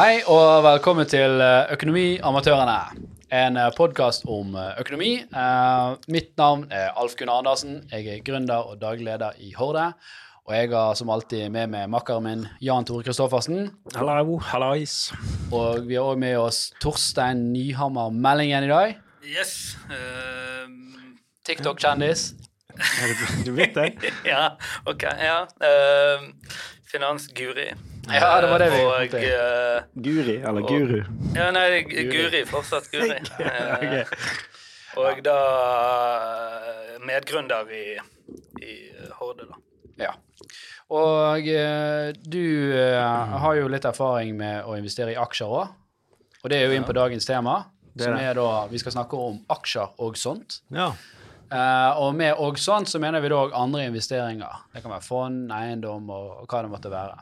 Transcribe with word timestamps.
Hei 0.00 0.22
og 0.32 0.62
velkommen 0.64 1.04
til 1.04 1.42
eh, 1.44 1.74
Økonomiamatørene. 1.74 2.76
En 3.36 3.58
podkast 3.76 4.22
om 4.32 4.54
eh, 4.56 4.78
økonomi. 4.80 5.10
Eh, 5.28 5.88
mitt 6.14 6.30
navn 6.40 6.62
er 6.72 6.94
Alf 6.96 7.18
Gunnar 7.18 7.42
Andersen. 7.42 7.74
Jeg 7.90 8.06
er 8.08 8.22
gründer 8.24 8.70
og 8.70 8.78
daglig 8.80 9.10
leder 9.10 9.36
i 9.44 9.50
Horde. 9.58 9.90
Og 10.48 10.56
jeg 10.56 10.70
har 10.72 10.96
som 10.96 11.12
alltid 11.12 11.52
med 11.52 11.74
meg 11.74 11.92
makkeren 11.92 12.24
min 12.24 12.46
Jan 12.64 12.88
Tore 12.88 13.04
Kristoffersen. 13.04 13.74
Hallo, 13.98 14.38
hallais. 14.54 14.96
Og 15.52 15.84
vi 15.84 16.00
har 16.00 16.08
òg 16.14 16.24
med 16.24 16.38
oss 16.46 16.62
Torstein 16.80 17.50
Nyhammer 17.52 18.08
Meldingen 18.08 18.70
i 18.70 18.72
dag. 18.72 18.96
Yes. 19.20 19.76
Uh, 19.92 20.64
TikTok-kjendis. 21.44 22.30
Er 22.72 23.12
du, 23.12 23.28
du 23.50 23.52
blitt 23.52 23.76
det? 23.76 23.92
ja, 24.32 24.54
ok. 24.88 25.10
Ja. 25.20 25.42
Uh, 25.60 26.30
Finans-Guri. 26.88 27.74
Ja, 28.14 28.40
det 28.40 28.50
var 28.50 28.62
det 28.62 28.70
vi 28.72 28.80
Og 28.84 29.14
uh, 29.14 30.02
Guri, 30.02 30.36
eller 30.42 30.66
Guru? 30.66 31.02
Ja, 31.36 31.50
nei, 31.54 31.82
Guri. 31.86 32.44
Fortsatt 32.48 32.90
Guri. 32.92 33.18
okay. 33.76 34.04
Og 34.98 35.20
da 35.24 35.36
medgründer 37.06 37.68
i, 37.70 37.84
i 38.64 38.78
Horde, 39.20 39.46
da. 39.50 39.60
Ja. 40.00 40.14
Og 40.90 41.46
uh, 41.46 42.10
du 42.26 42.42
uh, 42.74 43.36
har 43.44 43.60
jo 43.60 43.70
litt 43.70 43.86
erfaring 43.86 44.34
med 44.38 44.66
å 44.66 44.74
investere 44.78 45.14
i 45.14 45.20
aksjer 45.20 45.54
òg. 45.60 45.76
Og 46.40 46.50
det 46.50 46.58
er 46.58 46.66
jo 46.66 46.76
inn 46.78 46.88
på 46.88 46.96
dagens 46.96 47.28
tema, 47.28 47.60
Det 47.92 48.06
er 48.06 48.08
som 48.08 48.18
er 48.18 48.36
da 48.38 48.50
Vi 48.70 48.78
skal 48.80 48.94
snakke 48.96 49.16
om 49.18 49.40
aksjer 49.52 49.96
og 50.00 50.18
sånt. 50.18 50.62
Ja. 50.72 50.90
Uh, 51.50 51.98
og 51.98 52.14
med 52.14 52.38
og 52.38 52.58
sånt 52.62 52.88
så 52.90 53.00
mener 53.02 53.22
vi 53.22 53.30
da 53.30 53.40
òg 53.44 53.54
andre 53.58 53.88
investeringer. 53.90 54.66
Det 54.72 54.82
kan 54.82 54.94
være 54.94 55.06
fond, 55.06 55.50
eiendom 55.54 56.10
og, 56.10 56.28
og 56.42 56.50
hva 56.50 56.62
det 56.64 56.72
måtte 56.72 56.92
være. 56.92 57.18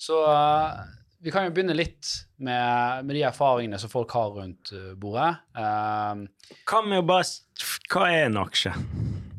Så 0.00 0.18
eh, 0.28 0.84
vi 1.24 1.32
kan 1.32 1.46
jo 1.46 1.52
begynne 1.56 1.76
litt 1.76 2.10
med, 2.44 3.04
med 3.06 3.14
de 3.16 3.22
erfaringene 3.30 3.78
som 3.80 3.88
folk 3.92 4.10
har 4.12 4.32
rundt 4.36 4.72
eh, 4.76 4.92
bordet. 5.00 5.30
Um, 5.56 6.26
Hva 6.68 6.82
med 6.84 7.00
å 7.00 7.06
bare 7.08 7.28
Hva 7.92 8.08
er 8.12 8.26
en 8.28 8.40
aksje? 8.42 8.74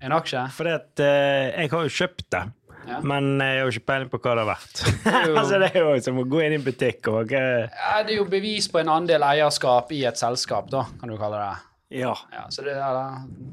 en 0.05 0.13
aksje 0.13 0.41
at 0.69 1.01
eh, 1.01 1.51
jeg 1.63 1.71
har 1.71 1.85
jo 1.87 1.89
kjøpt 1.89 2.27
det, 2.35 2.43
Ja. 2.85 2.99
men 3.01 3.39
jeg 3.41 3.55
har 3.57 3.63
jo 3.65 3.71
ikke 3.73 3.87
peiling 3.89 4.09
på 4.11 4.19
hva 4.21 4.33
det 4.37 4.43
har 4.43 4.49
vært. 4.51 4.81
er 5.09 5.29
jo- 5.31 5.37
altså 5.41 5.57
Det 5.63 5.69
er 5.73 5.79
jo 5.81 5.93
som 6.05 6.19
å 6.21 6.25
gå 6.29 6.41
inn 6.45 6.53
i 6.53 6.59
en 6.59 6.65
butikk 6.65 7.07
og 7.09 7.31
hva 7.31 7.39
ja, 7.41 8.03
Det 8.05 8.13
er 8.13 8.19
jo 8.19 8.25
bevis 8.29 8.67
på 8.69 8.77
en 8.83 8.91
andel 8.93 9.25
eierskap 9.25 9.89
i 9.95 10.03
et 10.05 10.19
selskap, 10.21 10.69
da, 10.69 10.83
kan 11.01 11.09
du 11.09 11.17
kalle 11.17 11.39
det. 11.41 11.55
Ja. 11.95 12.13
Ja, 12.33 12.45
så 12.51 12.63
det 12.65 12.73
er, 12.75 12.97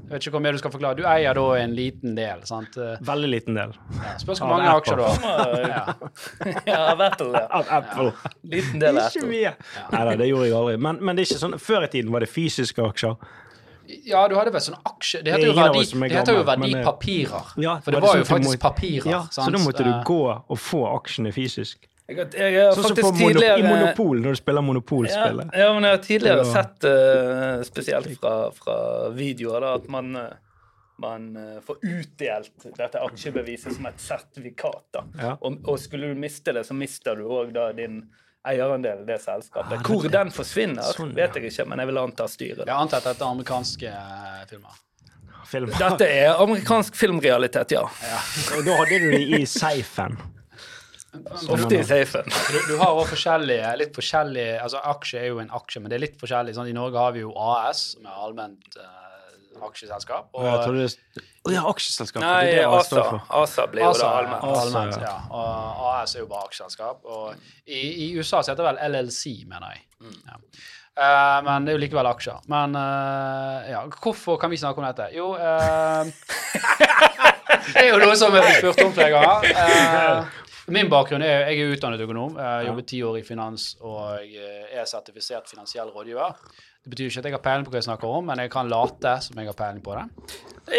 jeg 0.02 0.10
vet 0.10 0.26
ikke 0.26 0.32
hvor 0.34 0.42
mye 0.44 0.52
du 0.56 0.58
skal 0.60 0.72
forklare. 0.74 0.96
Du 0.98 1.04
eier 1.06 1.34
da 1.38 1.44
en 1.60 1.74
liten 1.76 2.16
del. 2.18 2.42
sant? 2.48 2.74
Veldig 3.06 3.30
liten 3.30 3.54
del. 3.58 3.74
Ja, 4.00 4.16
spørs 4.18 4.42
hvor 4.42 4.50
mange 4.50 4.66
Apple. 4.68 4.80
aksjer 4.80 4.96
du 4.96 5.04
har. 5.04 5.68
Ja. 6.72 6.80
av 6.92 7.00
Apple. 7.06 7.44
Av 7.60 7.70
Apple. 7.78 8.12
Liten 8.42 8.82
del 8.82 8.98
av 8.98 9.08
Ikke 9.12 9.28
mye. 9.30 9.52
Ja. 9.76 9.86
Nei 9.94 10.02
da, 10.10 10.16
det 10.22 10.28
gjorde 10.32 10.48
jeg 10.50 10.56
aldri. 10.58 10.76
Men, 10.88 10.98
men 11.04 11.16
det 11.16 11.24
er 11.24 11.30
ikke 11.32 11.42
sånn, 11.44 11.56
før 11.62 11.86
i 11.86 11.92
tiden 11.94 12.10
var 12.14 12.26
det 12.26 12.30
fysiske 12.32 12.82
aksjer. 12.90 13.16
Ja, 14.06 14.22
du 14.30 14.36
hadde 14.38 14.52
vel 14.54 14.62
sånn 14.62 14.76
aksje 14.88 15.18
Det 15.20 15.24
Det 15.26 15.32
er 15.32 15.40
heter 15.42 15.48
jo, 15.48 15.54
verdi, 15.58 15.80
er 15.82 16.08
det 16.08 16.16
heter 16.16 16.36
jo 16.38 16.42
men, 16.44 16.52
eh, 16.62 16.76
verdipapirer. 16.78 17.48
Ja, 17.60 17.72
For 17.82 17.90
det 17.92 17.98
var 17.98 18.00
det 18.00 18.08
var 18.08 18.20
jo 18.22 18.28
faktisk 18.30 18.54
må- 18.54 18.62
papirer. 18.62 19.08
Ja, 19.10 19.22
så 19.30 19.48
da 19.52 19.58
måtte 19.58 19.84
du 19.84 19.90
Eh, 19.90 20.02
gå 20.06 20.20
og 20.48 20.58
få 20.58 20.84
aksjene 20.96 21.32
fysisk. 21.34 21.88
Jeg 22.12 22.20
har, 22.20 22.36
jeg 22.52 22.62
har 22.66 22.76
Sånn 22.76 22.88
som 22.90 22.96
på 22.98 23.10
faktisk 23.10 23.42
i 23.58 23.64
Monopol, 23.66 24.20
når 24.22 24.36
du 24.36 24.40
spiller 24.40 24.62
ja, 24.62 24.66
Monopolspillet. 24.68 25.52
ja, 25.62 25.68
men 25.74 25.86
jeg 25.88 25.96
har 25.96 26.02
tidligere 26.06 26.44
sett, 26.52 26.86
uh, 26.88 27.62
spesielt 27.66 28.10
fra, 28.20 28.34
fra 28.56 28.76
videoer, 29.16 29.64
da, 29.64 29.74
at 29.80 29.88
man, 29.92 30.10
eh, 30.20 30.32
man 31.02 31.28
uh, 31.36 31.60
får 31.66 31.80
utdelt 31.82 32.66
dette 32.78 33.00
aksjebeviset 33.08 33.76
som 33.78 33.86
et 33.90 34.00
sertifikat. 34.02 34.84
da. 34.94 35.04
Ja. 35.18 35.32
Og, 35.40 35.58
og 35.64 35.80
skulle 35.82 36.12
du 36.12 36.20
miste 36.22 36.52
det, 36.56 36.66
så 36.68 36.76
mister 36.76 37.16
du 37.18 37.24
òg 37.32 37.54
din 37.80 38.02
eierandel 38.46 39.04
i 39.04 39.06
det 39.06 39.20
selskapet. 39.22 39.78
Ah, 39.78 39.82
Hvor 39.86 40.02
det- 40.02 40.12
den 40.16 40.30
forsvinner, 40.34 40.82
Sånn, 40.96 41.12
vet 41.14 41.34
jeg 41.38 41.52
ikke, 41.52 41.66
men 41.70 41.78
jeg 41.78 41.86
vil 41.92 41.98
anta 42.02 42.26
styret. 42.28 42.64
Jeg 42.66 42.74
antar 42.74 42.98
at 42.98 43.12
dette 43.12 43.22
er 43.22 43.30
amerikanske 43.36 43.92
filmer. 44.50 44.80
Film. 45.52 45.68
Dette 45.76 46.06
er 46.08 46.38
amerikansk 46.40 46.94
filmrealitet, 46.96 47.74
ja. 47.74 47.82
Og 48.56 48.62
da 48.64 48.76
hadde 48.78 48.98
du 49.02 49.10
det 49.12 49.40
i 49.40 49.44
safen. 49.44 50.16
Ofte 51.12 51.76
i 51.76 51.84
safen. 51.84 52.24
Du, 52.24 52.58
du 52.70 52.76
har 52.80 52.94
også 52.94 53.12
forskjellige, 53.12 53.72
litt 53.76 53.92
forskjellige 53.96 54.54
altså 54.64 54.80
Aksje 54.94 55.20
er 55.20 55.28
jo 55.28 55.42
en 55.42 55.50
aksje, 55.52 55.82
men 55.82 55.92
det 55.92 55.98
er 55.98 56.04
litt 56.06 56.16
forskjellig. 56.20 56.54
Sånn, 56.56 56.70
I 56.72 56.76
Norge 56.76 57.00
har 57.02 57.12
vi 57.12 57.24
jo 57.24 57.34
AS, 57.36 57.82
som 57.96 58.08
er 58.08 58.22
allment 58.24 58.78
uh, 58.80 59.02
aksjeselskap. 59.68 60.30
Og 60.32 60.48
jeg 60.48 60.64
tror 60.64 60.78
det 60.78 60.86
er 60.88 61.56
ja, 61.58 61.64
aksjeselskap. 61.68 62.24
Nei, 62.24 62.34
det 62.48 62.54
er 62.54 62.60
det 62.62 62.66
AS 62.70 62.78
ASA. 62.78 62.88
står 62.88 63.08
for. 63.10 63.24
ASA 63.42 63.66
blir 63.74 63.84
jo 63.84 63.92
da 63.98 64.10
allment. 64.22 64.44
ASA, 64.48 64.64
allment, 64.64 64.96
ja. 64.96 65.12
ja. 65.12 65.16
Og 65.36 65.88
AS 65.92 66.16
er 66.16 66.24
jo 66.24 66.28
bare 66.32 66.48
aksjeselskap. 66.48 67.02
Og 67.04 67.34
i, 67.66 67.82
i 68.06 68.12
USA 68.16 68.40
så 68.40 68.54
heter 68.54 68.62
det 68.62 68.70
vel 68.70 68.82
LLC, 68.92 69.24
mener 69.50 69.76
jeg. 69.76 69.84
Ja. 70.30 70.40
Uh, 70.92 71.38
men 71.46 71.64
det 71.64 71.72
er 71.72 71.78
jo 71.78 71.84
likevel 71.86 72.08
aksjer. 72.08 72.42
Men 72.52 72.76
uh, 72.76 73.68
ja, 73.68 73.84
hvorfor 74.00 74.40
kan 74.40 74.52
vi 74.52 74.60
snakke 74.60 74.80
om 74.80 74.88
dette? 74.88 75.08
Jo 75.16 75.32
uh, 75.36 76.04
Det 77.72 77.80
er 77.84 77.88
jo 77.92 78.00
noe 78.00 78.16
som 78.18 78.34
jeg 78.36 78.44
har 78.44 78.58
spurt 78.60 78.80
om 78.84 78.94
flere 78.96 79.12
ganger. 79.14 80.32
Eh, 80.72 80.78
min 80.78 80.88
bakgrunn 80.88 81.22
er 81.22 81.50
jeg 81.50 81.60
er 81.60 81.74
utdannet 81.74 82.00
økonom. 82.00 82.36
Jeg 82.40 82.68
jobbet 82.70 82.86
ti 82.88 83.02
år 83.04 83.18
i 83.20 83.24
finans 83.26 83.74
og 83.80 84.22
jeg 84.24 84.70
er 84.72 84.86
sertifisert 84.88 85.50
finansiell 85.50 85.90
rådgiver. 85.92 86.32
Det 86.82 86.90
betyr 86.90 87.12
ikke 87.12 87.22
at 87.22 87.26
jeg 87.28 87.34
har 87.36 87.42
peiling 87.44 87.66
på 87.66 87.70
hva 87.70 87.78
jeg 87.78 87.86
snakker 87.86 88.10
om, 88.10 88.24
men 88.26 88.40
jeg 88.42 88.50
kan 88.50 88.70
late 88.70 89.12
som 89.22 89.38
jeg 89.38 89.46
har 89.46 89.54
peiling 89.54 89.84
på 89.86 89.94
det. 89.94 90.06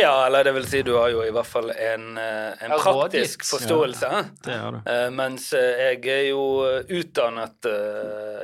Ja, 0.02 0.26
eller 0.26 0.44
det 0.44 0.52
vil 0.56 0.66
si, 0.68 0.82
du 0.82 0.96
har 0.96 1.10
jo 1.12 1.24
i 1.24 1.32
hvert 1.32 1.48
fall 1.48 1.72
en, 1.72 2.18
eh, 2.18 2.64
en 2.66 2.72
praktisk 2.80 3.46
forståelse. 3.46 4.26
Det 4.46 4.54
har 4.58 4.72
du. 4.72 4.78
Eh, 4.90 5.10
mens 5.16 5.54
eh, 5.54 5.84
jeg 5.84 6.06
er 6.08 6.30
jo 6.30 6.44
utdannet 6.88 7.66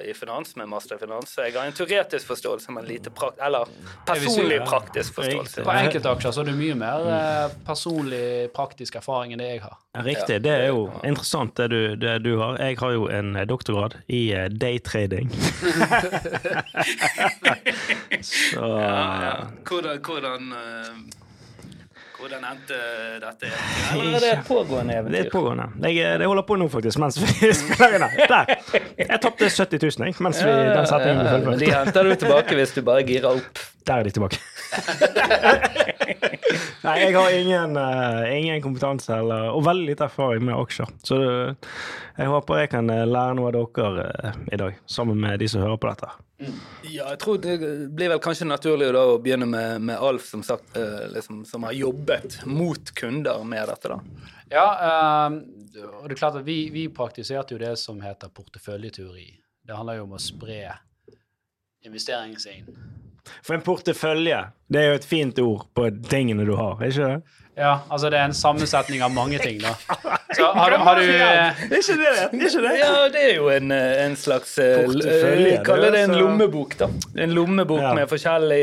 i 0.07 0.13
finans 0.15 0.55
med 0.59 0.67
master 0.71 0.95
i 0.95 0.99
finans, 1.03 1.33
så 1.33 1.41
jeg 1.47 1.53
har 1.55 1.65
en 1.67 1.73
teoretisk 1.75 2.27
forståelse, 2.27 2.71
men 2.75 2.85
lite 2.87 3.09
prakt 3.15 3.39
eller 3.43 3.65
personlig 4.07 4.59
praktisk 4.67 5.15
forståelse. 5.19 5.63
På 5.67 5.71
enkeltaksjer 5.75 6.31
så 6.35 6.41
er 6.43 6.47
det 6.51 6.57
mye 6.59 6.75
mer 6.79 6.99
personlig, 7.67 8.49
praktisk 8.55 8.95
erfaring 8.99 9.33
enn 9.35 9.41
det 9.43 9.49
jeg 9.53 9.61
har. 9.65 9.75
Riktig. 10.05 10.41
Det 10.45 10.53
er 10.53 10.67
jo 10.69 10.81
interessant 11.03 11.55
det 11.59 11.67
du, 11.73 11.95
det 11.99 12.19
du 12.23 12.37
har. 12.39 12.59
Jeg 12.61 12.77
har 12.79 12.91
jo 12.95 13.07
en 13.11 13.29
doktorgrad 13.49 13.93
i 14.07 14.23
daytrading. 14.53 15.27
Så 18.21 18.59
Ja, 18.59 18.99
ja. 19.23 19.33
Hvordan, 19.69 19.99
hvordan, 20.05 20.51
eh, 20.53 20.91
hvordan 22.19 22.43
endte 22.51 22.79
dette? 23.23 23.51
Eller 23.95 24.15
er 24.17 24.23
det 24.25 24.31
et 24.33 24.47
pågående 24.47 24.93
Det 24.93 24.97
er 24.97 25.03
et 25.03 25.19
eventyr? 25.19 25.31
pågående. 25.35 25.67
Jeg, 25.87 25.97
eh, 26.03 26.17
det 26.19 26.27
holder 26.27 26.43
på 26.49 26.57
nå, 26.59 26.67
faktisk, 26.73 26.99
mens 26.99 27.19
vi 27.21 27.51
spiller 27.61 27.95
inn 27.99 28.07
her. 28.07 28.27
Der! 28.33 28.45
Jeg 28.99 29.21
tapte 29.23 29.49
70 29.49 29.85
000, 29.99 30.07
jeg, 30.09 30.15
mens 30.27 30.41
vi, 30.43 30.51
den 30.51 30.89
setningen 30.91 31.21
ble 31.23 31.31
Men 31.31 31.45
fullført. 31.45 31.59
de 31.65 31.73
henter 31.77 32.03
du 32.09 32.15
tilbake 32.25 32.59
hvis 32.59 32.75
du 32.75 32.81
bare 32.91 33.05
girer 33.07 33.29
opp. 33.39 33.63
Der 33.87 33.93
er 34.03 34.03
de 34.09 34.11
tilbake. 34.17 34.41
Nei, 36.85 36.95
jeg 37.01 37.15
har 37.15 37.31
ingen, 37.35 37.77
uh, 37.77 38.33
ingen 38.33 38.61
kompetanse 38.63 39.13
eller, 39.15 39.49
og 39.53 39.65
veldig 39.67 39.87
lite 39.91 40.03
erfaring 40.07 40.45
med 40.47 40.55
aksjer. 40.57 40.87
Så 41.05 41.13
det, 41.21 41.31
jeg 42.19 42.27
håper 42.31 42.61
jeg 42.61 42.71
kan 42.73 42.85
eh, 42.91 43.05
lære 43.07 43.33
noe 43.37 43.47
av 43.51 43.55
dere 43.55 44.05
uh, 44.09 44.31
i 44.51 44.57
dag, 44.59 44.73
sammen 44.89 45.17
med 45.21 45.39
de 45.39 45.47
som 45.51 45.61
hører 45.63 45.79
på 45.79 45.89
dette. 45.91 46.09
Ja, 46.87 47.05
jeg 47.11 47.19
tror 47.21 47.35
det 47.43 47.55
blir 47.95 48.09
vel 48.13 48.21
kanskje 48.23 48.45
naturlig 48.47 48.87
da 48.95 49.03
å 49.11 49.21
begynne 49.21 49.47
med, 49.49 49.81
med 49.89 49.97
Alf, 49.99 50.25
som, 50.31 50.41
sagt, 50.45 50.69
liksom, 51.11 51.35
som 51.47 51.63
har 51.67 51.73
jobbet 51.75 52.29
mot 52.47 52.91
kunder 52.95 53.43
med 53.47 53.67
dette. 53.67 53.87
da. 53.91 53.97
Ja, 54.49 54.67
ehm, 54.87 55.33
og 55.99 56.07
det 56.07 56.13
er 56.15 56.21
klart 56.21 56.39
at 56.39 56.47
vi, 56.47 56.69
vi 56.73 56.87
praktiserte 56.89 57.53
jo 57.55 57.59
det 57.61 57.75
som 57.81 57.99
heter 58.01 58.31
porteføljeteori. 58.33 59.29
Det 59.67 59.75
handler 59.75 59.95
jo 59.99 60.05
om 60.07 60.15
å 60.15 60.23
spre 60.23 60.61
investeringen 61.85 62.39
sin. 62.39 62.65
For 63.43 63.55
en 63.57 63.61
portefølje, 63.65 64.39
det 64.69 64.81
er 64.83 64.89
jo 64.93 64.99
et 65.01 65.05
fint 65.09 65.39
ord 65.43 65.67
på 65.75 65.89
tingene 66.09 66.45
du 66.47 66.55
har, 66.59 66.79
ikke 66.85 67.11
det? 67.13 67.21
Ja, 67.59 67.81
altså 67.91 68.07
det 68.09 68.15
er 68.21 68.29
en 68.29 68.33
sammensetning 68.37 69.01
av 69.03 69.11
mange 69.11 69.39
ting, 69.43 69.57
da. 69.59 69.73
Så 70.37 70.45
har, 70.55 70.71
har 70.79 70.95
du 70.95 71.01
eh, 71.09 71.57
Det 71.67 71.75
er 71.75 71.81
ikke 71.81 71.95
det, 71.99 72.11
det 72.31 72.39
er 72.39 72.51
ikke 72.53 72.61
det. 72.63 72.73
Ja, 72.79 72.91
det 73.11 73.23
er 73.25 73.33
jo 73.35 73.49
en, 73.51 73.71
eh, 73.75 74.03
en 74.05 74.15
slags 74.15 74.53
eh, 74.63 74.85
Portefølje, 74.85 75.49
Vi 75.49 75.55
Kaller 75.67 75.91
det 75.91 76.03
en 76.05 76.13
er 76.15 76.21
lommebok, 76.21 76.77
da. 76.79 76.87
En 77.25 77.33
lommebok 77.35 77.81
Ja. 77.83 77.91
med 77.97 78.07
forskjellig 78.07 78.61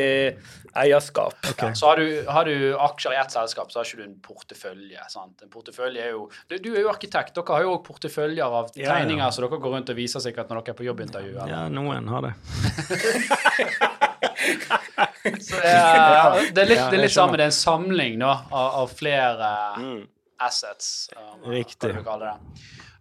eierskap. 0.77 1.37
ja, 1.59 1.69
Så 1.75 1.87
har 1.91 1.97
du, 2.01 2.25
har 2.29 2.45
du 2.49 2.57
aksjer 2.87 3.13
i 3.17 3.21
ett 3.21 3.33
selskap, 3.37 3.69
så 3.73 3.81
har 3.83 3.85
ikke 3.91 4.01
du 4.01 4.07
en 4.09 4.17
portefølje. 4.25 5.05
sant? 5.13 5.43
En 5.45 5.53
portefølje 5.53 6.01
er 6.07 6.11
jo 6.17 6.31
Du, 6.49 6.57
du 6.57 6.73
er 6.77 6.83
jo 6.87 6.89
arkitekt. 6.95 7.35
Dere 7.37 7.53
har 7.59 7.63
jo 7.69 7.77
òg 7.77 7.85
porteføljer 7.91 8.45
av 8.47 8.73
Ja, 8.77 8.97
ja. 9.05 9.31
så 9.31 9.45
dere 9.45 9.61
går 9.61 9.77
rundt 9.77 9.93
og 9.93 9.97
viser 10.01 10.21
sikkert 10.25 10.49
når 10.49 10.63
dere 10.65 10.73
er 10.77 10.81
på 10.81 10.89
jobbintervju. 10.89 11.37
eller? 11.37 11.53
Ja, 11.53 11.69
noen 11.69 12.09
har 12.09 12.31
det. 12.31 12.35
Så 15.41 15.57
det, 15.59 15.71
er, 15.73 16.53
det 16.55 16.63
er 16.63 16.69
litt, 16.71 16.79
Ja, 16.79 16.91
det 16.91 16.99
er 16.99 17.03
litt 17.03 17.15
samme, 17.15 17.37
det 17.39 17.47
er 17.47 17.51
en 17.51 17.57
samling 17.57 18.19
da, 18.21 18.33
av, 18.51 18.69
av 18.83 18.93
flere 18.95 19.51
Mm. 19.81 20.03
assets. 20.41 21.09
um, 21.17 21.47
Riktig. 21.51 21.93
Hva 22.05 22.19
du 22.21 22.27
det. 22.27 22.35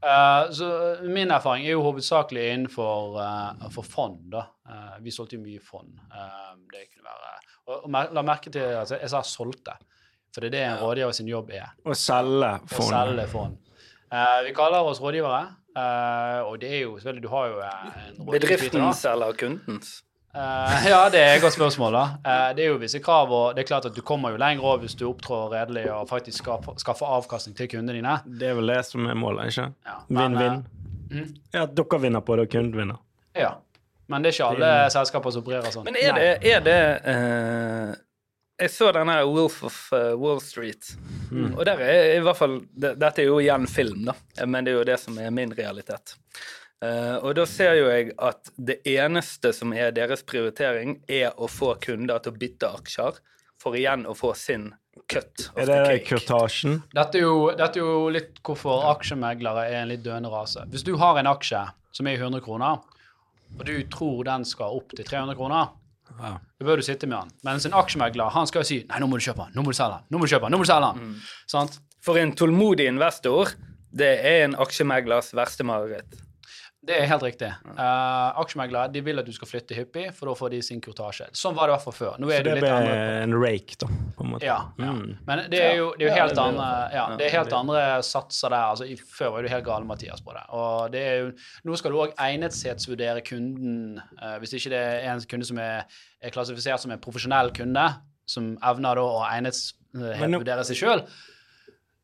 Uh, 0.05 0.51
så 0.53 0.67
min 1.09 1.31
erfaring 1.33 1.65
er 1.65 1.73
jo 1.73 1.81
hovedsakelig 1.85 2.43
innenfor 2.53 3.17
uh, 3.19 3.67
for 3.73 3.83
fond. 3.87 4.19
da. 4.31 4.45
Uh, 4.69 4.95
vi 5.01 5.11
solgte 5.11 5.35
jo 5.39 5.43
mye 5.43 5.61
fond. 5.63 5.91
Uh, 6.13 6.53
det 6.71 6.87
kunne 6.93 7.09
være, 7.09 7.35
og, 7.67 7.75
og 7.83 7.89
mer, 7.91 8.11
La 8.13 8.21
merke 8.25 8.51
til 8.53 8.61
at 8.79 8.91
jeg 8.95 9.09
sa 9.11 9.21
solgte, 9.25 9.73
for 10.33 10.41
det 10.45 10.51
er 10.51 10.55
det 10.57 10.63
en 10.69 10.79
rådgiver 10.83 11.13
sin 11.17 11.27
jobb 11.31 11.51
er. 11.57 11.71
Å 11.85 11.95
selge 11.97 12.51
Å 12.59 12.71
fond. 12.71 12.89
selge 12.93 13.27
fond. 13.31 13.57
Uh, 14.13 14.41
vi 14.45 14.53
kaller 14.55 14.85
oss 14.87 15.01
rådgivere. 15.03 15.43
Uh, 15.75 16.39
og 16.47 16.59
det 16.61 16.69
er 16.71 16.81
jo 16.85 16.93
selvfølgelig 17.01 17.23
Du 17.25 17.31
har 17.33 17.47
jo 17.51 17.55
en 17.59 17.73
rådgiver, 18.21 18.29
Bedriftens 18.31 19.01
eller 19.11 19.33
kundens? 19.35 19.89
Eh, 20.35 20.87
ja, 20.89 21.09
det 21.09 21.19
er 21.23 21.35
et 21.37 21.41
godt 21.45 21.55
spørsmål, 21.55 21.93
da. 21.95 22.03
Uh, 22.25 22.49
det 22.57 22.65
er 22.65 22.71
jo 22.73 22.79
visse 22.81 22.99
krav, 23.03 23.31
og 23.31 23.53
det 23.55 23.63
er 23.63 23.67
klart 23.69 23.85
at 23.87 23.95
du 23.95 24.01
kommer 24.05 24.33
jo 24.33 24.39
lenger 24.41 24.65
over 24.67 24.81
hvis 24.83 24.95
du 24.99 25.05
opptrår 25.07 25.53
redelig 25.53 25.85
og 25.93 26.09
faktisk 26.09 26.41
skaffer, 26.43 26.75
skaffer 26.81 27.07
avkastning 27.17 27.55
til 27.55 27.69
kundene 27.71 27.95
dine. 28.01 28.15
Det 28.25 28.49
er 28.51 28.57
vel 28.57 28.67
det 28.73 28.81
som 28.89 29.07
er 29.07 29.15
målet, 29.15 29.53
ikke? 29.53 29.69
Ja, 29.87 29.95
Vinn-vinn. 30.09 30.57
eh, 30.65 31.21
mm, 31.21 31.29
Ja, 31.55 31.63
at 31.69 31.75
dere 31.79 32.01
vinner 32.03 32.25
på 32.27 32.35
det, 32.35 32.49
og 32.49 32.51
kunden 32.57 32.75
vinner. 32.81 32.99
ja. 33.35 33.53
Men 34.07 34.21
det 34.21 34.29
er 34.29 34.33
ikke 34.35 34.47
alle 34.53 34.67
selskaper 34.93 35.31
som 35.33 35.41
opererer 35.41 35.71
sånn. 35.73 35.85
Men 35.87 35.95
er 35.97 36.11
det, 36.13 36.25
er 36.45 36.59
det 36.61 36.81
uh, 37.09 37.95
Jeg 38.61 38.69
så 38.69 38.91
denne 38.93 39.15
Wolf 39.25 39.63
of 39.65 39.79
Wall 40.21 40.41
Street, 40.45 40.91
Mm. 41.31 41.55
og 41.57 41.65
der 41.65 41.79
er 41.81 42.11
i 42.13 42.19
hvert 42.21 42.37
fall 42.37 42.59
det, 42.77 42.91
Dette 43.01 43.23
er 43.23 43.25
jo 43.25 43.39
igjen 43.41 43.65
film, 43.67 44.03
da, 44.05 44.13
men 44.45 44.63
det 44.63 44.71
er 44.71 44.77
jo 44.77 44.83
det 44.85 44.99
som 45.01 45.17
er 45.17 45.31
min 45.33 45.49
realitet. 45.57 46.13
Eh, 46.83 47.15
og 47.23 47.35
da 47.37 47.45
ser 47.47 47.77
jo 47.79 47.85
jeg 47.87 48.11
at 48.19 48.49
det 48.57 48.81
eneste 48.91 49.53
som 49.55 49.71
er 49.73 49.93
deres 49.95 50.23
prioritering, 50.27 50.97
er 51.07 51.31
å 51.37 51.47
få 51.49 51.75
kunder 51.81 52.19
til 52.19 52.33
å 52.33 52.39
bytte 52.41 52.71
aksjer, 52.81 53.21
for 53.61 53.77
igjen 53.79 54.03
å 54.05 54.13
få 54.17 54.33
sin 54.37 54.73
cut 55.09 55.47
Er 55.57 55.69
det 55.69 56.01
kurtasjen? 56.07 56.81
Dette 56.93 57.19
er, 57.19 57.23
jo, 57.25 57.47
dette 57.55 57.79
er 57.79 57.83
jo 57.83 58.09
litt 58.13 58.41
hvorfor 58.45 58.83
aksjemeglere 58.91 59.65
er 59.69 59.79
en 59.81 59.89
litt 59.91 60.03
døende 60.05 60.29
rase. 60.31 60.65
Hvis 60.71 60.83
du 60.85 60.93
har 61.01 61.17
en 61.19 61.31
aksje 61.31 61.63
som 61.95 62.07
er 62.07 62.17
i 62.17 62.21
100 62.21 62.43
kroner, 62.45 62.83
og 63.55 63.63
du 63.65 63.73
tror 63.91 64.23
den 64.27 64.45
skal 64.47 64.75
opp 64.77 64.95
til 64.97 65.07
300 65.07 65.35
kroner, 65.39 65.73
Ja. 66.19 66.35
da 66.59 66.65
bør 66.67 66.77
du 66.77 66.83
sitte 66.85 67.07
med 67.07 67.17
den. 67.17 67.31
Mens 67.47 67.65
en 67.65 67.73
aksjemegler 67.73 68.29
han 68.31 68.47
skal 68.47 68.61
jo 68.61 68.67
si 68.69 68.83
nei, 68.87 68.99
nå 69.01 69.07
må 69.09 69.17
du 69.17 69.25
kjøpe 69.25 69.47
den, 69.47 69.55
nå 69.55 69.63
må 69.65 69.71
du 69.73 69.77
selge 69.79 69.97
den, 69.97 70.05
nå 70.11 70.19
må 70.19 70.27
du 70.27 70.31
kjøpe 70.35 70.45
den, 70.45 70.51
nå 70.53 70.59
må 70.59 70.67
du 70.67 70.69
selge 70.69 70.91
den. 70.93 71.07
Mm. 71.09 71.15
Sant? 71.55 71.79
For 72.05 72.19
en 72.21 72.35
tålmodig 72.37 72.85
investor, 72.91 73.55
det 73.95 74.11
er 74.21 74.43
en 74.45 74.55
aksjemeglers 74.61 75.31
verste 75.33 75.65
mareritt. 75.65 76.19
Det 76.85 76.95
er 76.99 77.07
helt 77.09 77.23
riktig. 77.25 77.47
Uh, 77.65 78.35
aksjemeglere 78.41 78.91
de 78.93 79.01
vil 79.05 79.21
at 79.21 79.25
du 79.25 79.33
skal 79.33 79.49
flytte 79.49 79.77
hyppig, 79.77 80.05
for 80.15 80.29
da 80.29 80.35
får 80.37 80.53
de 80.53 80.59
sin 80.65 80.81
kurtasje. 80.83 81.27
Sånn 81.37 81.55
var 81.57 81.67
det 81.67 81.73
i 81.73 81.75
hvert 81.75 81.85
fall 81.87 81.95
før. 81.97 82.19
Nå 82.21 82.29
Så 82.29 82.35
er 82.35 82.45
det 82.45 82.55
det 82.59 82.63
ble 82.63 82.95
en 83.23 83.35
rake, 83.41 83.77
da, 83.81 83.89
på 84.17 84.25
en 84.25 84.31
måte. 84.35 84.45
Ja. 84.45 84.57
ja. 84.77 84.93
Mm. 84.93 85.15
Men 85.27 85.43
det 85.51 85.61
er 85.63 85.75
jo, 85.79 85.89
det 85.97 86.05
er 86.05 86.11
jo 86.11 86.15
helt, 86.19 86.37
ja, 86.37 86.45
andre, 86.45 86.69
ja, 86.93 87.05
det 87.17 87.27
er 87.27 87.35
helt 87.39 87.57
andre 87.57 87.83
satser 88.05 88.53
der. 88.53 88.71
Altså, 88.75 88.89
i, 88.89 88.97
før 89.17 89.35
var 89.35 89.45
du 89.45 89.51
helt 89.51 89.67
gal, 89.67 89.87
Mathias, 89.89 90.23
på 90.25 90.35
det. 90.37 90.45
Og 90.57 90.93
det 90.93 91.05
er 91.09 91.21
jo, 91.23 91.29
nå 91.65 91.79
skal 91.81 91.95
du 91.95 92.01
òg 92.05 92.17
egnethetsvurdere 92.27 93.25
kunden. 93.25 94.01
Uh, 94.21 94.35
hvis 94.43 94.57
ikke 94.59 94.75
det 94.75 94.83
er 94.83 95.11
en 95.13 95.29
kunde 95.31 95.49
som 95.49 95.61
er, 95.61 96.01
er 96.21 96.35
klassifisert 96.35 96.85
som 96.85 96.93
en 96.93 97.01
profesjonell 97.01 97.53
kunde, 97.55 97.87
som 98.29 98.53
evner 98.65 99.01
da 99.01 99.07
å 99.09 99.23
egnethetsvurdere 99.31 100.69
seg 100.69 100.85
sjøl. 100.85 101.07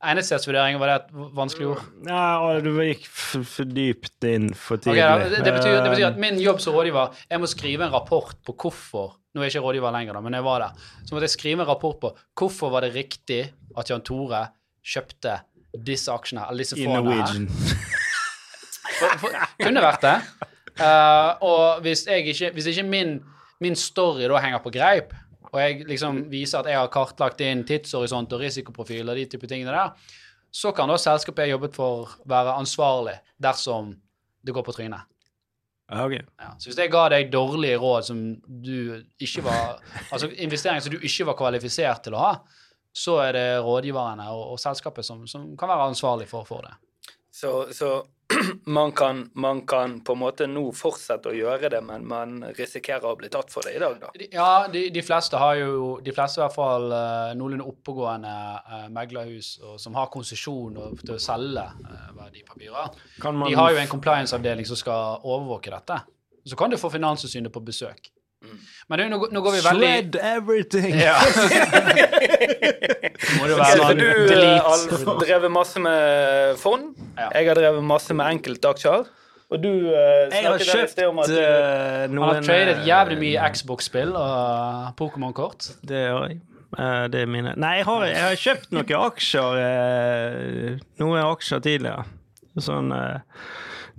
Egnethetsvurdering, 0.02 0.80
var 0.82 0.90
det 0.90 0.96
et 0.98 1.10
vanskelig 1.38 1.68
ord? 1.76 1.82
Ja, 2.08 2.26
og 2.42 2.64
du 2.66 2.72
gikk 2.82 3.04
for 3.06 3.70
dypt 3.70 4.26
inn 4.26 4.48
for 4.58 4.82
tidlig. 4.82 5.04
Okay, 5.04 5.30
det, 5.30 5.44
det, 5.46 5.54
betyr, 5.58 5.76
det 5.78 5.92
betyr 5.94 6.06
Eh, 6.08 6.10
at 6.10 6.22
min 6.22 6.40
jobb 6.42 6.62
som 6.64 6.74
rådgiver 6.74 7.14
Jeg 7.30 7.42
må 7.42 7.50
skrive 7.50 7.86
en 7.86 7.94
rapport 7.94 8.34
på 8.46 8.56
hvorfor 8.64 9.14
Nå 9.32 9.42
er 9.42 9.48
jeg 9.48 9.56
ikke 9.56 9.66
rådgiver 9.68 9.94
lenger, 9.96 10.18
da, 10.18 10.22
men 10.26 10.36
jeg 10.36 10.44
var 10.44 10.60
der. 10.60 10.88
Så 11.06 11.16
måtte 11.16 11.30
jeg 11.30 11.36
skrive 11.38 11.64
en 11.64 11.70
rapport 11.70 12.00
på 12.02 12.10
hvorfor 12.36 12.74
var 12.74 12.84
det 12.84 12.92
riktig 12.98 13.46
at 13.80 13.88
Jan 13.88 14.04
Tore 14.04 14.42
kjøpte 14.84 15.38
disse 15.88 16.12
aksjene, 16.12 16.44
eller 16.50 16.66
disse 16.66 16.76
fondene 16.76 17.16
her. 17.22 17.38
Kunne 19.64 19.84
vært 19.86 20.04
det. 20.04 20.18
Uh, 20.82 21.32
og 21.48 21.86
hvis, 21.86 22.04
ikke, 22.12 22.52
hvis 22.58 22.68
ikke 22.74 22.84
min, 22.84 23.22
min 23.64 23.78
story 23.80 24.28
da 24.28 24.42
henger 24.44 24.60
på 24.66 24.74
greip, 24.76 25.16
og 25.52 25.60
jeg 25.60 25.86
liksom 25.90 26.26
viser 26.32 26.62
at 26.62 26.72
jeg 26.72 26.80
har 26.80 26.92
kartlagt 26.94 27.42
inn 27.44 27.66
tidshorisont 27.68 28.32
og 28.36 28.44
risikoprofil 28.44 29.12
og 29.12 29.20
de 29.20 29.28
type 29.32 29.50
tingene 29.52 29.74
der, 29.76 30.12
så 30.52 30.72
kan 30.76 30.92
da 30.92 30.98
selskapet 31.00 31.48
jeg 31.48 31.56
jobbet 31.56 31.76
for, 31.76 32.16
være 32.28 32.56
ansvarlig 32.60 33.18
dersom 33.42 33.94
det 34.44 34.56
går 34.56 34.66
på 34.68 34.76
trynet. 34.76 35.08
Okay. 35.92 36.22
ok. 36.22 36.30
Ja. 36.40 36.54
Så 36.60 36.70
hvis 36.70 36.80
jeg 36.80 36.92
ga 36.92 37.04
deg 37.12 37.32
dårlige 37.34 37.80
råd 37.80 38.08
som 38.08 38.20
du 38.48 39.02
ikke 39.20 39.44
var 39.44 39.82
Altså 40.12 40.30
investeringer 40.40 40.86
som 40.86 40.94
du 40.94 41.04
ikke 41.04 41.28
var 41.28 41.36
kvalifisert 41.40 42.06
til 42.06 42.16
å 42.16 42.22
ha, 42.24 42.32
så 42.96 43.18
er 43.26 43.36
det 43.36 43.48
rådgiverne 43.64 44.30
og, 44.32 44.54
og 44.54 44.60
selskapet 44.60 45.08
som, 45.08 45.26
som 45.28 45.52
kan 45.60 45.72
være 45.72 45.90
ansvarlig 45.92 46.30
for, 46.32 46.48
for 46.48 46.64
det. 46.68 46.74
Så, 47.32 47.52
så 47.76 47.92
man, 48.78 48.92
kan, 48.92 49.30
man 49.34 49.62
kan 49.68 50.00
på 50.06 50.14
en 50.14 50.22
måte 50.22 50.48
nå 50.50 50.64
fortsette 50.76 51.32
å 51.32 51.36
gjøre 51.36 51.72
det, 51.74 51.82
men 51.86 52.06
man 52.08 52.38
risikerer 52.58 53.08
å 53.10 53.18
bli 53.20 53.30
tatt 53.34 53.52
for 53.54 53.66
det 53.68 53.76
i 53.78 53.82
dag, 53.82 53.98
da. 54.02 54.12
Ja, 54.32 54.68
de, 54.72 54.86
de 54.94 55.04
fleste 55.06 55.40
har 55.42 55.58
jo 55.60 55.98
De 56.04 56.14
fleste 56.16 56.40
i 56.40 56.44
hvert 56.44 56.56
fall 56.56 56.88
uh, 56.94 57.34
noenlunde 57.38 57.68
oppegående 57.68 58.32
uh, 58.68 58.88
meglerhus 58.94 59.54
og, 59.62 59.76
som 59.82 59.96
har 59.98 60.10
konsesjon 60.14 60.80
til 61.02 61.16
å 61.16 61.20
selge 61.22 61.64
eh, 61.64 62.08
verdipapirer. 62.16 62.96
Kan 63.22 63.38
man 63.38 63.52
De 63.52 63.58
har 63.58 63.74
jo 63.74 63.80
en 63.82 63.92
compliance-avdeling 63.92 64.68
som 64.68 64.80
skal 64.80 65.22
overvåke 65.22 65.74
dette. 65.74 66.00
Så 66.46 66.58
kan 66.58 66.72
du 66.72 66.78
få 66.82 66.90
Finanstilsynet 66.94 67.54
på 67.54 67.64
besøk. 67.66 68.10
Men 68.90 69.00
du, 69.00 69.04
nå, 69.12 69.18
går- 69.22 69.32
nå 69.36 69.40
går 69.46 69.52
vi 69.56 69.60
veldig 69.66 69.88
Shred 69.88 70.16
everything! 70.32 70.94
ja. 70.98 71.18
Må 73.38 73.44
det 73.48 73.56
være 73.60 73.94
du 73.96 74.08
eh, 74.34 74.60
har 74.60 74.78
drevet 75.22 75.52
masse 75.54 75.80
med 75.80 76.58
fond. 76.60 76.84
Ja. 77.18 77.28
Jeg 77.38 77.48
har 77.52 77.56
drevet 77.60 77.84
masse 77.86 78.14
med 78.18 78.26
enkeltaksjer. 78.36 79.04
Og 79.52 79.60
du 79.60 79.68
uh, 79.68 80.32
Jeg 80.32 80.46
har 80.46 80.58
snakket 80.58 80.72
der 80.72 80.84
i 80.86 80.88
sted 80.94 81.06
om 81.12 81.18
at 81.20 81.28
du, 81.28 81.36
eh, 81.38 81.44
Han 82.06 82.14
noen 82.16 82.28
har 82.30 82.36
tradet 82.46 82.76
eh, 82.78 82.86
jævlig 82.88 83.18
mye 83.20 83.50
Xbox-spill 83.56 84.12
og 84.16 84.94
Pokémon-kort. 85.00 85.62
Det 85.88 86.06
har 86.08 86.28
jeg. 86.30 86.38
Uh, 86.72 87.06
det 87.12 87.20
er 87.26 87.28
mine. 87.28 87.52
Nei, 87.60 87.74
jeg 87.82 87.86
har, 87.90 88.02
jeg 88.08 88.22
har 88.24 88.36
kjøpt 88.40 88.72
noen 88.72 88.94
aksjer 89.04 89.58
eh, 89.60 90.80
Noen 91.04 91.20
aksjer 91.26 91.60
tidligere. 91.66 92.04
Sånn 92.64 92.94
eh, 92.96 93.18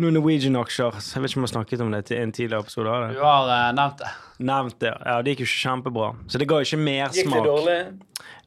Noen 0.00 0.15
Norwegian-aksjer. 0.17 0.93
Jeg 1.15 1.23
vet 1.23 1.31
ikke 1.31 1.39
om 1.41 1.44
jeg 1.44 1.50
har 1.50 1.55
snakket 1.56 1.81
om 1.85 1.91
det 1.93 2.05
til 2.09 2.17
en 2.23 2.33
tidligere 2.33 2.65
episode. 2.65 2.89
av 2.89 3.12
Du 3.12 3.21
har 3.21 3.50
uh, 3.50 3.73
nevnt 3.77 3.99
det. 4.00 4.12
Nevnt 4.43 4.79
det. 4.81 4.94
Ja, 5.05 5.19
Det 5.23 5.35
gikk 5.35 5.44
jo 5.44 5.49
ikke 5.50 5.61
kjempebra. 5.67 6.09
Så 6.33 6.39
det 6.41 6.49
ga 6.49 6.62
jo 6.62 6.67
ikke 6.67 6.81
gikk 7.12 7.29
det 7.35 7.44
dårlig? 7.47 7.77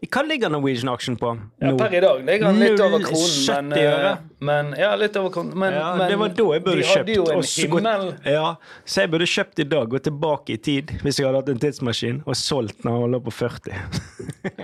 Hva 0.05 0.21
ligger 0.27 0.51
Norwegian-aksjen 0.53 1.15
på 1.17 1.29
Ja, 1.63 1.71
per 1.79 1.93
i 1.95 1.99
dag 2.03 2.19
ligger 2.27 2.51
den 2.51 2.59
litt 2.61 2.81
over 2.83 3.01
kronen, 3.05 3.69
men, 3.69 3.79
eh, 3.79 4.17
men 4.47 4.73
Ja, 4.77 4.91
litt 4.99 5.15
over 5.17 5.31
kronen. 5.33 5.55
Men, 5.57 5.73
Ja, 5.73 5.95
men 5.95 6.09
det 6.11 6.17
var 6.19 6.29
da 6.29 6.43
jeg 6.53 6.63
burde 6.65 6.75
de 6.81 6.83
kjøpt. 6.83 6.97
hadde 6.97 7.15
jo 7.15 7.23
en 7.23 7.37
og 7.37 7.43
gått- 7.43 7.55
himmel 7.57 8.33
ja, 8.33 8.55
så 8.85 9.01
jeg 9.01 9.11
burde 9.11 9.27
kjøpt 9.31 9.59
i 9.59 9.63
dag, 9.63 9.89
gått 9.89 10.03
tilbake 10.03 10.49
i 10.53 10.57
tid, 10.57 10.87
hvis 11.01 11.17
jeg 11.19 11.25
hadde 11.25 11.41
hatt 11.41 11.49
en 11.49 11.59
tidsmaskin, 11.59 12.21
og 12.27 12.35
solgt 12.35 12.83
når 12.85 13.01
han 13.01 13.11
lå 13.15 13.19
på 13.25 13.33
40. 13.33 13.73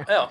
ja. 0.09 0.27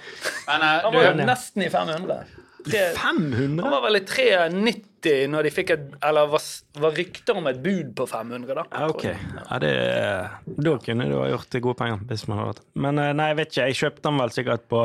Men 0.47 0.61
uh, 0.61 0.81
Han 0.85 0.93
du, 0.93 0.99
var 0.99 1.05
jo 1.11 1.27
nesten 1.27 1.63
i 1.67 1.69
500. 1.69 2.25
Tre- 2.71 2.93
500? 2.95 3.63
Han 3.65 3.71
var 3.73 3.83
vel 3.89 3.97
i 3.97 4.05
390 4.05 4.85
når 5.07 5.47
de 5.47 5.53
fikk 5.55 5.71
et 5.75 5.85
Eller 6.07 6.29
var, 6.31 6.43
var 6.83 6.97
rykter 6.97 7.39
om 7.39 7.47
et 7.51 7.61
bud 7.63 7.95
på 7.97 8.07
500, 8.11 8.55
da. 8.59 8.65
Ja, 8.73 8.89
ok. 8.91 9.05
Ja, 9.07 9.61
det, 9.63 9.73
da 10.61 10.75
kunne 10.85 11.09
du 11.11 11.17
ha 11.19 11.29
gjort 11.31 11.61
gode 11.63 11.79
penger. 11.79 12.05
hvis 12.11 12.27
man 12.29 12.43
hadde 12.43 12.67
Men 12.75 12.99
eh, 12.99 13.13
nei, 13.17 13.31
jeg 13.33 13.41
vet 13.41 13.55
ikke. 13.55 13.69
Jeg 13.71 13.81
kjøpte 13.81 14.07
den 14.09 14.21
vel 14.21 14.35
sikkert 14.37 14.69
på 14.71 14.85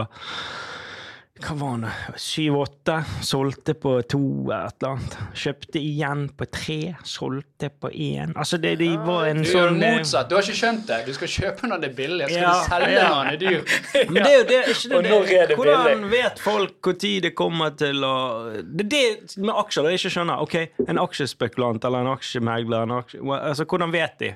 hva 1.44 1.54
var 1.60 1.80
det? 1.84 1.90
Syv-åtte. 2.22 2.94
Solgte 3.28 3.74
på 3.76 3.92
to 4.08 4.20
eller 4.48 4.70
et 4.70 4.78
eller 4.80 4.94
annet. 4.94 5.16
Kjøpte 5.36 5.82
igjen 5.84 6.22
på 6.40 6.46
tre. 6.48 6.78
Solgte 7.04 7.68
på 7.76 7.90
én. 7.92 8.32
Altså, 8.40 8.56
det, 8.64 8.72
de 8.80 8.88
var 9.04 9.26
en 9.28 9.42
du 9.44 9.50
gjør 9.50 9.68
sånn 9.74 9.84
eh, 9.84 9.98
motsatt. 9.98 10.30
Du 10.32 10.38
har 10.38 10.48
ikke 10.48 10.56
skjønt 10.62 10.86
det. 10.88 11.00
Du 11.10 11.12
skal 11.18 11.32
kjøpe 11.34 11.68
når 11.68 11.84
det 11.84 11.90
er 11.92 11.98
billig. 12.00 12.30
Skal 12.32 12.40
Ja, 12.46 12.54
du 12.56 12.70
selge 12.72 12.94
ja. 12.96 13.10
når 13.12 13.28
det 13.28 13.36
er 13.36 13.44
dyr? 13.44 13.76
Men 14.16 14.22
det 14.22 14.32
er 14.32 14.38
jo 14.40 14.48
det, 14.54 14.62
ikke 14.72 14.94
det, 14.94 14.96
Og 15.20 15.34
er 15.36 15.52
det 15.52 15.60
Hvordan 15.60 15.86
billig? 15.92 16.12
vet 16.16 16.44
folk 16.48 16.92
når 16.94 17.14
det 17.28 17.34
kommer 17.44 17.76
til 17.84 18.08
å 18.08 18.16
Det 18.64 18.86
er 18.88 18.92
det 18.96 19.38
med 19.44 19.54
aksjer 19.60 19.84
det 19.90 19.96
jeg 19.98 20.04
ikke 20.06 20.14
skjønner. 20.16 20.46
Ok, 20.48 20.56
En 20.88 21.04
aksjespekulant 21.04 21.84
eller 21.92 22.06
en 22.08 22.14
aksjemegler 22.16 22.88
en 22.88 22.96
aksje, 23.02 23.20
altså, 23.36 23.68
Hvordan 23.68 23.92
vet 24.00 24.18
de? 24.24 24.32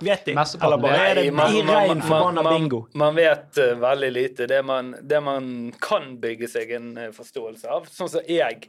Vet 0.00 0.24
de? 0.26 0.32
Eller 0.34 0.78
bare 0.82 1.00
er 1.10 1.14
det 1.20 1.30
man- 1.34 1.52
man- 1.66 1.76
rein 1.76 1.88
man- 1.98 2.02
forbanna 2.08 2.42
bingo? 2.50 2.86
Man 2.94 3.14
vet 3.14 3.58
uh, 3.58 3.74
veldig 3.80 4.12
lite. 4.12 4.46
Det 4.50 4.62
man, 4.64 4.94
det 5.02 5.20
man 5.22 5.72
kan 5.80 6.16
bygge 6.22 6.48
seg 6.48 6.72
en 6.76 6.96
uh, 6.98 7.10
forståelse 7.14 7.68
av, 7.70 7.86
sånn 7.92 8.08
som 8.10 8.20
jeg 8.28 8.68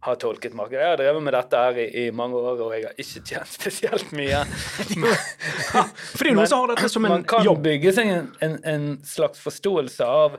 har 0.00 0.16
tolket 0.16 0.54
markedet. 0.56 0.80
Jeg 0.80 0.88
har 0.94 0.96
drevet 0.96 1.22
med 1.22 1.34
dette 1.36 1.56
her 1.60 1.78
i, 1.82 1.88
i 2.06 2.10
mange 2.10 2.34
år, 2.40 2.60
og 2.64 2.70
jeg 2.72 2.86
har 2.88 2.94
ikke 2.96 3.24
tjent 3.28 3.50
spesielt 3.58 4.12
mye. 4.16 4.44
Fordi 4.48 6.30
det 6.30 6.30
er 6.30 6.38
noen 6.38 6.54
har 6.56 6.70
dette 6.74 6.88
som 6.92 7.04
en 7.04 7.12
man 7.18 7.24
kan 7.28 7.44
jobb. 7.44 7.60
bygge 7.66 7.92
seg 7.96 8.12
en, 8.14 8.30
en, 8.44 8.56
en 8.64 8.86
slags 9.06 9.42
forståelse 9.44 10.06
av 10.06 10.38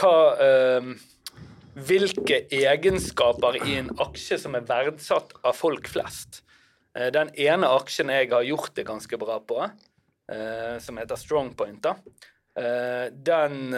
hva 0.00 0.16
uh, 0.40 0.92
Hvilke 1.80 2.40
egenskaper 2.52 3.56
i 3.62 3.76
en 3.78 3.88
aksje 4.02 4.36
som 4.42 4.56
er 4.58 4.64
verdsatt 4.66 5.30
av 5.46 5.54
folk 5.56 5.86
flest. 5.88 6.40
Eh, 6.96 7.10
Den 7.12 7.30
ene 7.38 7.70
aksjen 7.70 8.10
jeg 8.12 8.30
har 8.32 8.46
gjort 8.46 8.74
det 8.74 8.86
ganske 8.88 9.18
bra 9.20 9.38
på, 9.40 9.62
eh, 10.32 10.78
som 10.82 10.98
heter 10.98 11.16
Strongpoint, 11.16 11.86
eh, 11.86 13.10
den 13.12 13.74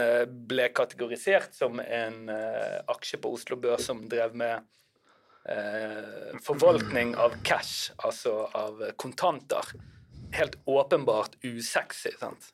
ble 0.48 0.68
kategorisert 0.72 1.54
som 1.54 1.80
en 1.80 2.28
aksje 2.88 3.20
på 3.20 3.32
Oslo 3.32 3.56
Børs 3.56 3.86
som 3.86 4.08
drev 4.08 4.34
med 4.34 4.68
forvaltning 6.46 7.16
av 7.18 7.32
cash, 7.42 7.90
altså 7.98 8.48
av 8.54 8.78
kontanter. 8.96 9.72
Helt 10.32 10.54
åpenbart 10.66 11.34
usexy. 11.42 12.12
sant? 12.16 12.52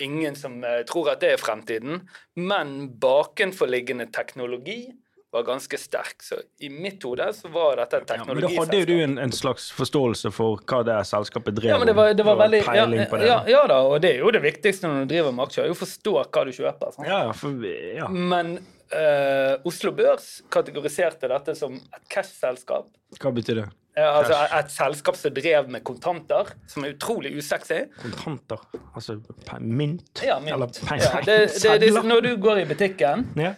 Ingen 0.00 0.34
som 0.34 0.62
tror 0.88 1.10
at 1.10 1.20
det 1.20 1.34
er 1.34 1.36
fremtiden, 1.36 2.08
men 2.34 2.88
bakenforliggende 2.98 4.10
teknologi 4.10 4.90
var 5.30 5.42
ganske 5.42 5.78
sterk. 5.78 6.22
Så 6.22 6.34
i 6.58 6.68
mitt 6.68 7.02
hode 7.02 7.32
så 7.34 7.48
var 7.48 7.76
dette 7.76 8.00
et 8.02 8.12
Ja, 8.16 8.24
men 8.26 8.40
da 8.42 8.50
hadde 8.54 8.80
jo 8.82 8.88
du 8.88 8.96
en, 9.04 9.16
en 9.22 9.32
slags 9.34 9.70
forståelse 9.76 10.32
for 10.34 10.62
hva 10.66 10.82
det 10.86 10.98
selskapet 11.08 11.56
drev 11.58 11.74
Ja, 11.74 11.78
men 11.78 11.90
det 11.90 11.96
var, 11.98 12.12
det 12.14 12.26
var 12.26 12.38
veldig 12.40 12.62
ja, 12.66 12.86
ja, 13.26 13.38
ja 13.48 13.62
da, 13.70 13.80
og 13.86 14.00
det 14.02 14.14
er 14.16 14.24
jo 14.24 14.34
det 14.34 14.42
viktigste 14.44 14.90
når 14.90 15.04
du 15.04 15.14
driver 15.14 15.34
med 15.36 15.46
aksjer, 15.46 15.68
er 15.68 15.74
å 15.74 15.78
forstå 15.78 16.16
hva 16.20 16.44
du 16.46 16.52
kjøper. 16.56 16.94
Sant? 16.96 17.08
Ja, 17.08 17.22
for, 17.36 17.66
ja. 17.96 18.08
Men 18.10 18.56
uh, 18.94 19.54
Oslo 19.68 19.94
Børs 19.96 20.40
kategoriserte 20.52 21.30
dette 21.30 21.54
som 21.58 21.78
et 21.78 22.02
cash-selskap. 22.10 22.90
Hva 23.20 23.34
betyr 23.34 23.62
det? 23.62 23.68
Ja, 23.98 24.12
altså 24.20 24.36
et, 24.38 24.52
et 24.54 24.70
selskap 24.72 25.16
som 25.18 25.32
drev 25.34 25.70
med 25.70 25.82
kontanter, 25.86 26.52
som 26.70 26.86
er 26.86 26.94
utrolig 26.94 27.32
usexy. 27.36 27.82
Kontanter? 28.00 28.62
Altså 28.94 29.18
mynt? 29.58 30.22
Ja, 30.24 30.38
mynt. 30.42 30.54
Eller 30.54 30.70
penger? 30.78 31.08
Ja, 31.10 31.24
det, 31.26 31.38
det, 31.62 31.74
det, 31.82 32.04
når 32.06 32.22
du 32.28 32.30
går 32.40 32.62
i 32.62 32.68
butikken 32.70 33.26
Ja. 33.38 33.56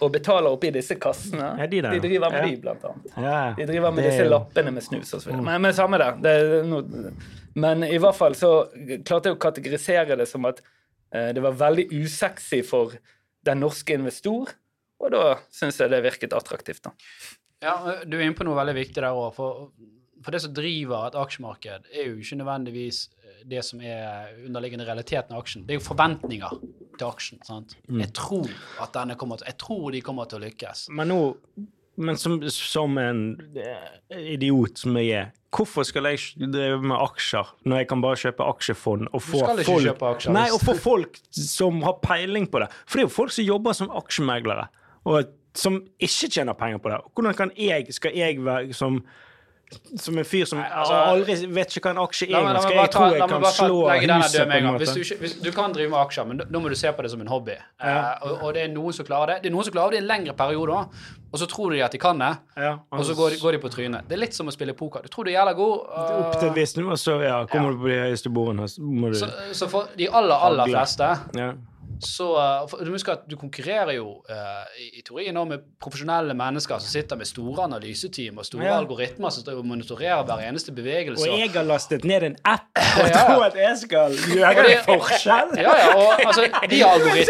Og 0.00 0.12
betaler 0.14 0.54
oppi 0.54 0.70
disse 0.74 0.94
kassene 1.00 1.48
Ja, 1.58 1.66
de 1.66 1.80
der, 1.82 1.96
De 1.96 2.02
driver 2.04 2.30
med 2.30 2.44
ja. 2.44 2.50
de, 2.52 2.60
blant 2.62 2.84
annet. 2.86 3.16
Ja, 3.16 3.38
De 3.56 3.66
driver 3.66 3.94
med 3.96 4.04
det 4.04 4.12
disse 4.12 4.28
lappene 4.30 4.74
med 4.76 4.84
snus 4.86 5.10
og 5.16 5.24
så 5.24 5.30
videre. 5.30 5.42
Men, 5.48 5.64
men 5.64 5.74
samme 5.74 5.98
det. 6.02 6.10
det 6.22 6.60
noe, 6.70 7.12
men 7.56 7.82
i 7.88 7.96
hvert 7.98 8.18
fall 8.18 8.36
så 8.38 8.52
klarte 8.76 9.32
jeg 9.32 9.38
å 9.38 9.40
kategorisere 9.42 10.18
det 10.20 10.28
som 10.30 10.46
at 10.46 10.60
eh, 11.14 11.32
det 11.34 11.42
var 11.42 11.56
veldig 11.58 11.88
usexy 11.96 12.60
for 12.66 12.94
den 13.46 13.62
norske 13.62 13.96
investor, 13.96 14.52
og 15.02 15.12
da 15.14 15.24
syns 15.54 15.80
jeg 15.80 15.92
det 15.92 16.02
virket 16.04 16.34
attraktivt. 16.36 16.84
da. 16.86 16.94
Ja, 17.64 17.76
du 18.04 18.18
er 18.18 18.26
inne 18.26 18.36
på 18.36 18.44
noe 18.46 18.58
veldig 18.58 18.74
viktig 18.76 19.00
der 19.00 19.16
òg. 19.16 19.30
For, 19.36 19.70
for 20.26 20.34
det 20.34 20.42
som 20.42 20.54
driver 20.54 21.06
et 21.06 21.16
aksjemarked, 21.20 21.86
er 21.94 22.08
jo 22.08 22.16
ikke 22.18 22.40
nødvendigvis 22.40 23.04
eh, 23.22 23.38
det 23.46 23.62
som 23.62 23.78
er 23.78 24.32
underliggende 24.42 24.88
realiteten 24.88 25.36
av 25.36 25.44
aksjen. 25.44 25.62
Det 25.68 25.76
er 25.76 25.78
jo 25.78 25.86
forventninger 25.86 26.56
til 26.98 27.06
aksjen. 27.06 27.38
sant? 27.46 27.76
Jeg 27.86 28.10
tror 28.16 28.50
at 28.82 28.90
denne 28.96 29.14
kommer 29.20 29.38
til, 29.38 29.46
jeg 29.52 29.60
tror 29.62 29.94
de 29.94 30.02
kommer 30.02 30.26
til 30.26 30.40
å 30.40 30.46
lykkes. 30.48 30.88
Men 30.98 31.12
nå 31.14 31.20
men 31.96 32.18
som, 32.20 32.34
som 32.52 32.98
en 33.00 33.20
eh, 33.56 34.32
idiot 34.34 34.82
som 34.82 34.98
jeg 35.00 35.14
er, 35.16 35.30
hvorfor 35.56 35.86
skal 35.88 36.10
jeg 36.10 36.50
drive 36.52 36.82
med 36.84 36.98
aksjer 36.98 37.54
når 37.64 37.80
jeg 37.80 37.88
kan 37.88 38.02
bare 38.04 38.18
kjøpe 38.20 38.48
aksjefond 38.50 39.08
og 39.08 39.22
få 39.24 39.40
folk 39.64 40.02
aksjer, 40.10 40.34
Nei, 40.36 40.50
og 40.52 40.60
få 40.60 40.74
folk 40.76 41.16
som 41.32 41.80
har 41.86 41.96
peiling 42.02 42.50
på 42.52 42.60
det. 42.60 42.68
For 42.84 42.98
det 42.98 43.06
er 43.06 43.08
jo 43.08 43.14
folk 43.14 43.32
som 43.32 43.48
jobber 43.48 43.78
som 43.78 43.94
aksjemeglere, 44.02 44.66
og 45.08 45.32
som 45.56 45.78
ikke 45.96 46.28
tjener 46.28 46.58
penger 46.58 46.82
på 46.84 46.92
det. 46.92 47.00
Hvordan 47.14 47.38
kan 47.38 47.54
jeg, 47.56 47.88
skal 47.96 48.18
jeg 48.18 48.44
være 48.44 48.76
som 48.76 49.00
som 49.98 50.18
en 50.18 50.24
fyr 50.24 50.44
som 50.46 50.60
Nei, 50.60 50.68
altså- 50.70 50.94
aldri 50.94 51.34
vet 51.50 51.72
ikke 51.74 51.88
hva 51.88 51.94
en 51.96 52.02
aksje 52.04 52.28
er, 52.30 52.58
skal 52.62 52.76
jeg 52.76 52.90
tro 52.94 53.06
jeg 53.10 53.28
kan 53.28 53.46
slå 53.50 53.78
huset 53.90 54.46
på 54.46 54.56
en 54.56 54.66
måte? 54.66 54.78
Hvis 54.78 54.94
du, 54.94 55.00
ikke, 55.00 55.18
hvis, 55.20 55.34
du 55.42 55.50
kan 55.52 55.72
drive 55.74 55.90
med 55.90 55.98
aksjer, 55.98 56.26
men 56.26 56.38
da, 56.38 56.58
må 56.58 56.70
du 56.70 56.76
se 56.78 56.92
på 56.92 57.02
det 57.02 57.10
som 57.10 57.20
en 57.20 57.26
hobby. 57.26 57.56
Eh, 57.82 58.12
og, 58.22 58.42
og 58.42 58.54
det 58.54 58.62
er 58.62 58.68
noen 58.70 58.94
som 58.94 59.06
klarer 59.08 59.34
det. 59.34 59.42
Det 59.42 59.50
er 59.50 59.56
noen 59.56 59.66
som 59.66 59.74
klarer 59.74 59.96
det 59.96 60.00
i 60.00 60.04
en 60.04 60.08
lengre 60.08 60.36
periode 60.38 60.76
òg, 60.76 61.04
og 61.32 61.40
så 61.42 61.48
tror 61.50 61.74
de 61.74 61.82
at 61.82 61.92
de 61.92 61.98
kan 61.98 62.18
det, 62.22 62.32
Ja, 62.56 62.78
og 62.90 63.04
så 63.04 63.14
går 63.18 63.34
de, 63.34 63.40
går 63.42 63.56
de 63.58 63.62
på 63.66 63.70
trynet. 63.74 64.06
Det 64.08 64.14
er 64.16 64.22
litt 64.22 64.34
som 64.38 64.46
å 64.46 64.54
spille 64.54 64.72
poker. 64.78 65.02
Du 65.02 65.10
tror 65.12 65.26
du 65.26 65.32
er 65.32 65.40
jævla 65.40 65.56
god, 65.58 65.78
Opp 66.06 66.38
til 66.38 66.48
et 66.48 66.54
visst 66.54 66.78
nivå, 66.78 66.94
så 66.96 67.18
ja, 67.24 67.40
kommer 67.50 67.74
du 67.74 67.82
på 67.82 67.90
de 67.90 67.98
høyeste 68.06 68.30
bordene, 68.30 68.68
så 68.70 68.86
må 68.86 69.10
du 69.10 69.18
så, 69.18 69.32
så 69.52 69.68
for 69.72 69.90
de 69.98 70.06
aller, 70.06 70.46
aller 70.50 70.70
fleste 70.70 71.10
ja. 71.34 71.50
Så 72.00 72.26
for, 72.70 72.78
Du 72.84 72.90
må 72.90 72.96
huske 72.98 73.12
at 73.12 73.24
du 73.30 73.36
konkurrerer 73.36 73.94
jo 73.96 74.22
uh, 74.30 74.64
i, 74.80 74.98
i 74.98 75.02
teorien 75.06 75.34
nå 75.36 75.44
med 75.48 75.62
profesjonelle 75.82 76.34
mennesker 76.36 76.78
som 76.82 76.90
sitter 76.92 77.16
med 77.20 77.26
store 77.28 77.64
analyseteam 77.64 78.38
og 78.38 78.46
store 78.48 78.64
Ja. 78.66 78.76
algoritmer 78.80 79.30
som 79.30 79.42
står 79.44 79.60
og 79.60 79.66
monitorerer 79.66 80.24
hver 80.26 80.42
eneste 80.48 80.72
bevegelse. 80.76 81.28
Og 81.30 81.38
jeg 81.40 81.50
har 81.54 81.64
lastet 81.68 82.04
ned 82.04 82.22
en 82.30 82.36
app 82.44 82.66
og 82.76 83.08
Ja. 83.08 83.22
tror 83.26 83.44
at 83.46 83.56
jeg 83.60 83.78
skal 83.84 84.16
gjøre 84.34 84.66
en 84.72 84.84
forskjell. 84.86 85.54
Ja, 85.62 85.74
ja, 85.78 85.94
og 85.96 86.26
altså, 86.26 86.46
de 86.70 86.80
har 86.82 86.96
algorit 86.96 87.28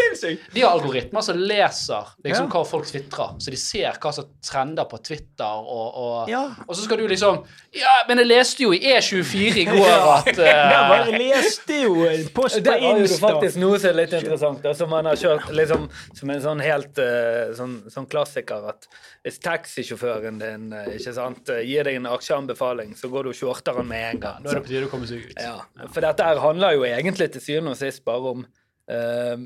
de 0.53 0.61
har 0.61 0.69
algoritmer 0.75 1.21
som 1.21 1.37
leser 1.37 2.13
liksom, 2.25 2.45
Ja. 2.47 2.51
hva 2.57 2.63
folk 2.67 2.85
tvitrer, 2.87 3.35
så 3.39 3.51
de 3.53 3.57
ser 3.57 3.97
hva 4.01 4.11
som 4.13 4.25
trender 4.43 4.83
på 4.89 4.97
Twitter, 5.03 5.45
og, 5.45 5.97
og, 5.97 6.29
Ja. 6.29 6.45
og 6.67 6.75
så 6.75 6.83
skal 6.83 6.97
du 6.97 7.07
liksom 7.07 7.43
Ja, 7.75 7.95
men 8.07 8.17
jeg 8.19 8.27
leste 8.27 8.63
jo 8.63 8.71
i 8.73 8.79
E24 8.79 9.57
i 9.61 9.65
går 9.65 10.07
at 10.17 10.37
Jeg 10.37 10.87
bare 10.89 11.07
uh, 11.11 11.17
leste 11.17 11.81
jo 11.83 12.05
en 12.07 12.27
post 12.33 12.57
på 12.57 12.57
Insta. 12.57 12.71
Det 12.71 12.83
er 12.83 13.01
jo 13.03 13.17
faktisk 13.21 13.57
noe 13.61 13.79
som 13.79 13.89
er 13.91 13.97
litt 14.01 14.13
interessant, 14.17 14.56
da, 14.63 14.73
som 14.77 14.89
man 14.91 15.07
har 15.09 15.19
kjørt 15.19 15.49
liksom, 15.55 15.87
som 16.17 16.31
en 16.33 16.41
sånn 16.43 16.63
helt 16.63 16.99
eh, 17.01 17.53
sånn, 17.57 17.75
sånn 17.91 18.07
klassiker 18.11 18.67
at 18.71 18.87
hvis 19.25 19.39
taxisjåføren 19.43 20.39
din 20.41 20.71
eh, 20.75 20.93
ikke 20.97 21.13
sant, 21.15 21.51
eh, 21.53 21.63
gir 21.67 21.87
deg 21.87 21.99
en 21.99 22.09
aksjeanbefaling, 22.11 22.95
så 22.97 23.11
går 23.13 23.27
du 23.27 23.33
og 23.33 23.37
shorter 23.39 23.77
den 23.81 23.89
med 23.91 24.07
en 24.11 24.23
gang. 24.25 24.41
Nå 24.43 24.51
er 24.51 24.59
det 24.59 24.65
på 24.65 24.73
tide 24.73 24.89
å 24.89 24.93
komme 24.93 25.09
seg 25.09 25.27
ut. 25.27 25.37
Ja, 25.41 25.59
for 25.85 26.05
dette 26.05 26.31
handler 26.43 26.77
jo 26.77 26.87
egentlig 26.87 27.29
til 27.35 27.43
syvende 27.43 27.75
og 27.75 27.79
sist 27.79 28.03
bare 28.07 28.33
om 28.33 28.43
uh, 28.47 29.45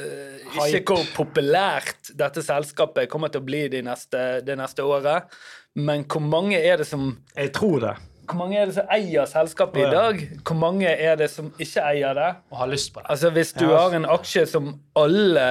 uh, 0.00 0.58
ikke 0.66 0.96
hvor 0.96 1.06
populært 1.16 2.12
dette 2.16 2.44
selskapet 2.44 3.10
kommer 3.12 3.32
til 3.32 3.44
å 3.44 3.46
bli 3.46 3.66
det 3.72 3.84
neste, 3.86 4.26
det 4.46 4.58
neste 4.58 4.86
året, 4.86 5.32
men 5.76 6.06
hvor 6.08 6.24
mange 6.24 6.58
er 6.58 6.80
det 6.80 6.88
som 6.88 7.10
Jeg 7.36 7.52
tror 7.56 7.82
det. 7.84 7.96
Hvor 8.26 8.38
mange 8.40 8.58
er 8.60 8.66
det 8.70 8.74
som 8.76 8.90
eier 8.92 9.28
selskapet 9.30 9.82
i 9.82 9.90
dag? 9.92 10.20
Hvor 10.46 10.58
mange 10.58 10.88
er 10.90 11.16
det 11.20 11.28
som 11.32 11.52
ikke 11.62 11.84
eier 11.90 12.14
det? 12.18 12.28
Og 12.52 12.58
har 12.62 12.70
lyst 12.72 12.92
på 12.94 13.00
det. 13.02 13.10
Altså 13.10 13.30
Hvis 13.34 13.52
du 13.56 13.64
Ja. 13.68 13.76
har 13.78 13.94
en 13.94 14.04
aksje 14.04 14.46
som 14.46 14.72
alle 14.96 15.46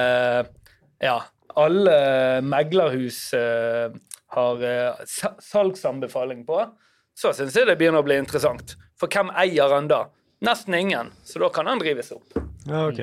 ja, 1.02 1.18
alle 1.56 1.96
meglerhus 2.44 3.20
uh, 3.34 3.92
har 4.36 4.62
uh, 4.64 5.04
salgsanbefaling 5.40 6.44
på, 6.46 6.60
så 7.16 7.32
syns 7.32 7.56
jeg 7.56 7.66
det 7.68 7.78
begynner 7.80 8.04
å 8.04 8.06
bli 8.06 8.18
interessant. 8.20 8.76
For 9.00 9.08
hvem 9.12 9.30
eier 9.36 9.72
han 9.72 9.88
da? 9.88 10.06
Nesten 10.44 10.74
ingen, 10.76 11.12
så 11.24 11.40
da 11.40 11.48
kan 11.52 11.66
han 11.66 11.80
drives 11.80 12.12
opp. 12.12 12.45
Ja, 12.66 12.80
ok. 12.88 13.00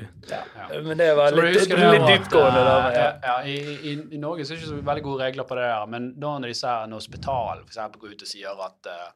Men 0.83 0.97
det 0.99 1.09
var 1.15 1.31
litt, 1.31 1.55
litt 1.55 1.71
at, 1.77 2.07
dyptgående. 2.09 2.63
da. 2.67 2.75
eh, 2.89 2.97
Ja. 2.97 3.07
ja, 3.23 3.35
i, 3.47 3.55
i, 3.91 3.93
I 4.15 4.19
Norge 4.19 4.45
så 4.45 4.53
er 4.53 4.57
det 4.59 4.63
ikke 4.65 4.71
så 4.73 4.85
veldig 4.89 5.03
gode 5.05 5.23
regler 5.23 5.47
på 5.47 5.55
det 5.59 5.65
der, 5.69 5.85
men 5.93 6.09
da 6.19 6.33
når 6.39 6.51
disse 6.53 6.67
her 6.67 6.87
når 6.91 7.05
for 7.07 7.63
eksempel, 7.67 8.01
går 8.01 8.15
ut 8.17 8.25
og 8.25 8.31
sier 8.33 8.63
at 8.67 8.91
eh, 8.91 9.09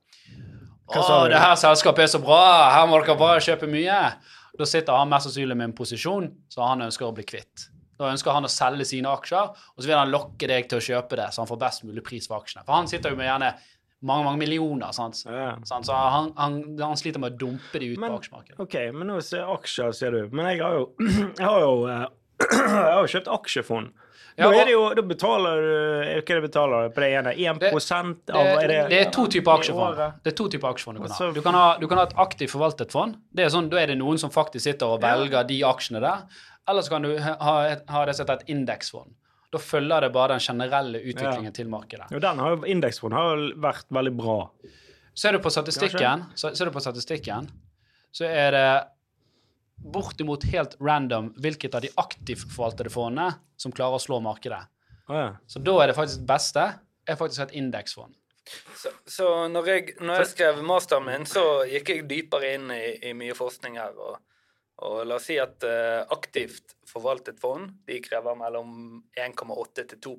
Å, 0.88 1.28
det 1.28 1.40
her 1.44 1.56
selskapet 1.60 2.06
er 2.06 2.12
så 2.14 2.22
bra, 2.24 2.44
her 2.72 2.86
må 2.88 3.02
dere 3.04 3.18
bare 3.20 3.44
kjøpe 3.44 3.68
mye. 3.68 3.98
Da 4.58 4.66
sitter 4.66 4.96
han 4.96 5.10
mest 5.12 5.28
sannsynlig 5.28 5.58
med 5.58 5.70
en 5.70 5.76
posisjon 5.76 6.30
som 6.50 6.64
han 6.64 6.86
ønsker 6.88 7.06
å 7.10 7.12
bli 7.16 7.26
kvitt. 7.28 7.68
Da 8.00 8.08
ønsker 8.14 8.32
han 8.32 8.46
å 8.48 8.52
selge 8.52 8.86
sine 8.88 9.10
aksjer, 9.12 9.52
og 9.52 9.82
så 9.84 9.90
vil 9.90 9.98
han 9.98 10.12
lokke 10.14 10.48
deg 10.50 10.70
til 10.70 10.80
å 10.80 10.86
kjøpe 10.86 11.18
det, 11.20 11.28
så 11.34 11.42
han 11.44 11.50
får 11.50 11.60
best 11.66 11.84
mulig 11.84 12.04
pris 12.06 12.28
for 12.30 12.40
aksjene. 12.40 12.64
For 12.66 12.78
han 12.78 12.88
sitter 12.90 13.12
jo 13.12 13.20
med 13.20 13.28
gjerne 13.28 13.52
mange 14.02 14.24
mange 14.26 14.38
millioner, 14.44 14.92
sant? 14.94 15.24
Ja. 15.26 15.56
Så 15.66 15.94
han, 15.94 16.34
han, 16.38 16.58
han 16.80 16.98
sliter 16.98 17.20
med 17.20 17.34
å 17.34 17.38
dumpe 17.38 17.80
de 17.80 17.94
ut 17.94 18.00
Men- 18.00 18.12
på 18.12 18.20
aksjemarkedet. 18.22 18.60
OK, 18.60 18.76
men 18.94 19.08
nå 19.08 19.22
ser 19.26 19.48
aksjer, 19.50 19.92
ser 19.94 20.12
du. 20.12 20.28
Men 20.32 20.52
jeg 20.52 20.62
har 20.62 20.74
jo, 20.78 20.92
jeg 21.40 21.46
har 21.48 21.62
jo, 21.62 21.88
eh, 21.90 22.06
jeg 22.52 22.76
har 22.76 23.02
jo 23.02 23.08
kjøpt 23.16 23.32
aksjefond. 23.40 23.94
Ja, 24.38 24.52
Da, 24.54 24.66
det 24.68 24.74
jo, 24.76 24.84
da 24.94 25.02
betaler 25.02 25.62
du 25.66 25.70
Hva 25.72 26.20
er 26.22 26.26
det 26.38 26.42
betaler 26.44 26.84
du 26.86 26.92
på 26.94 27.02
det 27.02 27.08
ene? 27.18 27.32
1 27.34 27.58
Det- 27.64 27.72
av 28.38 28.60
Det, 28.70 28.76
det 28.92 29.00
er 29.08 29.10
to 29.10 29.24
typer 29.34 29.56
aksjefond. 29.58 29.98
Det 30.22 30.30
er 30.30 30.36
to 30.38 30.46
typer 30.54 30.70
aksjefond 30.70 31.00
du 31.00 31.02
kan 31.02 31.10
ha. 31.10 31.16
Altså- 31.16 31.34
Du 31.34 31.42
kan 31.42 31.54
ha, 31.58 31.78
du 31.82 31.88
kan 31.90 31.98
ha 31.98 32.04
et 32.06 32.14
aktivt 32.22 32.52
forvaltet 32.54 32.92
fond. 32.94 33.16
Det 33.34 33.46
er 33.46 33.50
sånn, 33.50 33.68
Da 33.72 33.78
er 33.82 33.88
det 33.88 33.98
noen 33.98 34.20
som 34.22 34.30
faktisk 34.30 34.62
sitter 34.70 34.86
og 34.94 35.02
velger 35.02 35.42
de 35.50 35.58
aksjene 35.66 36.00
der. 36.06 36.28
Eller 36.70 36.82
så 36.86 36.90
kan 36.94 37.02
du 37.02 37.18
ha, 37.18 37.34
ha 37.90 38.06
det 38.06 38.14
som 38.16 38.28
heter 38.28 38.44
et 38.44 38.50
indeksfond. 38.54 39.10
Da 39.54 39.62
følger 39.64 40.04
det 40.04 40.12
bare 40.16 40.36
den 40.36 40.44
generelle 40.44 41.00
utviklingen 41.00 41.54
til 41.56 41.70
markedet. 41.72 42.10
Jo, 42.12 42.20
den 42.24 42.42
har 42.44 42.56
jo, 42.56 42.60
Indeksfond 42.68 43.16
har 43.16 43.32
jo 43.32 43.48
vært 43.64 43.88
veldig 43.96 44.14
bra. 44.18 44.38
Ser 45.18 45.34
du 45.34 45.42
på 45.42 45.52
statistikken, 45.54 46.28
så, 46.36 46.52
ser 46.54 46.70
du 46.70 46.76
på 46.76 46.84
statistikken, 46.84 47.48
så 48.14 48.28
er 48.28 48.52
det 48.54 48.68
bortimot 49.78 50.44
helt 50.52 50.76
random 50.84 51.32
hvilket 51.42 51.76
av 51.78 51.86
de 51.86 51.92
aktivt 52.02 52.50
forvaltede 52.52 52.92
fondene 52.92 53.32
som 53.58 53.74
klarer 53.74 53.98
å 53.98 54.04
slå 54.04 54.20
markedet. 54.26 54.64
Oh, 55.08 55.16
ja. 55.16 55.28
Så 55.48 55.62
da 55.64 55.76
er 55.82 55.92
det 55.92 55.98
faktisk 55.98 56.24
det 56.24 56.30
beste 56.30 56.64
er 57.08 57.20
faktisk 57.20 57.48
et 57.48 57.58
indeksfond. 57.62 58.16
Så, 58.76 58.92
så 59.08 59.28
når, 59.52 59.70
jeg, 59.72 59.98
når 60.00 60.22
jeg 60.22 60.32
skrev 60.32 60.62
masteren 60.66 61.08
min, 61.08 61.28
så 61.28 61.44
gikk 61.68 61.92
jeg 61.92 62.08
dypere 62.10 62.54
inn 62.56 62.72
i, 62.72 62.84
i 63.10 63.14
mye 63.18 63.36
forskning 63.36 63.80
her. 63.80 63.96
Og, 63.96 64.20
og 64.88 65.02
la 65.08 65.18
oss 65.20 65.28
si 65.30 65.40
at 65.42 65.64
uh, 65.68 66.04
aktivt 66.16 66.77
forvaltet 66.98 67.40
fond 67.42 67.70
de 67.88 68.00
krever 68.04 68.36
mellom 68.38 68.74
1,8 69.16 69.86
til 69.94 70.02
2 70.04 70.16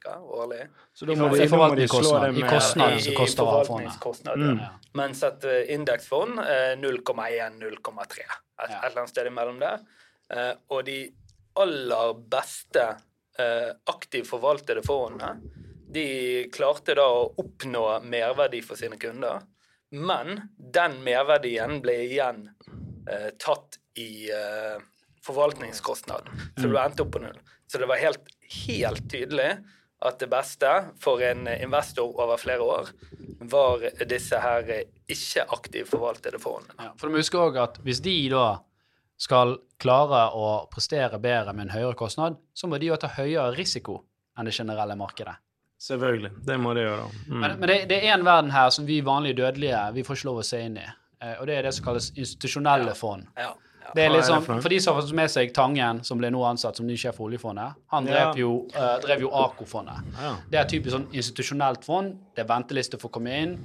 ca. 0.00 0.14
årlig. 0.22 0.62
Så 0.94 1.06
da 1.06 1.12
I 1.12 1.18
må 1.20 1.28
de 1.34 1.42
slå 1.42 1.50
forvaltningskostnad. 1.56 2.24
det 2.24 2.38
I 2.38 2.42
med. 2.42 2.54
I, 2.54 3.02
som 3.04 3.18
koster 3.18 3.42
av 3.42 3.50
fondet. 3.50 3.66
forvaltningskostnader. 3.68 4.54
Mm. 4.54 4.62
Ja. 4.62 4.70
Mens 5.00 5.22
et 5.28 5.44
eh, 5.50 5.74
indeksfond 5.74 6.40
er 6.44 6.78
0,1-0,3. 6.80 8.24
Et, 8.24 8.70
et 8.70 8.78
eller 8.78 9.02
annet 9.02 9.12
sted 9.12 9.28
imellom 9.30 9.60
der. 9.60 9.84
Eh, 10.30 10.54
og 10.70 10.86
de 10.88 10.98
aller 11.60 12.16
beste 12.32 12.86
eh, 13.38 13.70
aktivt 13.92 14.30
forvaltede 14.30 14.82
fondene 14.86 15.36
de 15.94 16.48
klarte 16.54 16.96
da 16.98 17.06
å 17.06 17.26
oppnå 17.38 17.84
merverdi 18.08 18.60
for 18.66 18.78
sine 18.78 18.98
kunder, 19.00 19.44
men 19.94 20.40
den 20.56 20.98
merverdien 21.06 21.78
ble 21.84 21.94
igjen 22.08 22.48
eh, 23.06 23.30
tatt 23.38 23.78
i 24.00 24.26
eh, 24.34 24.80
forvaltningskostnad, 25.24 26.28
så 26.56 26.68
du 26.68 26.76
endte 26.78 27.04
opp 27.04 27.14
på 27.16 27.22
null. 27.24 27.38
Så 27.66 27.80
det 27.80 27.88
var 27.90 28.00
helt, 28.02 28.28
helt 28.66 29.06
tydelig 29.10 29.54
at 30.04 30.18
det 30.20 30.28
beste 30.28 30.70
for 31.00 31.22
en 31.24 31.48
investor 31.48 32.12
over 32.20 32.36
flere 32.36 32.62
år 32.62 32.90
var 33.48 33.84
disse 34.08 34.38
her 34.40 34.68
eh, 34.70 34.84
ikke 35.10 35.46
aktivt 35.56 35.90
forvaltede 35.92 36.40
fondene. 36.40 36.76
Ja, 36.78 36.92
for 36.98 37.08
du 37.08 37.14
må 37.14 37.22
huske 37.22 37.40
også 37.40 37.64
at 37.64 37.80
hvis 37.86 38.02
de 38.04 38.16
da 38.32 38.46
skal 39.20 39.56
klare 39.80 40.26
å 40.36 40.66
prestere 40.72 41.20
bedre 41.22 41.54
med 41.54 41.68
en 41.68 41.74
høyere 41.76 41.96
kostnad, 41.96 42.36
så 42.52 42.68
må 42.68 42.80
de 42.82 42.90
jo 42.90 42.98
ta 43.00 43.08
høyere 43.16 43.54
risiko 43.56 44.02
enn 44.36 44.48
det 44.48 44.56
generelle 44.56 44.96
markedet. 44.98 45.36
Selvfølgelig. 45.84 46.30
Det 46.46 46.56
må 46.60 46.72
de 46.76 46.84
gjøre. 46.86 47.08
Mm. 47.28 47.38
Men, 47.38 47.56
men 47.60 47.70
det, 47.70 47.78
det 47.90 48.00
er 48.02 48.14
en 48.14 48.26
verden 48.26 48.52
her 48.54 48.70
som 48.74 48.86
vi 48.88 49.00
vanlige 49.04 49.40
dødelige 49.42 49.80
vi 49.96 50.04
får 50.06 50.18
ikke 50.18 50.30
lov 50.30 50.40
å 50.40 50.46
se 50.46 50.60
inn 50.64 50.78
i. 50.80 50.86
Eh, 51.20 51.36
og 51.38 51.48
det 51.48 51.58
er 51.58 51.68
det 51.68 51.74
som 51.76 51.86
kalles 51.88 52.10
institusjonelle 52.14 52.94
fond. 52.98 53.26
Ja. 53.38 53.52
Det 53.94 54.02
er 54.02 54.10
litt 54.10 54.26
sånn, 54.26 54.42
for 54.42 54.72
de 54.72 54.78
som 54.82 54.94
har 54.94 55.02
fått 55.02 55.14
med 55.14 55.30
seg 55.30 55.52
Tangen, 55.54 56.02
som 56.06 56.18
ble 56.18 56.30
nå 56.34 56.42
ansatt 56.48 56.80
som 56.80 56.86
ny 56.86 56.96
sjef 56.98 57.14
for 57.18 57.28
oljefondet, 57.28 57.78
han 57.94 58.08
drev 58.08 58.38
jo, 58.40 58.52
uh, 58.74 58.96
drev 59.04 59.22
jo 59.26 59.30
AKO-fondet. 59.44 60.14
Det 60.50 60.58
er 60.58 60.70
typisk 60.70 60.96
sånn 60.96 61.08
institusjonelt 61.14 61.86
fond. 61.86 62.16
Det 62.34 62.42
er 62.42 62.50
venteliste 62.50 62.98
for 62.98 63.12
å 63.12 63.18
komme 63.18 63.36
inn. 63.44 63.58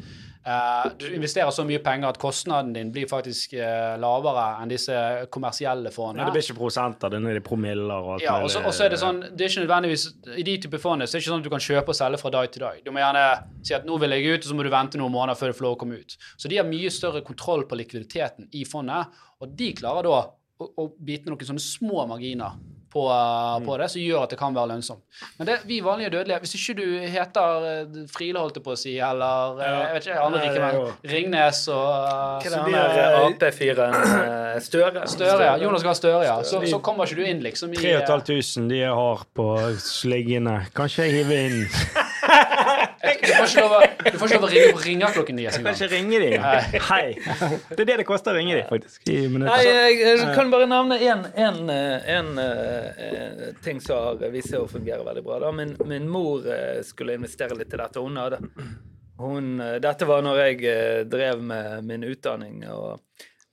Eh, 0.46 0.92
du 0.98 1.16
investerer 1.16 1.52
så 1.52 1.66
mye 1.68 1.82
penger 1.84 2.14
at 2.14 2.18
kostnaden 2.20 2.72
din 2.74 2.94
blir 2.96 3.10
faktisk 3.12 3.58
eh, 3.60 3.98
lavere 4.00 4.46
enn 4.62 4.72
disse 4.72 4.96
kommersielle 5.34 5.92
fondene. 5.92 6.24
fondene. 6.24 6.28
det 6.30 6.36
blir 6.38 6.46
ikke 6.48 6.60
prosenter, 6.62 7.12
det 7.12 7.20
er 7.36 7.42
promiller 7.44 7.98
og 7.98 8.14
alt 8.16 8.24
Ja, 8.24 8.38
så 8.48 8.64
og 8.64 8.72
så 8.74 8.86
er 8.86 8.94
det 8.96 9.02
sånn, 9.02 9.20
det 9.20 9.46
er 9.46 9.52
ikke 9.52 9.66
nødvendigvis, 9.66 10.08
I 10.40 10.48
de 10.48 10.56
type 10.64 10.80
fond 10.80 11.04
så 11.04 11.10
er 11.10 11.20
det 11.20 11.26
ikke 11.26 11.34
sånn 11.34 11.44
at 11.44 11.50
du 11.50 11.52
kan 11.52 11.66
kjøpe 11.68 11.92
og 11.92 12.00
selge 12.00 12.22
fra 12.24 12.32
dag 12.38 12.48
til 12.56 12.64
dag. 12.64 12.80
Du 12.86 12.94
må 12.96 13.04
gjerne 13.04 13.26
si 13.68 13.76
at 13.76 13.88
nå 13.90 14.00
vil 14.00 14.16
jeg 14.16 14.32
ut, 14.32 14.40
og 14.40 14.50
så 14.50 14.56
må 14.56 14.64
du 14.64 14.72
vente 14.72 15.02
noen 15.02 15.16
måneder 15.18 15.40
før 15.42 15.52
du 15.52 15.60
får 15.60 15.68
lov 15.68 15.76
å 15.76 15.82
komme 15.84 16.00
ut. 16.00 16.18
Så 16.40 16.52
de 16.52 16.62
har 16.62 16.68
mye 16.72 16.94
større 16.94 17.24
kontroll 17.28 17.68
på 17.68 17.82
likviditeten 17.84 18.48
i 18.56 18.64
fondet, 18.70 19.22
og 19.44 19.56
de 19.60 19.74
klarer 19.76 20.08
da 20.08 20.24
å, 20.24 20.72
å 20.72 20.88
bite 20.96 21.28
noen 21.28 21.52
sånne 21.52 21.68
små 21.68 22.08
marginer 22.08 22.56
på, 22.92 23.06
uh, 23.08 23.60
på 23.66 23.78
det, 23.78 23.88
som 23.94 24.02
gjør 24.02 24.26
at 24.26 24.34
det 24.34 24.40
kan 24.40 24.56
være 24.56 24.72
lønnsomt. 24.74 25.04
Men 25.38 25.50
det, 25.50 25.58
vi 25.70 25.80
vanlige 25.86 26.10
dødelige, 26.16 26.40
hvis 26.44 26.56
ikke 26.58 26.76
du 26.80 26.86
heter 27.14 27.68
uh, 27.86 28.00
Friele, 28.12 28.42
holdt 28.42 28.60
jeg 28.60 28.66
på 28.66 28.74
å 28.74 28.80
si, 28.80 28.96
eller 28.98 29.62
ja. 29.62 29.70
jeg 29.76 29.96
vet 29.98 30.10
ikke, 30.10 30.26
andre 30.26 30.44
rike 30.44 30.64
menn, 30.64 30.92
Ringnes 31.14 31.62
og 31.74 31.86
uh, 31.86 32.40
Hva 32.40 32.50
er 32.50 32.56
Så 32.56 32.64
det 32.66 32.74
de 32.74 33.06
han 33.06 33.38
Ap-fyren 33.38 33.98
eh, 34.00 34.60
Støre? 34.66 35.06
Støre, 35.12 35.40
ja. 35.46 35.56
Jonas 35.62 35.86
Gahr 35.86 35.98
Støre, 36.00 36.24
ja. 36.28 36.38
Så, 36.48 36.62
så 36.70 36.82
kommer 36.84 37.10
ikke 37.10 37.22
du 37.22 37.30
inn, 37.30 37.44
liksom, 37.46 37.74
i 37.78 37.82
uh, 37.82 38.04
3500 38.08 38.70
de 38.70 38.84
har 38.86 39.26
på 39.36 39.50
sliggene. 39.84 40.62
Kanskje 40.78 41.10
jeg 41.10 41.22
hiver 41.22 41.50
inn 41.50 41.66
Du 43.00 43.32
får 43.32 43.46
ikke 43.48 43.62
lov 43.64 43.74
å, 43.76 43.80
du 44.12 44.18
får 44.20 44.28
ikke 44.28 44.40
lov 44.40 44.46
å 44.46 44.52
ringe 44.52 44.72
på 44.76 44.82
ringeklokken 44.84 45.38
deres 45.40 45.56
Jeg 45.56 45.64
kan 45.64 45.72
engang. 45.72 45.84
ikke 45.86 45.96
ringe 45.96 46.20
dem. 46.24 46.82
Hei. 46.90 47.06
Det 47.70 47.80
er 47.84 47.88
det 47.90 47.98
det 48.02 48.06
koster 48.10 48.34
å 48.36 48.40
ringe 48.40 48.58
dem, 48.58 48.68
faktisk. 48.70 49.02
I 49.08 49.16
Nei, 49.16 49.28
minutter. 49.34 49.64
jeg, 49.70 49.98
jeg 50.04 50.36
kan 50.36 50.52
bare 50.52 50.68
nevne 50.70 50.98
én 51.00 52.30
eh, 52.44 53.54
ting 53.64 53.80
som 53.84 54.20
har 54.20 54.32
vist 54.34 54.52
seg 54.52 54.64
å 54.66 54.70
fungere 54.70 55.06
veldig 55.08 55.24
bra. 55.26 55.40
Da. 55.46 55.52
Min, 55.56 55.76
min 55.90 56.10
mor 56.12 56.46
eh, 56.50 56.82
skulle 56.88 57.16
investere 57.20 57.56
litt 57.60 57.74
i 57.74 57.80
dette. 57.80 58.04
Hun 58.04 58.20
hadde 58.20 58.42
hun, 59.20 59.50
eh, 59.64 59.78
Dette 59.84 60.08
var 60.10 60.24
når 60.26 60.42
jeg 60.44 60.60
eh, 60.68 61.00
drev 61.10 61.42
med 61.44 61.88
min 61.88 62.04
utdanning, 62.08 62.62
og 62.72 63.00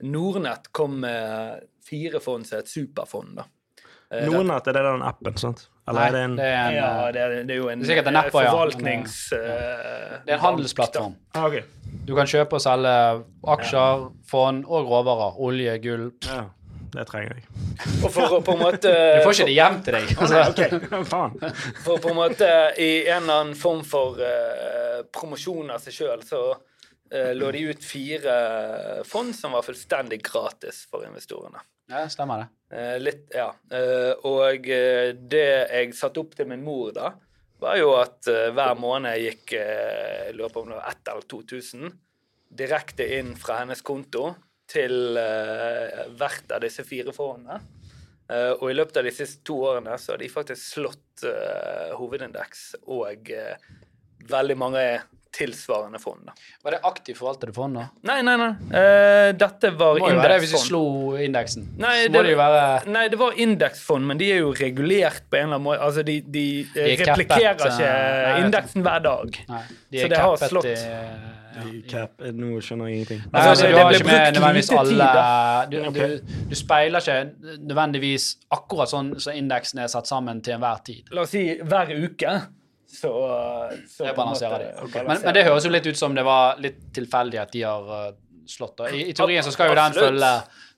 Nordnett 0.07 0.69
kom 0.77 0.99
med 1.01 1.63
fire 1.87 2.21
fond 2.21 2.47
som 2.47 2.59
et 2.61 2.69
superfond. 2.71 3.39
da. 3.41 3.47
Eh, 4.11 4.27
Nordnett, 4.29 4.67
er 4.69 4.77
det 4.79 4.85
den 4.91 5.03
appen, 5.07 5.39
sant? 5.41 5.69
Eller 5.87 6.01
Nei, 6.01 6.07
er 6.07 6.13
det 6.13 6.23
en 6.25 6.33
er 6.43 6.49
en, 6.51 6.75
Ja, 6.75 6.87
uh, 6.91 7.13
det 7.15 7.21
er, 7.23 7.35
det 7.47 7.55
er 7.55 7.61
jo 7.61 7.69
en, 7.71 7.83
Det 7.87 7.95
er 7.95 8.09
en 8.11 8.19
app, 8.19 8.33
ja. 8.35 8.51
forvaltnings... 8.51 9.17
eh, 9.33 9.39
det 10.27 10.33
er 10.33 10.35
en 10.35 10.43
handelsplattform. 10.43 11.15
ah, 11.35 11.47
okay. 11.47 11.63
Du 12.07 12.15
kan 12.17 12.27
kjøpe 12.27 12.59
og 12.59 12.63
selge 12.63 12.95
aksjer, 13.55 14.09
fond 14.27 14.65
og 14.67 14.91
råvarer. 14.91 15.39
Olje, 15.43 15.77
gull. 15.83 16.09
Ja, 16.27 16.43
det 16.95 17.07
trenger 17.07 17.39
jeg. 17.39 17.47
Og 18.03 18.11
for 18.11 18.35
å 18.35 18.41
på 18.43 18.57
en 18.57 18.63
måte 18.65 18.91
Du 19.15 19.23
får 19.29 19.37
ikke 19.37 19.49
det 19.53 19.57
hjem 19.57 19.79
til 19.87 19.99
deg. 19.99 20.13
Altså. 20.17 20.43
okay. 20.51 21.05
faen. 21.13 21.39
For 21.87 22.03
på 22.03 22.11
en 22.11 22.19
måte 22.19 22.51
i 22.83 22.91
en 23.07 23.23
eller 23.23 23.45
annen 23.45 23.59
form 23.59 23.85
for 23.87 24.19
uh, 24.19 25.07
promosjon 25.15 25.71
av 25.71 25.87
seg 25.87 26.01
sjøl, 26.01 26.27
så 26.27 26.43
uh, 26.51 27.33
lå 27.39 27.55
de 27.55 27.65
ut 27.71 27.91
fire 27.95 28.37
fond 29.07 29.31
som 29.39 29.55
var 29.55 29.67
fullstendig 29.67 30.19
gratis 30.27 30.83
for 30.91 31.07
investorene. 31.07 31.63
Ja, 31.95 32.09
stemmer 32.11 32.43
det. 32.43 32.51
Eh, 32.71 32.97
litt, 32.99 33.29
ja. 33.31 33.51
Eh, 33.71 34.13
og 34.27 34.67
eh, 34.67 35.13
det 35.15 35.47
jeg 35.71 35.95
satte 35.95 36.23
opp 36.23 36.35
til 36.35 36.49
min 36.51 36.65
mor 36.67 36.91
da, 36.97 37.13
var 37.63 37.79
jo 37.79 37.93
at 37.97 38.27
hver 38.27 38.75
måned 38.77 39.17
gikk 39.23 39.55
eh, 39.57 40.27
jeg 40.27 40.35
lurer 40.37 40.53
på 40.53 40.65
om 40.65 40.73
det 40.75 40.81
var 40.81 40.91
1000 40.91 41.13
eller 41.13 41.29
2000 41.31 41.95
direkte 42.57 43.07
inn 43.19 43.33
fra 43.39 43.61
hennes 43.63 43.83
konto 43.87 44.33
til 44.71 45.15
hvert 45.15 46.53
av 46.55 46.63
disse 46.63 46.83
fire 46.87 47.13
fondene. 47.15 47.59
Og 48.59 48.65
i 48.71 48.75
løpet 48.75 48.99
av 48.99 49.07
de 49.07 49.13
siste 49.15 49.45
to 49.47 49.61
årene 49.69 49.95
så 50.01 50.15
har 50.15 50.23
de 50.23 50.31
faktisk 50.31 50.79
slått 50.79 51.27
hovedindeks 51.99 52.63
og 52.95 53.31
veldig 54.31 54.57
mange 54.59 54.83
tilsvarende 55.37 56.01
fond. 56.01 56.23
da. 56.27 56.35
Var 56.65 56.77
det 56.77 56.81
aktivt 56.89 57.19
forvaltede 57.21 57.53
fond, 57.57 57.77
da? 57.77 57.87
Nei, 58.09 58.19
nei, 58.27 58.37
nei. 58.41 58.51
Uh, 58.73 59.31
dette 59.37 59.71
var 59.77 59.95
Det 59.99 60.05
må 60.05 60.11
jo 60.11 60.21
være 60.23 60.33
det 60.33 60.41
hvis 60.45 60.55
vi 60.57 60.63
slo 60.65 60.83
indeksen. 61.21 61.69
Nei, 61.83 61.95
det, 62.09 62.15
må 62.17 62.25
det 62.27 62.33
jo 62.35 62.41
være 62.41 62.67
Nei, 62.97 63.05
det 63.13 63.21
var 63.21 63.41
indeksfond, 63.47 64.09
men 64.09 64.21
de 64.23 64.33
er 64.33 64.43
jo 64.45 64.53
regulert 64.57 65.27
på 65.31 65.41
en 65.41 65.49
eller 65.51 65.59
annen 65.61 65.67
måte. 65.69 65.81
Altså, 65.87 66.05
de, 66.07 66.19
de, 66.25 66.47
eh, 66.65 66.75
De 66.75 66.85
er 66.97 67.05
replikkerer 67.05 67.57
kappet, 67.61 67.73
ikke 67.77 67.89
eh, 67.89 68.27
nei, 68.31 68.45
indeksen 68.47 68.87
hver 68.87 69.03
dag. 69.09 69.41
Nei, 69.53 69.65
de 69.93 70.05
Så 70.05 70.13
det 70.15 70.23
har 70.25 70.47
slått. 70.49 70.71
i 70.73 71.37
ja. 71.57 72.03
Nå 72.37 72.59
skjønner 72.61 72.91
jeg 72.91 72.99
ingenting. 72.99 73.21
Nei, 73.25 73.31
Altså, 73.33 73.49
altså, 73.51 73.63
det- 73.63 73.71
du 73.71 73.77
det 73.77 73.83
har 73.83 73.89
ble 73.89 73.97
ikke 73.97 74.07
med 74.07 74.19
brukt 74.21 74.37
nødvendigvis 74.37 74.71
alle 74.81 75.71
du, 75.71 75.77
du, 75.97 76.45
du 76.51 76.55
speiler 76.55 77.01
ikke 77.01 77.57
nødvendigvis 77.71 78.27
akkurat 78.53 78.93
sånn 78.93 79.15
som 79.21 79.33
indeksen 79.33 79.81
er 79.81 79.89
satt 79.89 80.07
sammen 80.11 80.43
til 80.45 80.57
enhver 80.59 80.83
tid. 80.85 81.09
La 81.17 81.23
oss 81.25 81.31
si 81.33 81.47
hver 81.63 81.93
uke, 81.97 82.35
så, 82.89 83.11
så 83.91 84.05
Det 84.05 84.15
balanserer 84.17 84.59
de. 84.59 84.71
balanserer 84.77 85.09
Men, 85.09 85.23
men 85.25 85.35
det 85.35 85.45
høres 85.49 85.67
jo 85.67 85.73
litt 85.75 85.87
ut 85.87 85.99
som 85.99 86.15
det 86.17 86.25
var 86.27 86.61
litt 86.63 86.79
tilfeldig 86.97 87.41
at 87.43 87.53
de 87.53 87.65
har 87.67 87.91
uh, 87.91 88.15
slått. 88.49 88.77
da. 88.79 88.91
I, 88.91 89.09
I 89.11 89.17
teorien 89.17 89.45
så 89.45 89.53
skal 89.55 89.73
jo 89.73 89.79
den 89.79 89.97
følge, 89.97 90.33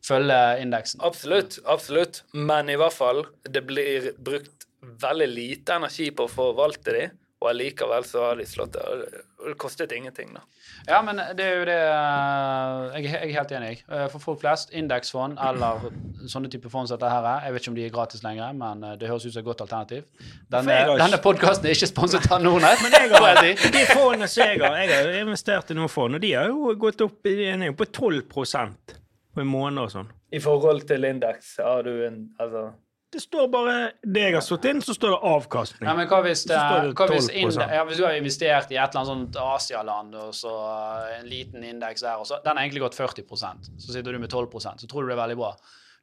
følge 0.09 0.40
indeksen. 0.64 1.03
Absolutt, 1.05 1.59
absolutt. 1.68 2.23
Men 2.33 2.73
i 2.73 2.79
hvert 2.81 2.97
fall, 2.97 3.25
det 3.49 3.64
blir 3.68 4.12
brukt 4.18 4.68
veldig 4.81 5.29
lite 5.29 5.79
energi 5.81 6.11
på 6.14 6.27
å 6.27 6.33
forvalte 6.33 6.94
de, 6.94 7.07
og 7.40 7.48
allikevel 7.53 8.03
så 8.05 8.22
har 8.29 8.37
de 8.40 8.44
slått 8.51 8.72
det. 8.74 8.83
og 8.83 8.98
det- 8.98 9.57
kostet 9.57 9.92
ingenting, 9.94 10.33
da. 10.35 10.40
Ja, 10.88 10.98
men 11.03 11.16
det 11.37 11.44
er 11.44 11.59
jo 11.61 11.64
det 11.68 11.77
uh, 11.79 12.96
Jeg, 12.98 13.05
jeg 13.05 13.29
er 13.31 13.35
helt 13.38 13.53
enig. 13.55 13.70
Uh, 13.88 14.09
For 14.11 14.18
folk 14.18 14.40
flest, 14.42 14.72
indeksfond 14.74 15.38
eller 15.38 15.85
sånne 16.29 16.51
typer 16.51 16.72
fond 16.72 16.88
som 16.90 16.98
dette 16.98 17.11
her 17.12 17.22
er 17.31 17.44
Jeg 17.46 17.55
vet 17.55 17.62
ikke 17.62 17.70
om 17.72 17.77
de 17.79 17.85
er 17.87 17.92
gratis 17.94 18.22
lenger, 18.24 18.53
men 18.59 18.83
uh, 18.85 18.96
det 18.98 19.09
høres 19.11 19.27
ut 19.29 19.33
som 19.37 19.40
et 19.44 19.46
godt 19.46 19.62
alternativ. 19.64 20.03
Denne, 20.51 20.81
denne 20.98 21.20
podkasten 21.22 21.66
er 21.70 21.77
ikke 21.79 21.90
sponset 21.92 22.27
av 22.35 22.42
Nordnett. 22.42 22.83
jeg 22.90 23.11
har- 23.14 23.44
jeg 23.44 23.59
si. 23.62 23.70
De 23.79 23.85
fondene 23.92 24.29
som 24.29 24.42
jeg 24.44 24.61
har, 24.64 24.77
jeg 24.83 24.92
har 24.96 25.20
investert 25.22 25.70
i 25.70 25.79
noen 25.79 25.92
fond, 25.92 26.18
og 26.18 26.24
de 26.27 26.33
har 26.35 26.51
jo 26.51 26.74
gått 26.83 27.01
opp 27.07 27.31
i, 27.31 27.37
de 27.44 27.48
er 27.55 27.64
jo 27.70 27.79
på 27.79 27.87
12% 27.87 28.96
på 29.35 29.44
en 29.44 29.51
måned 29.55 29.85
og 29.87 29.90
sånn. 29.94 30.11
I 30.35 30.42
forhold 30.42 30.83
til 30.90 31.07
indeks 31.09 31.55
har 31.62 31.87
du 31.87 31.92
en 32.09 32.18
Altså 32.42 32.66
Det 33.09 33.23
står 33.23 33.47
bare 33.49 33.75
det 34.05 34.23
jeg 34.27 34.35
har 34.37 34.42
satt 34.44 34.66
inn, 34.68 34.83
så 34.85 34.92
står 34.92 35.14
det 35.14 35.18
avkastning. 35.31 35.87
Ja, 35.88 35.94
men 35.97 36.09
hva 36.11 36.18
hvis, 36.27 36.42
det, 36.49 36.59
det 36.59 36.92
hva 36.92 37.07
hvis, 37.09 37.31
ja, 37.33 37.81
hvis 37.88 38.01
du 38.03 38.05
har 38.05 38.16
investert 38.18 38.75
i 38.75 38.77
et 38.77 38.83
eller 38.83 39.01
annet 39.01 39.09
sånt 39.09 39.38
Asialand, 39.40 40.16
og 40.27 40.35
så 40.37 40.53
uh, 40.53 41.14
en 41.16 41.31
liten 41.31 41.64
indeks 41.64 42.05
der, 42.05 42.21
og 42.21 42.29
så 42.29 42.37
den 42.44 42.53
har 42.53 42.66
egentlig 42.66 42.85
gått 42.85 42.99
40% 42.99 43.71
så 43.81 43.94
sitter 43.94 44.12
du 44.12 44.21
med 44.21 44.29
12% 44.29 44.85
så 44.85 44.90
tror 44.90 45.07
du 45.07 45.09
det 45.09 45.16
er 45.16 45.23
veldig 45.23 45.38
bra. 45.40 45.55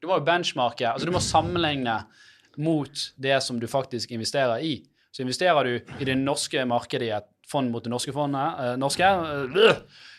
Du 0.02 0.10
må 0.10 0.18
jo 0.18 0.26
benchmarke, 0.26 0.90
altså 0.90 1.06
du 1.06 1.14
må 1.14 1.22
sammenligne 1.22 2.00
mot 2.58 3.06
det 3.22 3.38
som 3.44 3.62
du 3.62 3.68
faktisk 3.70 4.16
investerer 4.16 4.66
i. 4.66 4.80
Så 5.14 5.22
investerer 5.24 5.70
du 5.70 6.02
i 6.02 6.10
det 6.10 6.18
norske 6.20 6.66
markedet 6.68 7.08
i 7.08 7.14
et 7.16 7.30
fond 7.50 7.70
mot 7.72 7.86
det 7.86 7.94
norske 7.94 8.14
fondet, 8.16 8.62
eh, 8.66 8.76
norske, 8.82 9.06
øh, 9.06 9.76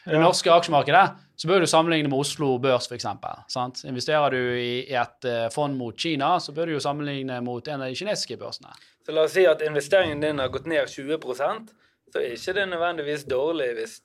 det 0.07 0.20
norske 0.22 0.53
aksjemarkedet, 0.55 1.25
så 1.37 1.49
bør 1.49 1.62
du 1.62 1.68
sammenligne 1.68 2.09
med 2.09 2.18
Oslo 2.18 2.55
Børs, 2.62 2.88
f.eks. 2.88 3.07
sant? 3.53 3.83
Investerer 3.85 4.33
du 4.33 4.40
i 4.57 4.85
et 4.88 5.29
eh, 5.29 5.49
fond 5.53 5.77
mot 5.77 5.96
Kina, 5.96 6.37
så 6.40 6.55
bør 6.57 6.70
du 6.70 6.77
jo 6.77 6.85
sammenligne 6.85 7.40
mot 7.44 7.68
en 7.68 7.83
av 7.85 7.92
de 7.92 7.99
kinesiske 7.99 8.38
børsene. 8.40 8.72
Så 9.07 9.14
la 9.14 9.27
oss 9.29 9.37
si 9.37 9.44
at 9.46 9.61
investeringen 9.62 10.22
din 10.25 10.40
har 10.42 10.49
gått 10.55 10.66
ned 10.70 10.88
20% 10.90 11.68
så 12.12 12.22
er 12.22 12.37
ikke 12.37 12.55
det 12.57 12.66
nødvendigvis 12.70 13.25
dårlig 13.29 13.72
hvis 13.77 13.96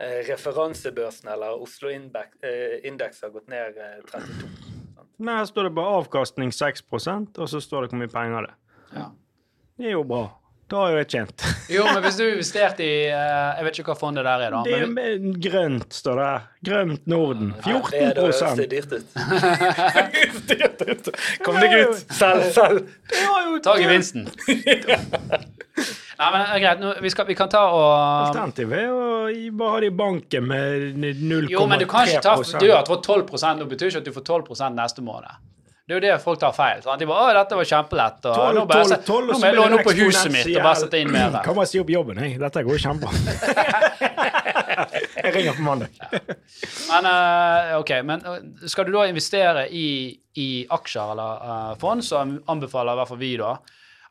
eh, 0.00 0.20
referansebørsen 0.28 1.28
eller 1.34 1.62
Oslo 1.62 1.90
Indeks, 1.92 2.36
eh, 2.46 2.78
Index 2.88 3.22
har 3.22 3.32
gått 3.34 3.50
ned 3.52 3.76
eh, 3.76 3.98
32 4.08 4.50
Nei, 5.22 5.36
her 5.36 5.46
står 5.46 5.68
det 5.68 5.74
bare 5.76 5.98
avkastning 6.00 6.50
6% 6.54 7.38
og 7.38 7.50
så 7.50 7.60
står 7.62 7.84
det 7.84 7.92
hvor 7.92 8.00
mye 8.00 8.10
penger 8.10 8.46
det 8.46 8.50
er. 8.50 8.56
Ja. 8.96 9.04
Det 9.78 9.90
er 9.90 9.94
jo 9.94 10.02
bra. 10.08 10.22
Da 10.72 10.82
jo 10.88 10.96
jeg 11.02 11.08
tjent. 11.12 11.42
Jo, 11.68 11.82
men 11.84 11.98
hvis 12.06 12.16
du 12.16 12.22
investerte 12.24 12.84
i 12.86 12.92
eh, 13.12 13.56
Jeg 13.58 13.66
vet 13.66 13.78
ikke 13.82 13.92
hva 13.92 13.96
fondet 14.00 14.24
der 14.24 14.44
er, 14.46 14.54
da. 14.54 14.62
Det 14.64 14.78
er 14.78 14.86
Men, 14.88 15.34
grønt, 15.44 15.92
står 15.92 16.20
det. 16.22 16.30
Grønt 16.70 17.10
Norden. 17.12 17.50
14 17.60 17.68
Ja, 17.68 17.80
det, 17.90 18.00
er- 18.00 18.14
det 18.16 18.22
høres 18.24 18.40
14 18.40 18.70
dyrt 18.72 18.92
ut. 18.96 19.06
dyrt 20.48 20.84
ut. 20.92 21.10
Kom 21.44 21.58
deg 21.60 21.76
ut! 21.82 22.00
Selg, 22.16 22.48
selg! 22.56 22.88
Det 23.12 23.20
ta 23.66 23.76
gevinsten. 23.82 24.24
Nei, 26.22 26.28
men 26.32 26.40
eh, 26.40 26.56
greit. 26.62 26.80
Nå, 26.80 26.94
vi, 27.04 27.12
skal, 27.12 27.28
vi 27.28 27.36
kan 27.36 27.52
ta 27.52 27.66
og 27.74 27.92
Alternativet 28.30 28.78
er 28.78 28.90
å 28.96 29.52
bare 29.58 29.76
ha 29.76 29.80
det 29.84 29.92
i 29.92 29.96
banken 30.00 30.48
med 30.48 31.00
0,3 31.20 31.52
Jo, 31.52 31.66
men 31.68 31.82
du 31.82 31.88
kan 31.90 32.08
ikke 32.08 32.24
ta 32.24 32.36
Du 32.62 32.68
har 32.72 32.86
fått 32.88 33.08
12 33.08 33.58
nå 33.60 33.68
betyr 33.68 33.92
ikke 33.92 34.02
at 34.04 34.08
du 34.08 34.14
får 34.16 34.28
12% 34.30 34.78
neste 34.78 35.04
måned. 35.04 35.51
Det 35.82 35.96
er 35.96 35.98
jo 35.98 36.02
det 36.04 36.16
folk 36.22 36.38
tar 36.38 36.52
feil. 36.54 36.82
Sant? 36.84 37.00
De 37.00 37.06
bare 37.10 37.32
'Å, 37.32 37.34
dette 37.34 37.56
var 37.58 37.66
kjempelett', 37.66 38.26
og 38.30 38.36
12, 38.38 38.54
nå, 38.54 38.64
bare, 38.70 38.84
12, 38.86 39.04
12, 39.06 39.26
nå 39.26 39.38
må 39.38 39.48
jeg 39.48 39.56
låne 39.56 39.78
opp 39.78 39.88
på 39.88 39.94
huset 39.98 40.30
mitt 40.30 40.50
og 40.52 40.62
bare 40.62 40.78
sette 40.78 41.00
inn 41.02 41.10
mer. 41.10 41.38
Kan 41.42 41.58
bare 41.58 41.70
si 41.70 41.80
opp 41.82 41.90
jobben, 41.90 42.22
jeg. 42.22 42.38
Dette 42.38 42.62
går 42.68 42.82
kjempebra. 42.84 43.10
jeg 45.24 45.34
ringer 45.34 45.58
på 45.58 45.66
mandag. 45.66 45.98
Men 46.86 47.08
uh, 47.10 47.74
ok, 47.80 47.92
men 48.06 48.22
eh, 48.30 48.38
skal 48.70 48.86
du 48.86 48.94
da 48.94 49.08
investere 49.10 49.66
i, 49.74 49.88
i 50.38 50.48
aksjer 50.70 51.14
eller 51.16 51.46
uh, 51.50 51.72
fond, 51.82 52.04
så 52.06 52.22
anbefaler 52.22 52.94
i 52.94 53.02
hvert 53.02 53.10
fall 53.10 53.22
vi 53.22 53.36
da 53.42 53.56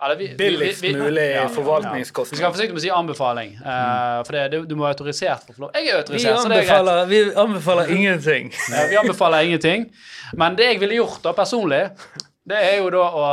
Eller 0.01 0.15
vi- 0.17 0.35
Billigst 0.35 0.81
vi- 0.83 0.93
vi- 0.93 0.99
mulig 0.99 1.21
ja. 1.35 1.43
Vi 1.43 1.53
skal 1.53 1.63
forvaltningskostnad. 1.63 2.39
være 2.41 2.51
forsiktige 2.53 2.73
med 2.73 2.81
å 2.81 2.85
si 2.85 2.89
anbefaling, 2.89 3.51
uh, 3.61 4.23
for 4.25 4.31
det, 4.33 4.45
du, 4.51 4.65
du 4.65 4.75
må 4.75 4.83
være 4.87 4.95
autorisert 4.97 5.43
for 5.45 5.53
å 5.53 5.55
få 5.55 5.61
lov. 5.67 5.71
Jeg 5.75 5.87
er 5.87 5.91
Vi 5.91 5.99
autorisert, 6.01 6.37
så 6.41 6.49
det 6.49 6.57
er 6.57 6.83
greit. 6.83 7.07
vi 7.11 7.19
anbefaler 7.43 7.91
ingenting. 7.95 8.51
Ja, 8.73 8.87
vi 8.89 8.97
anbefaler 9.03 9.45
ingenting. 9.45 9.85
Men 10.33 10.55
det 10.57 10.65
jeg 10.71 10.79
ville 10.81 10.95
gjort 10.97 11.21
da 11.21 11.33
personlig, 11.37 11.83
det 12.47 12.57
er 12.57 12.77
jo 12.81 12.89
da 12.89 13.03
å, 13.13 13.25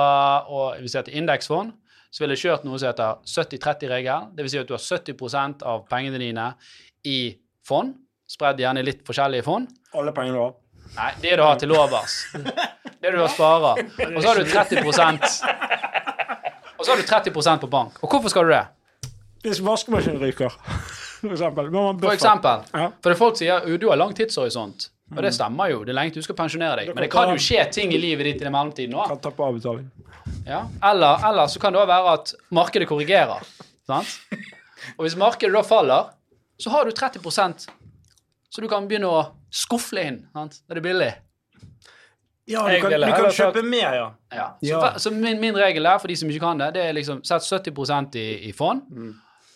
å 0.52 0.66
Hvis 0.82 0.92
jeg 0.92 1.04
heter 1.06 1.16
indeksfond, 1.22 1.72
så 2.10 2.20
ville 2.24 2.36
jeg 2.36 2.44
kjørt 2.44 2.64
noe 2.64 2.78
som 2.78 2.88
heter 2.92 3.16
70-30-regel. 3.24 4.28
Det 4.36 4.44
vil 4.44 4.50
si 4.50 4.58
at 4.60 4.66
du 4.68 4.74
har 4.76 4.80
70% 4.84 5.62
av 5.64 5.86
pengene 5.88 6.18
dine 6.20 6.50
i 7.04 7.36
fond, 7.64 7.94
spredd 8.28 8.60
gjerne 8.60 8.80
i 8.80 8.82
litt 8.84 9.00
forskjellige 9.08 9.44
fond. 9.44 9.68
Alle 9.94 10.12
pengene 10.12 10.36
du 10.36 10.40
har. 10.44 10.54
Nei, 10.96 11.10
det 11.20 11.36
du 11.36 11.42
har 11.44 11.56
til 11.60 11.72
overs. 11.72 12.26
Det 13.00 13.12
du 13.14 13.18
har 13.20 13.28
sparer. 13.30 13.78
Og 14.16 14.16
så 14.22 14.28
har 14.32 14.34
du 14.40 14.44
30 14.50 14.82
Og 16.78 16.86
så 16.86 16.92
har 16.94 17.00
du 17.00 17.06
30% 17.06 17.64
på 17.64 17.70
bank. 17.70 17.98
Og 18.02 18.12
hvorfor 18.12 18.32
skal 18.32 18.46
du 18.46 18.52
det? 18.54 18.64
Hvis 19.42 19.60
vaskemaskinen 19.62 20.20
ryker, 20.22 20.54
for 21.22 21.34
eksempel. 21.34 21.70
For 22.02 22.14
eksempel. 22.14 22.64
Ja. 22.72 22.90
For 23.02 23.14
det 23.14 23.18
folk 23.18 23.38
sier 23.38 23.66
du 23.78 23.88
har 23.90 23.98
lang 24.00 24.14
tidshorisont. 24.16 24.90
Og 25.16 25.22
det 25.24 25.32
stemmer 25.32 25.70
jo. 25.72 25.80
Det 25.86 25.94
er 25.94 25.96
lenge 25.96 26.12
du 26.18 26.24
skal 26.24 26.36
pensjonere 26.36 26.82
deg. 26.82 26.90
Men 26.92 27.06
det 27.06 27.10
kan 27.12 27.30
jo 27.32 27.40
skje 27.40 27.62
ting 27.72 27.94
i 27.96 28.00
livet 28.00 28.28
ditt 28.28 28.42
i 28.42 28.44
den 28.44 28.52
mellomtiden 28.52 28.96
òg. 28.98 29.08
Kan 29.14 29.22
ta 29.24 29.32
på 29.32 29.46
avbetaling. 29.46 29.86
Ja. 30.44 30.66
Eller, 30.84 31.24
eller 31.30 31.48
så 31.48 31.62
kan 31.62 31.72
det 31.72 31.80
også 31.80 31.90
være 31.90 32.12
at 32.18 32.34
markedet 32.54 32.88
korrigerer. 32.90 33.46
Sant? 33.88 34.18
Og 34.98 35.06
hvis 35.06 35.16
markedet 35.18 35.54
da 35.56 35.64
faller, 35.64 36.12
så 36.60 36.74
har 36.74 36.84
du 36.84 36.92
30% 36.92 37.68
så 38.48 38.62
du 38.64 38.68
kan 38.68 38.86
begynne 38.88 39.08
å 39.08 39.24
skufle 39.52 40.04
inn. 40.08 40.22
Sant? 40.32 40.60
det 40.68 40.80
er 40.80 40.84
billig. 40.84 41.10
Ja, 42.48 42.64
du 42.68 42.80
kan, 42.80 42.94
du 42.96 43.12
kan 43.12 43.30
kjøpe 43.34 43.62
mer, 43.62 43.94
ja. 43.98 44.10
Ja. 44.32 44.46
Så, 44.56 44.66
Ja. 44.68 44.92
så 44.98 45.10
min, 45.12 45.40
min 45.40 45.56
regel 45.56 45.86
er, 45.86 45.98
for 46.00 46.08
de 46.08 46.16
som 46.16 46.30
ikke 46.30 46.46
kan 46.46 46.60
det, 46.60 46.72
det 46.78 46.84
er 46.88 46.94
liksom 46.96 47.20
sett 47.26 47.44
70 47.44 48.16
i, 48.16 48.28
i 48.48 48.52
fond. 48.56 48.82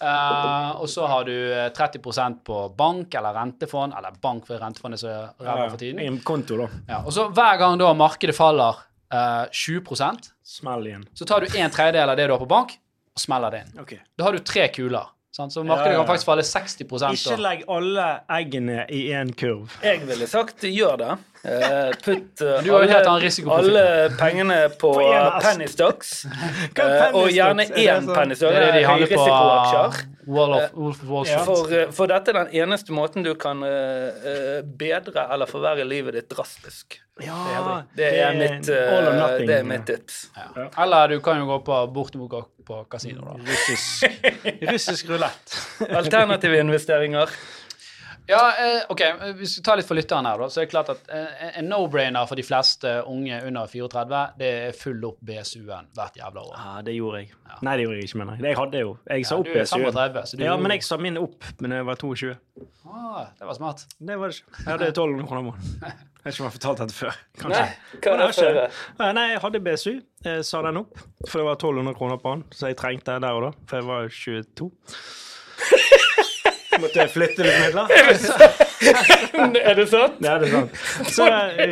Eh, 0.03 0.71
og 0.83 0.89
så 0.91 1.07
har 1.07 1.25
du 1.29 1.35
eh, 1.55 1.69
30% 1.71 2.41
på 2.45 2.57
bank 2.77 3.15
eller 3.15 3.37
rentefond, 3.39 3.95
eller 3.97 4.17
bank 4.23 4.47
for 4.49 4.59
rentefond 4.59 4.97
er 4.97 5.03
så 5.03 5.13
ræva 5.39 5.69
for 5.71 5.79
tiden. 5.79 6.01
En 6.03 6.19
konto, 6.27 6.59
da. 6.59 6.69
Ja. 6.89 7.03
Og 7.07 7.15
så 7.15 7.29
hver 7.31 7.61
gang 7.61 7.79
da 7.79 7.93
markedet 7.95 8.35
faller 8.37 8.81
uh, 9.15 9.45
20% 9.53 10.33
Smell 10.43 10.89
igjen. 10.91 11.05
så 11.15 11.29
tar 11.29 11.45
du 11.45 11.55
en 11.59 11.71
tredjedel 11.71 12.11
av 12.11 12.19
det 12.19 12.27
du 12.27 12.35
har 12.35 12.43
på 12.43 12.51
bank, 12.51 12.75
og 13.15 13.23
smeller 13.23 13.55
det 13.55 13.63
inn. 13.65 13.81
Okay. 13.85 14.01
Da 14.19 14.27
har 14.27 14.35
du 14.35 14.43
tre 14.43 14.67
kuler. 14.75 15.07
Sant? 15.33 15.53
Så 15.53 15.63
markedet 15.65 15.87
Ja, 15.87 15.93
ja, 15.93 15.93
ja. 15.93 15.99
kan 16.05 16.07
faktisk 16.11 16.27
falle 16.29 16.43
60 16.45 17.13
Ikke 17.17 17.37
legg 17.41 17.63
alle 17.73 18.07
eggene 18.37 18.83
i 18.93 19.07
én 19.17 19.31
kurv. 19.33 19.71
Jeg 19.83 20.03
ville 20.05 20.27
sagt 20.29 20.61
gjør 20.69 20.99
det. 21.01 21.13
Eh, 21.43 21.95
putt 22.05 22.43
eh, 22.45 22.59
Du 22.63 22.69
har 22.71 22.85
jo 22.85 22.91
helt 22.91 23.07
annen 23.09 23.23
risikoprofil. 23.25 23.77
alle 23.79 24.11
pengene 24.21 24.59
på 24.79 24.91
På 24.93 25.07
penny 25.43 25.67
stocks. 25.73 26.27
Eh, 26.83 27.17
og 27.17 27.31
gjerne? 27.33 27.65
Er 27.73 27.97
én 27.97 28.05
sånn- 28.05 28.15
penny 28.15 28.37
stock. 28.37 28.53
Det 28.53 28.61
er 28.61 28.73
det 28.73 28.83
de 28.83 28.87
handler 28.87 29.07
på. 29.09 29.25
Wall 30.27 30.53
of, 30.55 30.75
Wall 30.77 30.91
of 30.93 31.03
Wall. 31.09 31.25
Street. 31.27 31.45
For, 31.49 31.93
for 31.97 32.13
dette 32.13 32.31
er 32.31 32.39
den 32.45 32.53
eneste 32.63 32.93
måten 32.93 33.25
du 33.25 33.33
kan 33.35 33.65
bedre 34.79 35.25
eller 35.33 35.51
forverre 35.51 35.85
livet 35.89 36.15
ditt 36.15 36.29
drastisk. 36.31 37.01
Ja, 37.21 37.83
Det 37.95 38.07
er 38.21 38.33
mitt, 38.35 38.69
all 38.73 39.09
or 39.09 39.17
nothing. 39.19 39.47
det 39.47 39.57
er 39.59 39.63
mitt 39.69 39.85
tips. 39.87 40.31
Ja. 40.37 40.69
Eller 40.83 41.09
du 41.13 41.19
kan 41.21 41.39
jo 41.39 41.45
gå 41.47 41.59
på 41.67 41.81
bortimot 41.93 42.49
på 42.65 42.79
kasino, 42.91 43.21
da. 43.27 43.35
Russisk, 43.51 44.07
russisk 44.73 45.09
rulett. 45.13 45.59
Alternative 45.91 46.59
investeringer. 46.59 47.29
Ja, 48.31 48.53
eh, 48.55 48.83
ok, 48.89 49.01
Hvis 49.37 49.57
vi 49.59 49.63
tar 49.67 49.77
litt 49.81 49.87
for 49.89 49.99
lytteren 49.99 50.27
her, 50.29 50.39
så 50.49 50.61
er 50.63 50.67
det 50.69 50.71
klart 50.71 50.91
at 50.93 51.09
eh, 51.11 51.57
en 51.59 51.67
no-brainer 51.69 52.27
for 52.31 52.39
de 52.39 52.45
fleste 52.47 52.93
unge 53.11 53.41
under 53.49 53.67
34, 53.67 54.21
det 54.39 54.51
er 54.69 54.77
full 54.79 55.03
opp 55.09 55.19
BSU-en 55.27 55.89
hvert 55.97 56.17
jævla 56.21 56.45
år. 56.47 56.55
Ja, 56.55 56.75
det 56.87 56.95
gjorde 56.95 57.25
jeg. 57.25 57.33
Nei, 57.67 57.75
det 57.81 57.87
gjorde 57.87 57.97
jeg 57.99 58.09
ikke, 58.09 58.21
mener 58.23 58.39
jeg. 58.39 58.45
Jeg 58.53 58.59
hadde 58.61 58.83
jo 58.85 58.93
Jeg 59.11 59.27
sa 59.27 59.35
Ja, 59.35 59.41
opp 59.43 59.51
BSU-en. 59.51 59.89
35, 59.91 60.23
så 60.33 60.41
Ja, 60.47 60.55
men 60.57 60.77
jeg 60.77 60.87
sa 60.87 60.97
min 61.03 61.19
opp 61.19 61.51
men 61.61 61.75
jeg 61.77 61.87
var 61.91 61.99
22. 62.01 62.33
ah, 62.87 63.27
Det 63.39 63.47
var 63.51 63.59
smart. 63.59 63.85
Det 63.99 64.19
var 64.23 64.31
det 64.33 64.39
ikke. 64.39 64.55
Jeg 64.63 64.71
hadde 64.71 64.89
1200 64.95 65.29
kroner 65.29 65.43
måneden. 65.51 65.85
Jeg 66.23 66.31
vet 66.31 66.37
ikke 66.37 66.43
om 66.43 66.47
jeg 66.47 66.53
har 66.53 66.55
fortalt 66.55 66.79
dette 66.79 66.95
før. 66.95 67.17
Kanskje. 67.43 67.63
Nei, 67.63 67.97
hva 67.99 68.13
er 68.15 68.21
det 68.55 68.67
Eh, 69.03 69.09
Nei, 69.17 69.25
jeg 69.33 69.41
hadde 69.43 69.61
BSU. 69.67 69.91
Jeg 70.23 70.45
sa 70.47 70.61
den 70.63 70.79
opp, 70.79 70.93
for 71.27 71.41
det 71.41 71.47
var 71.49 71.57
1200 71.59 71.97
kroner 71.99 72.21
på 72.23 72.37
den. 72.37 72.45
Så 72.55 72.71
jeg 72.71 72.77
trengte 72.79 73.17
det 73.17 73.25
der 73.27 73.35
og 73.41 73.43
da, 73.49 73.51
for 73.67 73.81
jeg 73.81 73.89
var 73.89 74.05
jo 74.07 74.13
22. 74.15 74.71
Måtte 76.83 77.07
flytte 77.13 77.47
litt 77.47 77.59
midler. 77.63 77.87
Er 79.63 79.75
det 79.79 79.87
sant? 79.89 80.17
Det 80.19 80.29
er 80.29 80.43
det 80.43 80.49
sant. 80.51 80.79
Så 81.15 81.27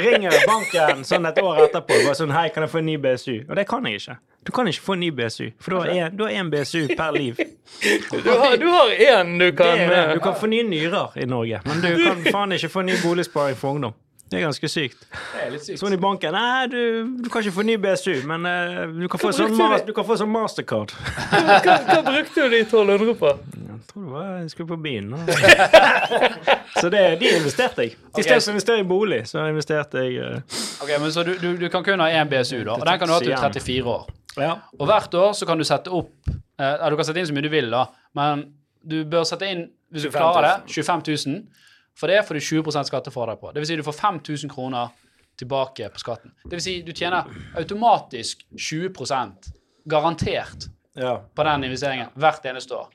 ringer 0.05 0.37
banken 0.47 1.03
sånn 1.07 1.27
et 1.31 1.41
år 1.43 1.65
etterpå 1.67 1.97
og 1.99 2.05
bare 2.07 2.19
sånn 2.19 2.35
Hei, 2.35 2.49
kan 2.55 2.63
jeg 2.67 2.71
få 2.73 2.79
en 2.83 2.87
ny 2.87 2.97
BSU? 3.03 3.33
Og 3.49 3.57
det 3.59 3.65
kan 3.71 3.87
jeg 3.89 3.99
ikke. 4.01 4.17
Du 4.47 4.53
kan 4.57 4.69
ikke 4.71 4.85
få 4.87 4.95
en 4.97 5.03
ny 5.05 5.11
BSU, 5.13 5.51
for 5.61 5.71
du 5.75 5.77
har 5.81 5.91
en- 5.93 6.21
én 6.31 6.51
BSU 6.53 6.87
per 6.97 7.11
liv. 7.13 7.37
Du 7.37 8.31
har, 8.31 8.57
du 8.57 8.69
har 8.73 8.89
én 8.97 9.35
du 9.39 9.51
kan 9.53 9.77
det 9.77 9.89
det. 9.89 9.99
eh, 9.99 10.15
Du 10.15 10.21
kan 10.21 10.35
få 10.35 10.47
nye 10.49 10.63
nyrer 10.65 11.13
i 11.17 11.27
Norge, 11.27 11.61
men 11.67 11.81
du 11.85 11.91
kan 12.05 12.23
faen 12.33 12.53
ikke 12.57 12.71
få 12.73 12.83
ny 12.87 12.97
boligsparing 13.03 13.57
for 13.57 13.75
ungdom. 13.75 13.93
Det 14.31 14.39
er 14.39 14.45
ganske 14.47 14.69
sykt. 14.71 15.01
Det 15.11 15.43
er 15.45 15.51
litt 15.51 15.65
sykt. 15.67 15.81
Sånn 15.81 15.93
i 15.93 15.97
banken 15.99 16.31
Nei, 16.33 16.67
du, 16.71 17.17
du 17.19 17.29
kan 17.29 17.43
ikke 17.43 17.53
få 17.57 17.65
ny 17.67 17.75
BSU, 17.83 18.23
men 18.31 18.47
uh, 18.47 18.87
du, 18.95 19.09
kan 19.11 19.19
få 19.19 19.33
sånn, 19.35 19.57
du? 19.59 19.87
du 19.89 19.93
kan 19.93 20.07
få 20.07 20.17
sånn 20.21 20.31
mastercard. 20.31 20.93
hva, 20.95 21.77
hva 21.91 22.03
brukte 22.07 22.45
du 22.47 22.49
de 22.55 22.61
1200 22.63 23.17
på? 23.19 23.33
Tror 23.89 24.05
det 24.05 24.13
var 24.13 24.29
jeg 24.41 24.51
skulle 24.51 24.69
på 24.69 24.77
byen. 24.77 25.15
Så 26.81 26.89
det, 26.93 27.03
de 27.21 27.31
investerte 27.37 27.87
jeg. 27.87 27.97
I 28.19 28.23
stedet 28.23 28.43
for 28.43 28.53
å 28.53 28.55
investere 28.55 28.83
i 28.83 28.87
bolig, 28.87 29.21
så 29.29 29.45
investerte 29.51 30.05
jeg 30.05 30.21
uh, 30.23 30.61
Ok, 30.85 30.93
men 31.03 31.13
Så 31.13 31.25
du, 31.27 31.33
du, 31.41 31.49
du 31.61 31.67
kan 31.73 31.85
kun 31.87 32.03
ha 32.03 32.09
én 32.15 32.31
BSU, 32.31 32.63
da, 32.65 32.77
og 32.79 32.87
den 32.87 33.01
kan 33.01 33.11
du 33.11 33.15
ha 33.15 33.21
til 33.25 33.35
34 33.35 33.91
år. 33.91 34.07
Ja. 34.39 34.53
Og 34.79 34.87
hvert 34.87 35.15
år 35.19 35.35
så 35.37 35.49
kan 35.49 35.59
du 35.59 35.67
sette 35.67 35.91
opp 35.91 36.31
eh, 36.31 36.87
Du 36.91 36.97
kan 36.97 37.07
sette 37.09 37.19
inn 37.19 37.27
så 37.27 37.35
mye 37.35 37.49
du 37.49 37.51
vil, 37.53 37.71
da, 37.73 37.89
men 38.19 38.47
du 38.81 39.03
bør 39.11 39.27
sette 39.29 39.49
inn, 39.51 39.67
hvis 39.93 40.07
du 40.07 40.15
klarer 40.15 40.47
det, 40.47 40.73
25 40.73 41.03
000. 41.27 41.41
For 41.99 42.09
det 42.09 42.23
får 42.25 42.39
du 42.39 42.41
20% 42.41 42.89
skattefradrag 42.89 43.41
på. 43.41 43.51
Det 43.53 43.61
vil 43.61 43.69
si 43.69 43.77
du 43.77 43.85
får 43.85 43.99
5000 43.99 44.53
kroner 44.53 44.95
tilbake 45.37 45.89
på 45.93 46.01
skatten. 46.01 46.33
Det 46.45 46.55
vil 46.57 46.65
si 46.65 46.77
du 46.87 46.93
tjener 46.97 47.29
automatisk 47.59 48.47
20 48.57 48.93
garantert 49.91 50.71
ja. 50.95 51.19
på 51.35 51.45
den 51.45 51.65
investeringen 51.69 52.15
hvert 52.15 52.47
eneste 52.47 52.77
år. 52.77 52.89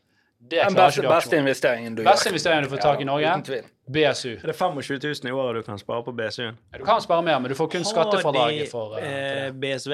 Det 0.50 0.60
Den 0.60 0.76
klarer 0.76 0.88
beste, 0.88 1.02
ikke 1.02 1.08
du 1.08 1.16
beste 1.16 1.38
investeringen 1.38 1.96
du 1.96 2.04
Beste 2.06 2.30
investeringen 2.30 2.68
du 2.68 2.70
får 2.70 2.82
tak 2.84 3.02
i 3.02 3.08
Norge, 3.08 3.32
tvil. 3.48 3.66
BSU. 3.88 4.30
Er 4.44 4.48
det 4.52 4.56
25 4.56 5.00
000 5.04 5.30
i 5.30 5.32
året 5.32 5.56
du 5.56 5.66
kan 5.66 5.80
spare 5.80 6.04
på 6.06 6.12
BSU-en? 6.12 6.58
Du 6.78 6.86
kan 6.86 7.02
spare 7.02 7.26
mer, 7.26 7.40
men 7.40 7.50
du 7.50 7.56
får 7.58 7.68
kun 7.74 7.86
skattefradraget 7.86 8.72
for 8.72 8.98
uh, 8.98 9.02
eh, 9.02 9.52
BSV? 9.52 9.94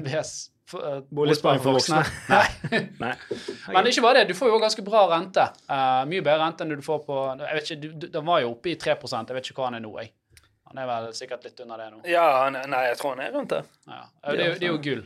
BS. 0.00 0.50
For, 0.70 0.96
eh, 0.96 1.00
Boligsparing 1.16 1.60
for 1.60 1.76
voksne. 1.76 2.00
Nei. 2.32 2.80
Nei. 3.00 3.12
Men 3.74 3.86
ikke 3.86 4.04
bare 4.04 4.22
det, 4.22 4.28
du 4.32 4.38
får 4.38 4.48
jo 4.48 4.58
ganske 4.62 4.84
bra 4.84 5.04
rente. 5.12 5.44
Uh, 5.68 6.04
mye 6.08 6.24
bedre 6.24 6.40
rente 6.40 6.64
enn 6.64 6.72
du 6.72 6.84
får 6.84 7.04
på 7.04 7.20
jeg 7.44 7.58
vet 7.58 7.70
ikke, 7.70 7.92
du- 8.00 8.08
Den 8.16 8.26
var 8.26 8.40
jo 8.40 8.54
oppe 8.54 8.72
i 8.72 8.78
3 8.80 8.96
jeg 8.96 9.36
vet 9.36 9.50
ikke 9.50 9.60
hva 9.60 9.68
han 9.68 9.80
er 9.80 9.84
nå. 9.84 9.92
jeg. 10.00 10.12
Han 10.72 10.80
er 10.82 10.88
vel 10.88 11.12
sikkert 11.14 11.44
litt 11.44 11.60
under 11.60 11.78
det 11.78 11.90
nå. 11.92 12.00
Ja, 12.10 12.48
nei, 12.50 12.82
jeg 12.88 12.96
tror 12.98 13.14
han 13.14 13.26
er 13.26 13.36
rundt 13.36 13.52
det. 13.52 13.62
Ja. 13.86 14.00
Det, 14.24 14.40
er 14.40 14.48
jo, 14.48 14.54
det 14.58 14.66
er 14.66 14.72
jo 14.72 14.80
gull. 14.82 15.04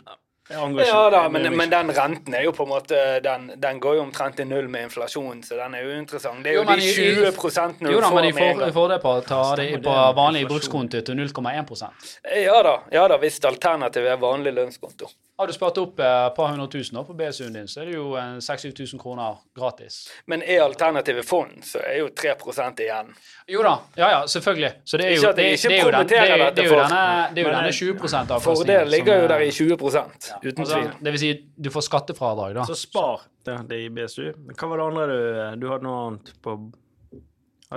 Ja 0.51 1.11
da, 1.11 1.29
men, 1.29 1.43
men 1.57 1.71
den 1.71 1.91
renten 1.93 2.35
er 2.35 2.43
jo 2.47 2.53
på 2.57 2.63
en 2.65 2.71
måte 2.71 3.21
Den, 3.23 3.51
den 3.61 3.81
går 3.81 3.95
jo 3.99 4.03
omtrent 4.07 4.37
til 4.37 4.47
null 4.49 4.69
med 4.69 4.87
inflasjon, 4.89 5.43
så 5.45 5.59
den 5.61 5.75
er 5.75 5.83
jo 5.85 5.91
interessant. 5.99 6.43
Det 6.45 6.51
er 6.55 6.55
Jo, 6.57 6.63
jo, 6.63 6.77
de 6.77 6.83
i- 6.83 6.89
i- 6.89 7.15
20 7.21 7.33
prosentene 7.37 7.91
Jo 7.93 7.99
du 7.99 8.01
da, 8.01 8.09
får 8.09 8.15
men 8.15 8.25
de 8.25 8.33
med 8.33 8.43
en 8.43 8.57
får, 8.59 8.67
de 8.67 8.73
får 8.73 8.89
det 8.95 9.01
på 9.03 9.13
å 9.13 9.21
ta 9.27 9.43
det 9.57 9.69
på 9.85 9.97
vanlig 10.17 10.47
brukskonto 10.49 11.01
til 11.05 11.15
0,1% 11.15 12.19
Ja 12.47 12.63
da, 12.63 12.77
ja 12.93 13.09
da, 13.09 13.19
hvis 13.19 13.41
alternativet 13.45 14.09
er 14.13 14.17
vanlig 14.17 14.55
lønnskonto. 14.55 15.11
Har 15.39 15.47
du 15.47 15.53
spart 15.53 15.77
opp 15.79 16.01
eh, 16.03 16.27
et 16.27 16.35
par 16.35 16.49
hundre 16.51 16.65
tusen 16.67 16.99
på 17.07 17.15
BSU-en 17.15 17.55
din, 17.55 17.69
så 17.71 17.85
er 17.85 17.87
det 17.87 17.93
jo 17.95 18.09
6000-7000 18.43 18.99
kroner 18.99 19.37
gratis. 19.55 19.99
Men 20.27 20.43
er 20.43 20.65
alternativet 20.65 21.27
fond, 21.29 21.61
så 21.63 21.79
er 21.79 22.01
jo 22.01 22.09
3% 22.11 22.83
igjen. 22.83 23.13
Jo 23.47 23.63
da, 23.63 23.77
ja 24.01 24.09
ja, 24.17 24.25
selvfølgelig. 24.27 24.73
Så 24.83 24.99
det 24.99 25.07
er 25.07 25.15
jo, 25.15 25.23
det, 25.29 25.37
det 25.37 25.77
er 25.77 25.85
jo, 25.85 25.93
den, 25.95 26.09
det, 26.11 26.19
er, 26.19 26.43
det 26.57 26.65
er 26.65 26.73
jo 26.73 26.81
denne, 26.81 27.05
det 27.37 27.45
er 27.45 27.47
jo 27.47 27.55
denne 27.55 27.71
20 27.79 28.35
av 28.35 28.43
Fordelen 28.43 28.91
ligger 28.91 29.23
jo 29.23 29.31
der 29.31 29.47
i 29.47 29.55
20 29.55 29.79
uten 29.79 29.87
altså, 29.87 30.75
tvil. 30.75 30.91
Det 31.07 31.15
vil 31.15 31.23
si, 31.23 31.33
du 31.55 31.71
får 31.71 31.87
skattefradrag, 31.87 32.59
da. 32.59 32.67
Så 32.67 32.75
spar 32.83 33.23
det, 33.47 33.61
det 33.71 33.83
i 33.85 33.89
BSU. 33.95 34.33
Men 34.43 34.59
Hva 34.59 34.73
var 34.75 34.83
det 34.83 34.91
andre 34.91 35.07
du 35.07 35.63
Du 35.63 35.71
hadde 35.71 35.87
noe 35.87 36.05
annet 36.09 36.35
på 36.43 36.59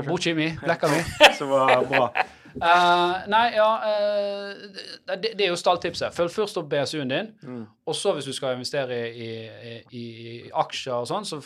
Bochimi. 0.10 0.50
blekka 0.66 0.90
mi. 0.90 1.06
som 1.38 1.54
var 1.54 1.86
bra? 1.86 2.10
Eh, 2.56 3.28
nei, 3.32 3.44
ja 3.56 3.70
uh, 3.80 5.16
det, 5.16 5.34
det 5.38 5.46
er 5.46 5.54
jo 5.54 5.60
stalltipset. 5.60 6.14
Følg 6.16 6.34
først 6.34 6.60
opp 6.62 6.70
BSU-en 6.72 7.14
din, 7.14 7.32
Mm. 7.42 7.64
og 7.86 7.96
så 7.96 8.14
hvis 8.14 8.28
du 8.28 8.34
skal 8.34 8.58
investere 8.58 8.98
i, 9.10 9.30
i, 9.48 9.78
i, 9.92 10.04
i 10.26 10.52
aksjer 10.54 10.94
og 10.94 11.08
sånn, 11.10 11.26
så 11.26 11.40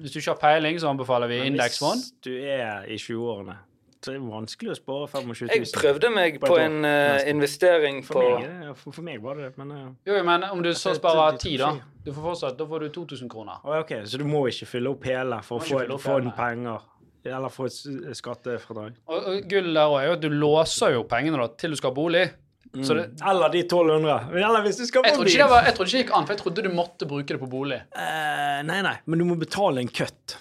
hvis 0.00 0.14
du 0.14 0.20
ikke 0.20 0.34
har 0.34 0.40
peiling, 0.40 0.80
så 0.80 0.92
anbefaler 0.92 1.30
vi 1.30 1.42
indeksfond. 1.50 2.00
Hvis 2.00 2.24
du 2.24 2.32
er 2.38 2.86
i 2.88 2.96
20-årene, 3.00 3.58
så 4.02 4.10
er 4.10 4.16
det 4.18 4.22
vanskelig 4.26 4.72
å 4.72 4.74
spare 4.74 5.06
25 5.12 5.46
000. 5.46 5.50
Jeg 5.62 5.72
prøvde 5.76 6.08
meg 6.10 6.38
På 6.42 6.48
på 6.50 6.58
en 6.58 6.80
uh, 6.82 7.20
investering 7.30 8.00
investering 8.00 8.00
For 8.06 8.40
meg, 8.40 8.72
for, 8.80 8.96
for 8.96 9.06
meg 9.06 9.22
var 9.22 9.38
det 9.38 9.50
det, 9.50 9.52
men 9.62 9.70
uh, 9.76 9.84
Jo, 10.08 10.16
men 10.26 10.46
om 10.48 10.62
du 10.64 10.72
så 10.74 10.94
sparer 10.98 11.36
tenkte 11.36 11.52
10, 11.52 11.58
da, 11.62 11.68
du 12.02 12.10
får 12.10 12.26
fortsatt, 12.26 12.56
da 12.58 12.66
får 12.66 12.86
du 12.86 12.88
2000 12.96 13.30
kroner. 13.30 13.60
Oh, 13.62 13.76
OK, 13.78 13.94
så 14.10 14.18
du 14.18 14.24
må 14.26 14.42
ikke 14.50 14.66
fylle 14.72 14.90
opp 14.90 15.06
hele 15.06 15.38
for 15.46 15.62
å 15.62 15.66
få, 15.68 15.84
inn 15.86 16.02
få 16.02 16.18
penger? 16.34 16.88
Eller 17.24 17.52
få 17.54 17.68
skattefradrag? 17.70 18.96
Og, 19.06 19.18
og 19.18 19.44
gull 19.50 19.68
der 19.70 19.90
òg 19.90 19.98
er 20.00 20.08
jo 20.08 20.14
at 20.16 20.22
du 20.24 20.30
låser 20.34 20.96
jo 20.96 21.04
pengene 21.10 21.38
da, 21.38 21.50
til 21.58 21.74
du 21.74 21.78
skal 21.78 21.92
ha 21.92 21.98
bolig. 21.98 22.24
Så 22.72 22.96
det, 22.96 23.04
Eller 23.28 23.52
de 23.52 23.60
1200. 23.66 24.30
Eller 24.32 24.64
hvis 24.64 24.78
du 24.80 24.86
skal 24.88 25.04
jeg, 25.04 25.14
trodde 25.14 25.28
ikke 25.30 25.44
det 25.44 25.50
var, 25.52 25.66
jeg 25.68 25.76
trodde 25.76 25.90
ikke 25.90 25.98
det 25.98 26.04
gikk 26.06 26.14
an, 26.16 26.24
for 26.26 26.34
jeg 26.34 26.40
trodde 26.40 26.64
du 26.64 26.70
måtte 26.72 27.08
bruke 27.10 27.34
det 27.36 27.40
på 27.42 27.50
bolig. 27.52 27.78
Eh, 27.92 28.62
nei, 28.64 28.78
nei, 28.86 28.94
men 29.04 29.20
du 29.20 29.26
må 29.28 29.36
betale 29.38 29.84
en 29.84 29.92
cut. 29.92 30.38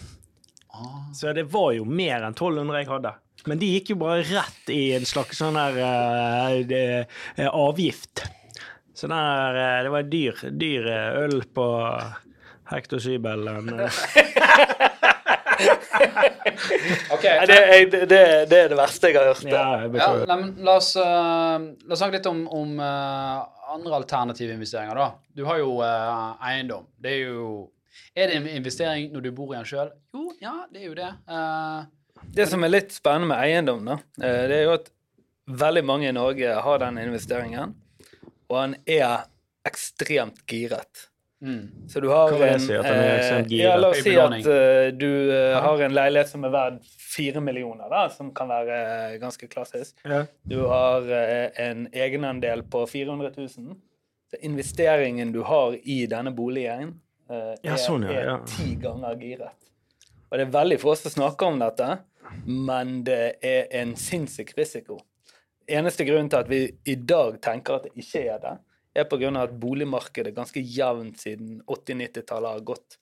Så 1.13 1.33
det 1.37 1.43
var 1.51 1.73
jo 1.75 1.83
mer 1.85 2.23
enn 2.23 2.33
1200 2.33 2.79
jeg 2.79 2.89
hadde. 2.89 3.11
Men 3.49 3.59
de 3.61 3.71
gikk 3.75 3.91
jo 3.93 3.97
bare 4.01 4.23
rett 4.29 4.71
i 4.73 4.81
en 4.95 5.05
slags 5.05 5.41
sånn 5.41 5.57
der 5.57 5.77
uh, 5.81 6.55
de, 6.69 6.81
uh, 7.41 7.49
avgift. 7.49 8.23
Så 8.97 9.09
der, 9.11 9.57
uh, 9.57 9.77
det 9.85 9.93
var 9.93 10.09
dyr, 10.09 10.41
dyr 10.61 10.87
eh, 10.93 11.19
øl 11.25 11.41
på 11.53 11.67
hektosybelen. 12.71 13.73
eh. 13.81 14.87
Ok, 17.15 17.23
Nei, 17.25 17.45
Det, 17.49 17.57
jeg, 17.71 17.87
det, 17.91 18.21
det 18.51 18.59
er 18.65 18.69
det 18.71 18.77
verste 18.79 19.09
jeg 19.11 19.17
har 19.19 19.29
hørt. 19.31 19.43
Ja, 19.49 19.63
jeg 19.83 19.95
ja, 19.99 20.09
nei, 20.29 20.51
la, 20.63 20.75
oss, 20.79 20.91
uh, 20.95 21.57
la 21.59 21.95
oss 21.95 22.01
snakke 22.01 22.17
litt 22.19 22.29
om, 22.31 22.43
om 22.55 22.77
uh, 22.79 23.41
andre 23.75 23.95
alternative 24.01 24.53
investeringer. 24.55 24.95
da. 24.97 25.09
Du 25.35 25.43
har 25.47 25.59
jo 25.61 25.77
uh, 25.81 26.35
eiendom. 26.47 26.87
Det 27.01 27.15
er 27.17 27.31
jo 27.31 27.51
Er 28.15 28.27
det 28.27 28.35
en 28.41 28.47
investering 28.51 29.11
når 29.13 29.21
du 29.27 29.31
bor 29.35 29.53
i 29.53 29.57
den 29.57 29.67
sjøl? 29.67 29.91
Jo, 30.15 30.31
ja, 30.41 30.55
det 30.71 30.81
er 30.81 30.87
jo 30.89 30.95
det. 30.97 31.11
Eh, 31.31 32.23
Det 32.35 32.47
som 32.51 32.63
er 32.63 32.71
litt 32.73 32.91
spennende 32.91 33.29
med 33.31 33.39
eiendom, 33.45 33.85
da, 33.87 33.95
eh, 34.19 34.41
det 34.51 34.57
er 34.57 34.65
jo 34.67 34.73
at 34.75 34.89
veldig 35.61 35.83
mange 35.87 36.09
i 36.09 36.15
Norge 36.15 36.57
har 36.65 36.81
den 36.83 36.99
investeringen, 37.01 37.71
og 38.51 38.57
han 38.57 38.75
er 38.85 39.23
ekstremt 39.67 40.43
giret. 40.47 41.07
Mm. 41.41 41.89
Så 41.89 41.99
du 41.99 42.07
har 42.09 42.33
en 42.47 42.59
si, 42.59 42.73
er 42.73 42.87
eh. 42.87 43.53
Ja, 43.57 43.75
la 43.77 43.91
oss 43.91 44.01
si 44.03 44.15
at 44.19 44.35
uh, 44.45 44.89
du 44.95 45.09
eh, 45.33 45.57
har 45.65 45.83
en 45.85 45.95
leilighet 45.95 46.31
som 46.31 46.45
er 46.47 46.53
verd 46.53 46.81
fire 46.85 47.43
millioner, 47.43 47.87
da, 47.91 48.05
som 48.13 48.31
kan 48.35 48.51
være 48.51 49.17
ganske 49.21 49.49
klassisk. 49.51 49.95
Ja. 50.07 50.23
Du 50.47 50.59
har 50.71 51.07
uh, 51.07 51.47
en 51.65 51.87
egenandel 51.91 52.63
på 52.63 52.85
400 52.87 53.33
000. 53.37 53.79
Så 54.31 54.39
investeringen 54.47 55.33
du 55.35 55.41
har 55.47 55.75
i 55.83 56.03
denne 56.09 56.33
boligen, 56.35 56.99
Ja, 57.63 57.77
sånn, 57.79 58.03
er 58.11 58.41
ti 58.43 58.73
ganger 58.75 59.15
giret. 59.15 59.55
Og 60.27 60.35
det 60.35 60.45
er 60.45 60.51
veldig 60.51 60.77
få 60.81 60.95
som 60.99 61.13
snakker 61.13 61.47
om 61.47 61.61
dette, 61.61 61.87
men 62.43 63.01
det 63.07 63.37
er 63.43 63.69
en 63.81 63.93
sinnssyk 63.99 64.51
risiko. 64.57 64.97
Eneste 65.67 66.03
grunnen 66.07 66.29
til 66.31 66.39
at 66.39 66.49
vi 66.51 66.61
i 66.87 66.95
dag 66.95 67.37
tenker 67.43 67.79
at 67.79 67.87
det 67.87 68.03
ikke 68.03 68.23
er 68.33 68.39
det, 68.43 68.53
er 68.93 69.07
av 69.07 69.37
at 69.43 69.53
boligmarkedet 69.59 70.33
ganske 70.35 70.59
jevnt 70.59 71.19
siden 71.21 71.61
80-90-tallet 71.67 72.51
har 72.51 72.65
gått 72.67 72.97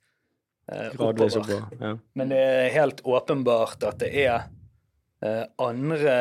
eh, 0.72 0.94
oppover. 0.94 1.66
Ja. 1.80 1.96
Men 2.14 2.30
det 2.30 2.40
er 2.40 2.70
helt 2.76 3.02
åpenbart 3.02 3.84
at 3.90 4.00
det 4.04 4.12
er 4.14 4.50
eh, 5.26 5.46
andre 5.58 6.16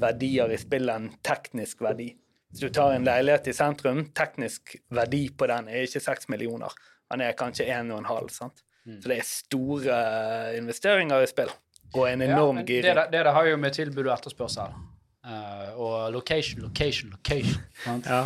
verdier 0.00 0.52
i 0.52 0.60
spillet 0.60 0.96
enn 0.96 1.10
teknisk 1.24 1.84
verdi. 1.84 2.12
Hvis 2.52 2.64
du 2.66 2.72
tar 2.72 2.92
en 2.92 3.06
leilighet 3.08 3.48
i 3.48 3.56
sentrum, 3.56 4.04
teknisk 4.16 4.76
verdi 4.92 5.26
på 5.32 5.48
den 5.48 5.70
er 5.72 5.86
ikke 5.86 6.02
6 6.04 6.28
millioner. 6.32 6.72
Den 7.12 7.24
er 7.24 7.36
kanskje 7.36 7.68
1,5. 7.68 8.32
sant? 8.32 8.64
Mm. 8.84 8.98
Så 9.00 9.08
det 9.08 9.18
er 9.18 9.28
store 9.28 9.98
eh, 9.98 10.56
investeringer 10.58 11.22
i 11.22 11.28
spill. 11.30 11.52
Og 11.92 12.06
en 12.08 12.24
enorm 12.24 12.60
ja, 12.60 12.64
det, 12.64 12.72
giring. 12.72 12.96
det, 12.96 13.06
det 13.12 13.24
der 13.26 13.36
har 13.36 13.46
jo 13.46 13.60
med 13.60 13.76
tilbud 13.76 14.06
og 14.06 14.14
etterspørsel. 14.16 14.72
Eh, 15.22 15.68
og 15.78 16.10
location, 16.12 16.62
location, 16.64 17.10
location. 17.14 17.60
sant? 17.84 18.06
ja, 18.10 18.24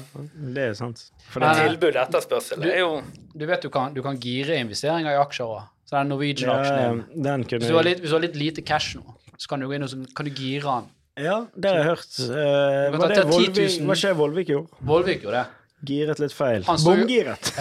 det 0.55 0.63
er 0.71 0.75
sant. 0.79 1.03
For 1.29 1.41
det 1.45 1.49
er 1.51 1.55
Tilbud 1.69 1.91
og 1.91 1.99
etterspørsel 2.07 2.57
Du- 2.63 2.71
er 2.71 2.79
jo 2.81 3.03
Du 3.37 3.45
vet 3.47 3.61
du 3.61 3.69
kan, 3.69 3.93
du 3.93 4.01
kan 4.03 4.17
gire 4.17 4.57
investeringer 4.57 5.13
i 5.13 5.19
aksjer 5.21 5.45
òg. 5.45 5.63
Så 5.85 5.93
den 5.99 6.09
Norwegian-aksjen 6.09 7.05
ja. 7.23 7.37
Hvis 7.37 7.69
du, 7.69 7.75
har 7.77 7.83
litt, 7.85 8.01
hvis 8.01 8.09
du 8.11 8.17
har 8.17 8.23
litt 8.25 8.37
lite 8.41 8.63
cash 8.65 8.97
nå, 8.97 9.03
så 9.37 9.47
kan 9.49 9.61
du 9.61 9.67
gå 9.69 9.75
inn 9.77 9.83
og 9.85 9.91
så 9.93 9.97
kan 10.17 10.25
du 10.25 10.31
gire 10.33 10.63
den. 10.65 10.85
Ja, 11.17 11.45
det 11.55 11.69
har 11.71 11.77
jeg 11.77 11.85
hørt. 11.93 12.09
Uh, 12.17 12.97
var 12.99 13.09
det 13.13 13.25
Volvik, 13.29 13.81
hva 13.87 13.95
skjer 13.97 14.15
Volvik 14.17 14.49
gjorde? 14.49 14.69
Volvik 14.81 15.21
gjorde 15.23 15.45
det. 15.45 15.49
Giret 15.87 16.19
litt 16.19 16.33
feil. 16.33 16.65
Bomgiret! 16.65 17.53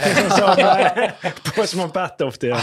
Pat 1.93 2.21
ofte 2.23 2.47
gjør. 2.49 2.59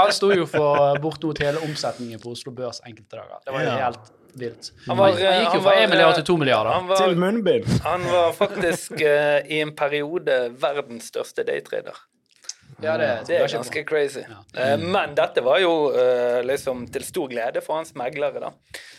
Han 0.00 0.10
sto 0.16 0.32
jo 0.32 0.46
for 0.48 0.96
bortimot 1.04 1.38
hele 1.44 1.58
omsetningen 1.68 2.18
på 2.22 2.32
Oslo 2.32 2.50
Børs 2.56 2.80
enkelte 2.88 3.16
dager. 3.20 3.36
Det 3.44 3.52
var 3.54 3.60
jo 3.62 3.68
Ja. 3.68 3.76
helt 3.84 4.00
vilt. 4.40 4.72
Han 4.86 4.92
Han, 4.92 4.98
var, 4.98 5.14
han 5.18 5.22
eh, 5.32 5.38
gikk 5.42 5.54
jo 5.54 5.60
fra 5.60 5.70
var, 5.70 5.82
1 5.84 5.90
milliard 5.92 6.10
eh, 6.10 6.18
til 6.20 6.26
2 6.30 6.36
milliarder. 6.42 6.70
Han 6.76 6.90
var, 6.90 7.00
Til 7.02 7.16
munnbind. 7.22 7.70
han 7.84 8.04
var 8.10 8.32
faktisk 8.36 8.92
uh, 9.00 9.38
i 9.48 9.60
en 9.64 9.72
periode 9.76 10.36
verdens 10.60 11.08
største 11.12 11.44
daytrader. 11.48 11.96
Ja, 12.82 12.96
det, 13.00 13.08
Det 13.28 13.38
er 13.40 13.48
ganske 13.48 13.84
crazy. 13.88 14.20
Ja. 14.28 14.42
Eh, 14.60 14.78
Men 14.78 15.14
dette 15.16 15.40
var 15.44 15.60
jo 15.62 15.72
uh, 15.94 16.42
liksom 16.44 16.86
til 16.92 17.04
stor 17.04 17.30
glede 17.32 17.62
for 17.64 17.80
hans 17.80 17.94
meglere, 17.96 18.40
da. 18.42 18.52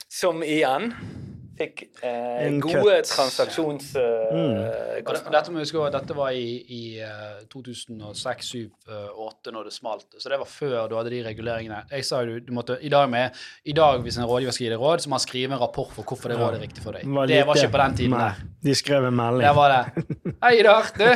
Som 0.09 0.41
igjen 0.43 0.93
fikk 1.57 1.83
eh, 2.05 2.45
En 2.45 2.59
gode 2.63 2.81
cut. 2.81 2.87
Mm. 2.87 3.09
transaksjonskostnader. 3.11 5.03
Og 5.07 5.33
Dette 5.33 5.51
må 5.51 5.59
vi 5.59 5.65
huske 5.65 5.89
dette 5.93 6.17
var 6.17 6.35
i, 6.37 6.47
i 6.73 6.81
eh, 7.03 7.41
2006, 7.51 8.51
2007, 8.51 8.69
2008 8.87 9.53
når 9.55 9.69
det 9.69 9.73
smalt. 9.75 10.07
Så 10.17 10.31
det 10.31 10.39
var 10.41 10.49
før 10.51 10.89
du 10.91 10.97
hadde 10.97 11.13
de 11.13 11.21
reguleringene. 11.27 11.83
Jeg 11.91 12.07
sa 12.07 12.21
jo 12.23 12.37
du, 12.37 12.49
du 12.49 12.53
måtte, 12.55 12.77
i 12.81 12.91
dag, 12.93 13.09
med, 13.11 13.37
I 13.65 13.75
dag, 13.77 14.01
hvis 14.05 14.19
en 14.21 14.27
rådgiver 14.29 14.55
skal 14.55 14.67
gi 14.67 14.73
deg 14.73 14.83
råd, 14.83 15.03
så 15.03 15.11
må 15.11 15.19
han 15.19 15.25
skrive 15.25 15.57
en 15.57 15.63
rapport 15.63 15.91
for 15.95 16.07
hvorfor 16.07 16.33
det 16.33 16.39
rådet 16.41 16.59
er 16.61 16.65
riktig 16.67 16.83
for 16.85 16.97
deg. 16.97 17.07
Var 17.07 17.31
det 17.31 17.41
var 17.47 17.61
ikke 17.61 17.75
på 17.75 17.83
den 17.83 17.97
tiden. 18.01 18.17
Nei, 18.17 18.27
der. 18.33 18.51
de 18.69 18.77
skrev 18.81 19.09
en 19.09 19.17
melding. 19.21 19.47
Det 19.47 19.55
var 19.57 19.75
det. 19.75 19.83
Hei, 20.45 20.53
Idar. 20.61 20.91
Du, 20.97 21.07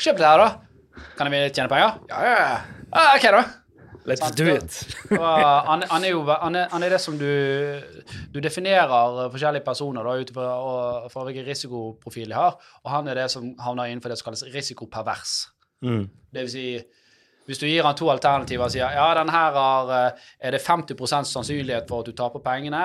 kjøp 0.00 0.20
det 0.20 0.28
her, 0.28 0.44
da. 0.44 0.50
Kan 1.16 1.32
jeg 1.32 1.54
tjene 1.56 1.70
penger? 1.72 1.98
Ja, 2.10 2.20
ja, 2.26 2.36
ja. 2.40 2.60
Ah, 2.90 3.14
OK, 3.14 3.26
da. 3.30 3.42
Let's 4.04 4.22
Sant, 4.22 4.38
do 4.38 4.46
it. 4.48 4.96
Han, 5.10 5.82
han 5.90 6.04
er 6.04 6.12
jo 6.14 6.22
han 6.24 6.56
er, 6.56 6.68
han 6.72 6.82
er 6.82 6.94
det 6.94 7.00
som 7.00 7.18
du 7.20 7.26
Du 8.32 8.40
definerer 8.40 9.28
forskjellige 9.32 9.64
personer 9.64 10.06
da, 10.06 10.14
ut 10.16 10.32
fra, 10.32 11.24
hvilken 11.24 11.44
risikoprofil 11.46 12.32
de 12.32 12.38
har, 12.38 12.56
og 12.84 12.90
han 12.90 13.08
er 13.08 13.20
det 13.22 13.28
som 13.30 13.50
havner 13.60 13.90
innenfor 13.90 14.12
det 14.12 14.18
som 14.20 14.30
kalles 14.30 14.46
risikopervers. 14.54 15.34
Mm. 15.84 16.08
Det 16.32 16.46
vil 16.46 16.50
si 16.54 16.66
hvis 17.50 17.58
du 17.58 17.64
gir 17.66 17.82
han 17.82 17.96
to 17.98 18.06
alternativer 18.12 18.68
og 18.68 18.70
sier 18.70 18.92
ja, 18.94 19.08
den 19.18 19.30
her 19.32 19.56
har, 19.56 19.88
eh, 19.90 20.26
er 20.38 20.54
det 20.54 20.60
50% 20.62 21.26
sannsynlighet 21.26 21.88
for 21.88 22.04
at 22.04 22.06
du 22.06 22.14
taper 22.14 22.38
pengene, 22.44 22.84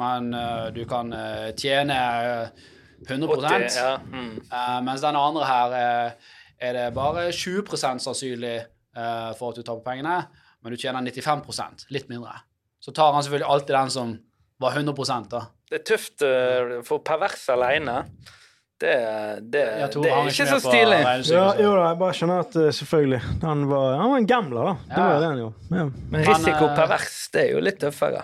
men 0.00 0.30
uh, 0.32 0.70
du 0.72 0.86
kan 0.88 1.10
uh, 1.12 1.50
tjene 1.58 1.98
eh, 1.98 2.70
100 3.08 3.28
80, 3.36 3.76
ja. 3.76 3.98
mm. 4.12 4.30
uh, 4.52 4.78
mens 4.86 5.04
den 5.04 5.16
andre 5.16 5.44
her 5.44 5.76
eh, 5.76 6.30
er 6.60 6.72
det 6.76 6.94
bare 6.94 7.32
20 7.32 7.76
sannsynlig 7.98 8.56
eh, 8.96 9.30
for 9.38 9.50
at 9.50 9.56
du 9.56 9.62
taper 9.62 9.84
pengene, 9.84 10.16
men 10.62 10.74
du 10.74 10.80
tjener 10.80 11.00
95% 11.06 11.86
litt 11.94 12.10
mindre. 12.12 12.34
Så 12.80 12.92
tar 12.96 13.12
han 13.12 13.24
selvfølgelig 13.24 13.48
alltid 13.52 13.74
den 13.76 13.90
som 13.94 14.12
var 14.60 14.76
100 14.76 15.24
da. 15.30 15.46
Det 15.70 15.80
er 15.80 15.84
tøft 15.88 16.22
eh, 16.26 16.76
for 16.84 17.02
pervers 17.06 17.46
alene. 17.52 18.02
Det, 18.80 18.92
det, 19.52 19.62
tror 19.92 20.04
det 20.06 20.10
er 20.16 20.28
ikke 20.30 20.46
så 20.48 20.58
stilig. 20.64 20.98
Ja, 21.28 21.46
jo 21.60 21.72
da, 21.76 21.90
jeg 21.90 21.98
bare 22.00 22.16
skjønner 22.16 22.38
at 22.46 22.54
eh, 22.56 22.70
selvfølgelig 22.72 23.18
Han 23.42 23.66
var, 23.68 23.96
han 24.00 24.12
var 24.14 24.22
en 24.22 24.28
gambler, 24.30 24.70
da. 24.70 24.72
Det 24.88 24.96
Ja. 24.96 25.08
var 25.10 25.18
det 25.20 25.28
han 25.28 25.42
jo. 25.42 25.48
Ja. 25.68 25.84
Men 26.14 26.24
risikopervers, 26.28 27.18
det 27.34 27.42
er 27.42 27.50
jo 27.58 27.64
litt 27.66 27.80
tøffere. 27.82 28.22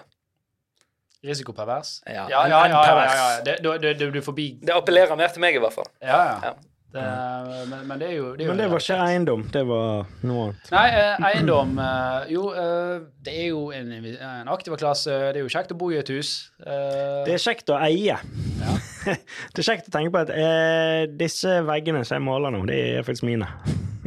Risikopervers? 1.26 1.90
Ja, 2.06 2.24
ja, 2.30 2.46
ja. 2.48 2.48
ja, 2.48 2.62
ja, 2.72 2.80
ja, 2.86 3.12
ja. 3.20 3.28
Det, 3.44 3.58
du, 3.64 3.68
du, 3.82 3.88
du, 4.00 4.06
du 4.16 4.20
forbi 4.24 4.46
Det 4.62 4.72
appellerer 4.76 5.18
mer 5.18 5.32
til 5.34 5.44
meg, 5.44 5.58
i 5.58 5.60
hvert 5.60 5.76
fall. 5.76 5.88
Ja, 6.00 6.22
ja. 6.44 6.54
Ja. 7.00 7.44
Det, 7.46 7.64
men, 7.70 7.82
men 7.88 8.00
det 8.00 8.08
er 8.08 8.14
jo 8.16 8.26
det 8.36 8.44
er 8.44 8.48
jo 8.48 8.52
Men 8.52 8.60
det 8.62 8.68
var 8.72 8.82
ikke 8.84 8.98
eiendom, 9.06 9.44
det 9.54 9.62
var 9.68 10.12
noe 10.26 10.44
annet. 10.46 10.70
Nei, 10.74 10.84
eh, 11.00 11.26
eiendom 11.30 11.72
eh, 11.82 12.28
Jo, 12.32 12.44
eh, 12.56 12.92
det 13.26 13.34
er 13.42 13.48
jo 13.50 13.62
en, 13.76 13.92
en 13.96 14.52
aktiv 14.52 14.76
klasse. 14.80 15.14
Det 15.34 15.40
er 15.40 15.44
jo 15.44 15.52
kjekt 15.52 15.74
å 15.74 15.78
bo 15.80 15.90
i 15.92 15.98
et 16.00 16.12
hus. 16.14 16.34
Det 16.58 17.34
er 17.34 17.42
kjekt 17.42 17.72
å 17.72 17.78
eie. 17.86 18.18
det 19.06 19.62
er 19.62 19.68
kjekt 19.68 19.90
å 19.90 19.96
tenke 19.96 20.14
på 20.14 20.22
at 20.24 20.32
eh, 20.34 21.02
disse 21.10 21.58
veggene 21.66 22.04
som 22.06 22.18
jeg 22.18 22.26
maler 22.26 22.54
nå, 22.54 22.62
det 22.70 22.78
er 22.98 23.06
faktisk 23.06 23.28
mine. 23.28 23.50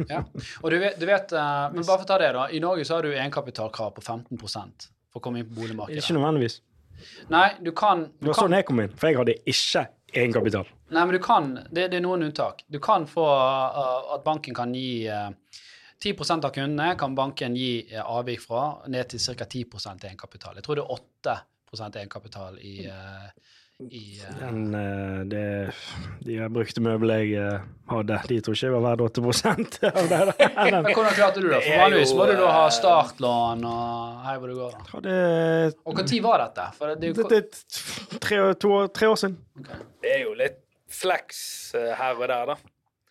Ja. 0.08 0.24
Og 0.62 0.72
du 0.72 0.78
vet, 0.80 0.96
du 0.96 1.04
vet 1.04 1.32
Men 1.34 1.82
bare 1.84 1.98
for 1.98 2.06
å 2.06 2.08
ta 2.08 2.16
det, 2.22 2.32
da. 2.32 2.48
I 2.48 2.62
Norge 2.62 2.86
så 2.88 2.96
har 2.96 3.04
du 3.04 3.12
egenkapitalkrav 3.12 3.92
på 3.98 4.04
15% 4.06 4.90
for 5.10 5.20
å 5.20 5.24
komme 5.24 5.42
inn 5.42 5.48
på 5.48 5.58
boligmarkedet. 5.60 6.02
Ikke 6.04 6.16
nødvendigvis. 6.16 6.60
Nei, 7.32 7.48
du 7.60 7.72
kan, 7.76 8.06
du 8.18 8.26
Det 8.26 8.32
var 8.32 8.42
sånn 8.42 8.56
jeg 8.56 8.66
kom 8.68 8.82
inn, 8.82 8.92
for 8.96 9.10
jeg 9.10 9.18
hadde 9.20 9.36
ikke 9.48 9.86
egenkapital. 10.12 10.68
Nei, 10.90 11.04
men 11.06 11.14
du 11.14 11.20
kan 11.22 11.52
Det, 11.70 11.88
det 11.92 11.98
er 12.00 12.04
noen 12.04 12.26
unntak. 12.26 12.64
Du 12.66 12.80
kan 12.82 13.06
få 13.06 13.26
uh, 13.26 14.14
at 14.16 14.24
banken 14.26 14.56
kan 14.56 14.74
gi 14.74 15.06
uh, 15.08 15.30
10 16.00 16.14
av 16.40 16.50
kundene 16.50 16.94
kan 16.98 17.14
banken 17.14 17.56
gi 17.56 17.72
uh, 17.94 18.02
avvik 18.18 18.42
fra 18.42 18.64
ned 18.88 19.12
til 19.12 19.22
ca. 19.22 19.44
10% 19.44 20.06
egenkapital. 20.08 20.58
Jeg 20.58 20.66
tror 20.66 20.80
det 20.80 20.86
er 20.86 21.40
8% 21.80 22.00
egenkapital 22.00 22.58
i, 22.58 22.74
uh, 22.88 23.28
i 23.88 24.20
uh, 24.20 24.38
Den, 24.40 24.74
eh, 24.74 25.20
det, 25.24 25.72
de 26.26 26.48
brukte 26.52 26.82
møbler 26.84 27.22
jeg 27.22 27.38
eh, 27.40 27.68
hadde, 27.88 28.18
de 28.28 28.40
tror 28.44 28.56
ikke 28.56 28.66
jeg 28.66 28.74
var 28.74 28.84
verdt 28.84 29.04
8 29.06 29.22
av 29.88 30.10
det. 30.10 30.34
hvordan 30.94 31.14
klarte 31.16 31.40
du 31.40 31.48
det? 31.48 31.60
Det 31.60 31.62
For 31.64 31.84
vanligvis 31.84 32.12
må 32.18 32.26
du 32.28 32.34
da 32.36 32.50
ha 32.52 32.64
eh, 32.66 32.74
startlån 32.76 33.64
og 33.70 34.26
hei 34.26 34.34
hvor 34.36 34.52
det 34.52 34.58
går. 34.58 34.74
da. 34.74 34.90
hadde 34.94 35.14
Og 35.84 35.96
når 36.00 36.10
var 36.26 36.44
dette? 36.44 36.66
For 36.76 36.92
det, 36.92 37.14
det, 37.16 37.28
det, 37.32 38.20
tre, 38.20 38.42
to, 38.60 38.74
tre 39.00 39.12
år 39.14 39.22
siden. 39.22 39.38
Det 40.00 40.12
er 40.18 40.26
jo 40.26 40.36
litt 40.38 40.59
flex 40.90 41.40
eh, 41.78 41.92
her 41.96 42.18
og 42.18 42.28
der, 42.28 42.52
da. 42.54 42.56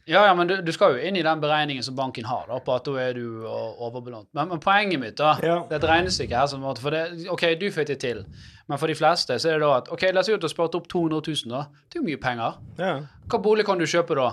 Ja, 0.10 0.24
ja, 0.26 0.34
men 0.34 0.48
du, 0.50 0.56
du 0.66 0.72
skal 0.74 0.96
jo 0.96 1.02
inn 1.06 1.20
i 1.20 1.22
den 1.22 1.42
beregningen 1.42 1.86
som 1.86 1.94
banken 1.98 2.26
har, 2.26 2.48
da, 2.50 2.58
på 2.66 2.74
at 2.74 2.88
da 2.88 2.96
er 2.98 3.14
du 3.14 3.44
overbelånt. 3.46 4.32
Men, 4.34 4.48
men 4.50 4.62
poenget 4.64 4.98
mitt, 5.02 5.18
da 5.20 5.36
Ja. 5.46 5.60
Det 5.70 5.76
er 5.78 5.84
et 5.84 5.90
regnestykke 5.92 6.34
her 6.40 6.48
som 6.50 6.66
For 6.82 6.96
det, 6.96 7.28
OK, 7.30 7.44
du 7.62 7.68
fikk 7.72 7.92
det 7.92 8.00
til, 8.02 8.24
Men 8.68 8.82
for 8.82 8.90
de 8.90 8.96
fleste 8.98 9.38
så 9.38 9.52
er 9.52 9.60
det 9.60 9.68
da 9.68 9.76
at 9.84 9.92
OK, 9.94 10.08
la 10.10 10.24
oss 10.24 10.32
si 10.32 10.34
at 10.34 10.42
du 10.42 10.48
har 10.48 10.56
spart 10.56 10.78
opp 10.80 10.90
200 10.90 11.22
000, 11.46 11.54
da. 11.54 11.62
Det 11.86 12.00
er 12.00 12.02
jo 12.02 12.08
mye 12.08 12.22
penger. 12.24 12.58
Ja. 12.82 12.96
Hva 13.30 13.42
bolig 13.44 13.68
kan 13.70 13.78
du 13.78 13.86
kjøpe 13.86 14.18
da? 14.18 14.32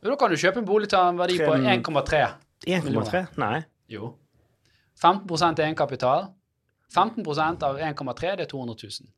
Jo, 0.00 0.10
da 0.10 0.16
kan 0.16 0.32
du 0.32 0.40
kjøpe 0.40 0.62
en 0.62 0.70
bolig 0.72 0.88
til 0.88 0.98
en 0.98 1.20
verdi 1.20 1.36
på 1.44 1.60
1,3. 1.60 2.22
1,3? 2.80 3.24
Nei. 3.42 3.56
Jo. 3.92 4.14
15% 5.02 5.60
egenkapital. 5.60 6.30
15% 6.96 7.68
av 7.68 7.78
1,3 7.80 8.36
det 8.40 8.46
er 8.46 8.50
200 8.50 8.88
000. 8.88 9.12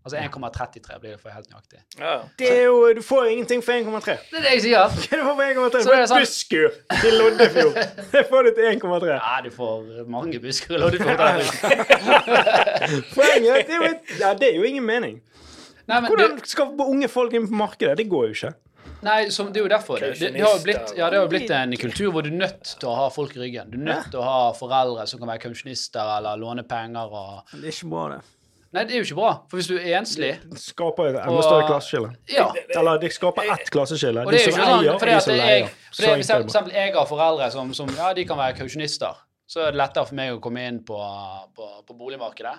Altså 0.00 0.16
1,33 0.16 0.94
blir 1.00 1.10
det 1.12 1.18
for 1.20 1.28
helt 1.28 1.50
nøyaktig. 1.52 1.78
Ja. 2.00 2.14
Det 2.40 2.46
er 2.48 2.62
jo, 2.64 2.76
du 2.96 3.02
får 3.04 3.24
jo 3.26 3.32
ingenting 3.34 3.60
for 3.64 3.72
1,3. 3.76 4.14
Det 4.30 4.38
er 4.38 4.46
det 4.46 4.52
jeg 4.54 4.62
sier! 4.64 4.78
Er 4.80 5.20
det 5.20 5.26
for 5.26 5.42
1,3? 5.44 5.82
Så 5.84 5.90
det 5.92 5.98
er 5.98 6.06
sånn- 6.08 6.24
busskur 6.24 6.78
til 7.02 7.18
Loddefjord. 7.20 7.76
Det 8.14 8.22
får 8.30 8.48
du 8.48 8.50
til 8.56 8.70
1,3. 8.70 9.10
Ja, 9.12 9.34
du 9.44 9.50
får 9.52 10.08
mange 10.08 10.40
busker 10.40 10.78
i 10.78 10.80
Loddefjord. 10.80 11.20
Poenget 13.18 13.68
det, 13.68 13.76
er 13.76 13.76
jo 13.76 13.92
ja, 14.22 14.32
det 14.40 14.48
er 14.48 14.56
jo 14.56 14.64
ingen 14.72 14.88
mening. 14.88 15.20
Nei, 15.84 16.00
men 16.00 16.08
Hvordan 16.08 16.34
det, 16.38 16.48
skal 16.48 16.72
unge 16.86 17.12
folk 17.12 17.36
inn 17.36 17.50
på 17.50 17.60
markedet? 17.60 17.98
Det 18.00 18.08
går 18.08 18.30
jo 18.30 18.38
ikke. 18.38 18.54
nei, 19.04 19.20
som, 19.34 19.52
det 19.52 19.60
er 19.60 19.68
jo 19.68 19.70
derfor. 19.74 20.00
Det, 20.00 20.14
det, 20.16 20.32
det, 20.32 20.42
har 20.46 20.56
jo 20.56 20.64
blitt, 20.64 20.96
ja, 20.96 21.12
det 21.12 21.20
har 21.20 21.28
blitt 21.28 21.52
en 21.60 21.76
kultur 21.84 22.12
hvor 22.14 22.24
du 22.24 22.32
er 22.32 22.40
nødt 22.40 22.74
til 22.80 22.88
å 22.88 22.96
ha 23.02 23.06
folk 23.12 23.36
i 23.36 23.44
ryggen. 23.44 23.68
Du 23.72 23.76
er 23.82 23.88
nødt 23.92 24.12
til 24.14 24.24
å 24.24 24.26
ha 24.26 24.42
foreldre 24.56 25.04
som 25.10 25.20
kan 25.20 25.34
være 25.34 25.44
kausjonister 25.44 26.16
eller 26.16 26.40
låne 26.40 26.64
penger 26.64 27.16
og 27.20 27.56
Det 27.58 27.66
er 27.66 27.74
ikke 27.74 27.92
bra, 27.92 28.10
det. 28.16 28.22
Nei, 28.70 28.84
det 28.86 28.94
er 28.94 29.00
jo 29.00 29.06
ikke 29.08 29.18
bra. 29.18 29.30
For 29.50 29.58
hvis 29.58 29.66
du 29.66 29.74
er 29.74 29.96
enslig 29.98 30.30
Det 30.46 30.60
skaper 30.62 31.08
et 31.08 31.16
enda 31.18 31.42
større 31.42 31.66
klasseskille. 31.66 32.12
Ja. 32.30 32.46
Eller 32.78 33.00
det 33.02 33.10
skaper 33.16 33.48
ett 33.56 33.70
klasseskille. 33.74 34.22
De 34.30 34.42
som 34.44 34.60
eier, 34.62 34.92
og 34.94 35.02
de 35.02 35.16
som 35.24 35.34
leier. 35.34 35.72
for 35.90 36.06
det, 36.06 36.12
hvis 36.20 36.30
for 36.30 36.46
eksempel 36.46 36.76
jeg 36.78 36.92
har 36.94 37.08
foreldre 37.10 37.50
som, 37.50 37.72
som 37.74 37.90
ja, 37.96 38.12
de 38.14 38.24
kan 38.28 38.38
være 38.38 38.60
kausjonister, 38.60 39.18
så 39.50 39.64
er 39.64 39.74
det 39.74 39.80
lettere 39.82 40.06
for 40.06 40.18
meg 40.20 40.36
å 40.36 40.42
komme 40.42 40.62
inn 40.70 40.78
på, 40.86 40.98
på, 41.56 41.70
på 41.88 41.98
boligmarkedet. 41.98 42.54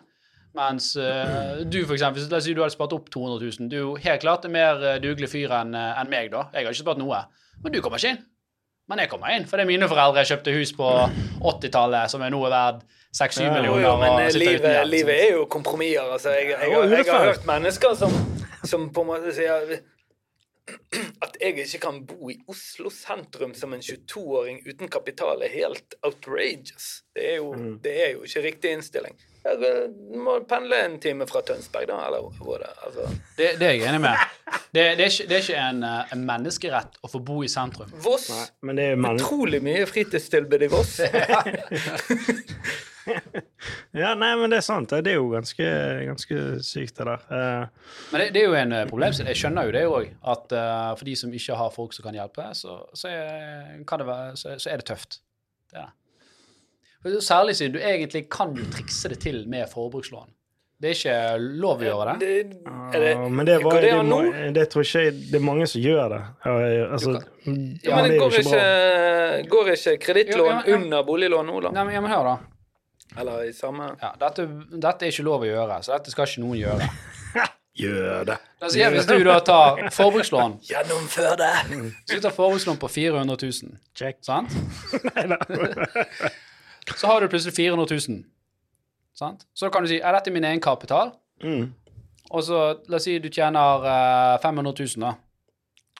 Mens 0.59 0.89
uh, 0.99 1.61
du, 1.63 1.79
for 1.85 1.95
eksempel, 1.95 2.25
la 2.27 2.41
oss 2.41 2.49
si 2.49 2.57
du 2.57 2.59
hadde 2.59 2.75
spart 2.75 2.91
opp 2.97 3.07
200 3.13 3.47
000. 3.47 3.71
Du 3.71 3.77
er 3.77 3.85
jo 3.85 3.95
helt 4.03 4.25
klart 4.25 4.43
en 4.43 4.51
mer 4.51 4.83
eh, 4.83 4.99
dugelig 4.99 5.31
fyr 5.31 5.53
enn 5.61 5.71
en 5.79 6.11
meg, 6.11 6.27
da. 6.33 6.49
Jeg 6.51 6.67
har 6.67 6.75
ikke 6.75 6.83
spart 6.83 6.99
noe. 6.99 7.23
Men 7.63 7.71
du 7.71 7.79
kommer 7.79 8.03
ikke 8.03 8.17
inn. 8.17 8.25
Men 8.91 8.99
jeg 9.05 9.09
kommer 9.13 9.31
inn, 9.31 9.45
fordi 9.47 9.63
mine 9.69 9.87
foreldre 9.87 10.25
kjøpte 10.27 10.51
hus 10.57 10.73
på 10.75 10.87
80-tallet 11.47 12.11
som 12.11 12.23
er 12.27 12.33
nå 12.33 12.41
verdt 12.51 12.83
6-7 13.15 13.41
Ja. 13.45 13.53
Millioner. 13.55 13.85
jo, 13.85 13.93
men 14.01 14.17
livet, 14.35 14.67
gjeld, 14.67 14.91
livet 14.91 15.15
er 15.15 15.31
jo 15.37 15.45
kompromisser. 15.51 16.11
Altså, 16.17 16.33
jeg, 16.35 16.51
jeg, 16.51 16.69
jeg, 16.75 16.91
jeg, 16.97 17.07
har 17.11 17.25
hørt 17.31 17.47
mennesker 17.47 17.95
som, 17.99 18.13
som 18.67 18.89
på 18.95 19.03
en 19.05 19.11
måte 19.13 19.33
sier 19.35 19.79
at 21.25 21.35
jeg 21.41 21.57
ikke 21.65 21.79
kan 21.83 21.97
bo 22.07 22.29
i 22.31 22.37
Oslo 22.51 22.91
sentrum 22.93 23.53
som 23.57 23.73
en 23.75 23.81
22-åring 23.83 24.61
uten 24.69 24.91
kapital, 24.91 25.41
er 25.43 25.51
helt 25.55 25.95
outrageous. 26.07 27.01
Det 27.15 27.25
er 27.33 27.37
jo, 27.41 27.53
Mm. 27.57 27.79
det 27.83 27.95
er 28.05 28.11
jo 28.13 28.23
ikke 28.27 28.43
riktig 28.45 28.71
innstilling. 28.77 29.15
Jeg 29.41 29.57
eh, 29.65 29.85
må 30.21 30.35
pendle 30.49 30.77
en 30.85 30.99
time 31.01 31.25
fra 31.29 31.41
Tønsberg, 31.45 31.87
da, 31.89 31.97
eller 32.05 32.27
hvor 32.37 32.61
det. 32.61 32.69
Altså. 32.85 33.07
Det, 33.37 33.47
det 33.57 33.67
er 33.67 33.73
jeg 33.73 33.87
enig 33.89 34.01
med. 34.03 34.27
Det, 34.69 34.83
det, 34.99 35.05
er, 35.07 35.07
ikke, 35.07 35.25
det 35.29 35.37
er 35.37 35.45
ikke 35.45 35.63
en, 35.63 35.81
eh, 35.87 36.13
en 36.13 36.25
menneskerett 36.27 36.99
å 37.01 37.09
få 37.09 37.23
bo 37.25 37.39
i 37.41 37.49
sentrum. 37.49 37.89
Voss. 38.05 38.29
Nei, 38.29 38.45
men 38.69 38.77
det 38.77 38.85
er 38.85 38.95
jo. 38.95 39.15
Utrolig 39.15 39.61
mye 39.65 39.89
fritidstilbud 39.89 40.67
i 40.67 40.71
Voss. 40.71 40.99
Ja, 43.91 44.11
nei, 44.15 44.29
men 44.37 44.51
det 44.53 44.59
er 44.59 44.65
sant. 44.65 44.91
Det 45.03 45.09
er 45.09 45.17
jo 45.17 45.31
ganske, 45.31 45.65
ganske 46.07 46.35
sykt, 46.63 46.99
det 46.99 47.07
der. 47.09 47.23
Uh, 47.27 47.95
Men 48.11 48.21
det, 48.21 48.27
det 48.35 48.43
er 48.43 48.45
jo 48.45 48.53
en 48.55 48.69
problem 48.69 48.91
problemstilling. 48.91 49.31
Jeg 49.33 49.39
skjønner 49.41 49.67
jo 49.67 49.73
det 49.75 49.81
òg. 49.89 50.11
At 50.33 50.53
uh, 50.55 50.91
for 50.99 51.09
de 51.09 51.15
som 51.19 51.33
ikke 51.33 51.57
har 51.59 51.73
folk 51.73 51.97
som 51.97 52.05
kan 52.05 52.15
hjelpe, 52.15 52.45
så, 52.57 52.77
så, 52.93 53.09
er, 53.09 53.81
kan 53.89 54.03
det 54.03 54.07
være, 54.07 54.37
så, 54.39 54.53
så 54.61 54.71
er 54.71 54.83
det 54.83 54.87
tøft. 54.93 55.19
Det 55.73 55.81
er 55.81 55.89
det. 55.89 56.00
Særlig 57.01 57.55
siden 57.57 57.73
du 57.73 57.79
egentlig 57.81 58.27
kan 58.29 58.53
jo 58.57 58.67
trikse 58.73 59.09
det 59.09 59.19
til 59.23 59.43
med 59.49 59.69
forbrukslån. 59.71 60.29
Det 60.81 60.89
er 60.89 60.95
ikke 60.97 61.15
lov 61.61 61.81
å 61.81 61.85
gjøre 61.85 62.05
det. 62.09 62.13
Det, 62.21 62.61
er 62.97 63.03
det, 63.03 63.09
ja, 63.13 63.25
men 63.29 63.45
det, 63.45 63.57
var, 63.61 63.75
det 63.77 63.89
det, 63.91 64.05
må, 64.05 64.17
det 64.55 64.63
tror 64.71 64.85
ikke 64.87 65.03
jeg 65.03 65.17
Det 65.29 65.37
er 65.37 65.43
mange 65.45 65.67
som 65.69 65.83
gjør 65.83 66.07
det. 66.09 66.21
Ja, 66.45 66.55
altså, 66.95 67.11
ja, 67.11 67.53
Ja, 67.85 67.99
men 67.99 68.09
det 68.09 68.17
går 68.17 68.37
ikke 68.39 68.63
går 69.51 69.69
ikke 69.75 69.93
kredittlån 70.07 70.47
Jo, 70.47 70.55
ja, 70.55 70.63
ja. 70.65 70.79
under 70.79 71.05
boliglån 71.05 71.51
nå, 71.51 71.59
da? 71.67 71.73
Nei, 71.77 71.85
men, 71.85 71.93
ja, 71.93 72.01
men 72.01 72.13
hør, 72.15 72.31
da. 72.31 72.35
Eller 73.21 73.45
i 73.45 73.53
samme 73.53 73.91
Ja, 74.01 74.13
dette, 74.25 74.47
dette 74.73 75.05
er 75.05 75.13
ikke 75.13 75.27
lov 75.29 75.45
å 75.45 75.51
gjøre, 75.51 75.79
så 75.85 75.93
dette 75.99 76.13
skal 76.13 76.29
ikke 76.31 76.45
noen 76.47 76.59
gjøre. 76.63 76.91
Gjør 77.81 78.25
det. 78.27 78.37
Altså, 78.59 78.89
hvis 78.91 79.07
du 79.07 79.17
da 79.29 79.39
tar 79.47 79.85
forbrukslån 79.95 80.57
Gjennomfør 80.71 81.37
det! 81.39 81.53
Hvis 81.69 82.17
du 82.17 82.25
tar 82.25 82.33
forbrukslån 82.35 82.81
på 82.81 82.89
400 82.89 83.37
000, 83.37 83.77
Check. 83.93 84.23
sant? 84.25 84.49
Nei 85.13 85.29
da. 85.29 85.37
Så 86.95 87.07
har 87.07 87.21
du 87.21 87.27
plutselig 87.27 87.55
400 87.55 87.85
000. 88.09 88.23
Sant? 89.13 89.45
Så 89.53 89.69
kan 89.69 89.83
du 89.83 89.89
si 89.91 89.99
er 89.99 90.15
dette 90.15 90.31
min 90.33 90.45
egenkapital? 90.47 91.11
Mm. 91.43 91.73
Og 92.31 92.43
så 92.47 92.61
la 92.87 92.97
oss 92.97 93.05
si 93.05 93.17
du 93.19 93.29
tjener 93.29 93.85
eh, 93.91 94.39
500 94.41 94.73
000, 94.79 95.03
da. 95.03 95.13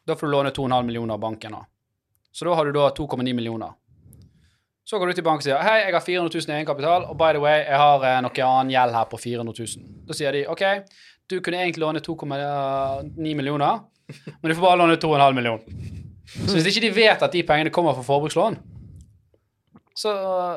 Da 0.07 0.15
får 0.17 0.27
du 0.27 0.31
låne 0.31 0.53
2,5 0.55 0.87
millioner 0.87 1.13
av 1.13 1.19
banken. 1.19 1.51
da. 1.51 1.65
Så 2.31 2.47
da 2.47 2.55
har 2.55 2.65
du 2.65 2.71
da 2.71 2.89
2,9 2.97 3.33
millioner. 3.33 3.75
Så 4.83 4.99
går 4.99 5.11
du 5.11 5.13
til 5.13 5.23
banken 5.23 5.43
og 5.43 5.45
sier 5.45 5.61
hei, 5.63 5.77
jeg 5.85 5.93
har 5.93 6.03
400 6.03 6.39
000 6.39 6.51
i 6.51 6.57
egenkapital, 6.57 7.05
og 7.11 7.17
by 7.19 7.35
the 7.35 7.41
way, 7.43 7.61
jeg 7.61 7.77
har 7.79 8.03
eh, 8.07 8.17
noe 8.25 8.47
annen 8.47 8.73
gjeld 8.73 8.97
her 8.97 9.07
på 9.11 9.19
400 9.21 9.67
000. 9.77 9.91
Da 10.09 10.17
sier 10.17 10.35
de 10.35 10.45
OK, 10.51 10.63
du 11.31 11.37
kunne 11.39 11.61
egentlig 11.61 11.83
låne 11.83 12.01
2,9 12.03 13.35
millioner, 13.37 13.83
men 14.07 14.49
du 14.49 14.55
får 14.55 14.65
bare 14.65 14.79
låne 14.81 14.97
2,5 14.99 15.37
millioner. 15.37 15.99
Så 16.31 16.55
hvis 16.55 16.71
ikke 16.71 16.85
de 16.87 16.91
vet 16.95 17.23
at 17.23 17.33
de 17.35 17.43
pengene 17.47 17.71
kommer 17.73 17.95
fra 17.95 18.03
forbrukslån, 18.07 18.57
så, 20.01 20.13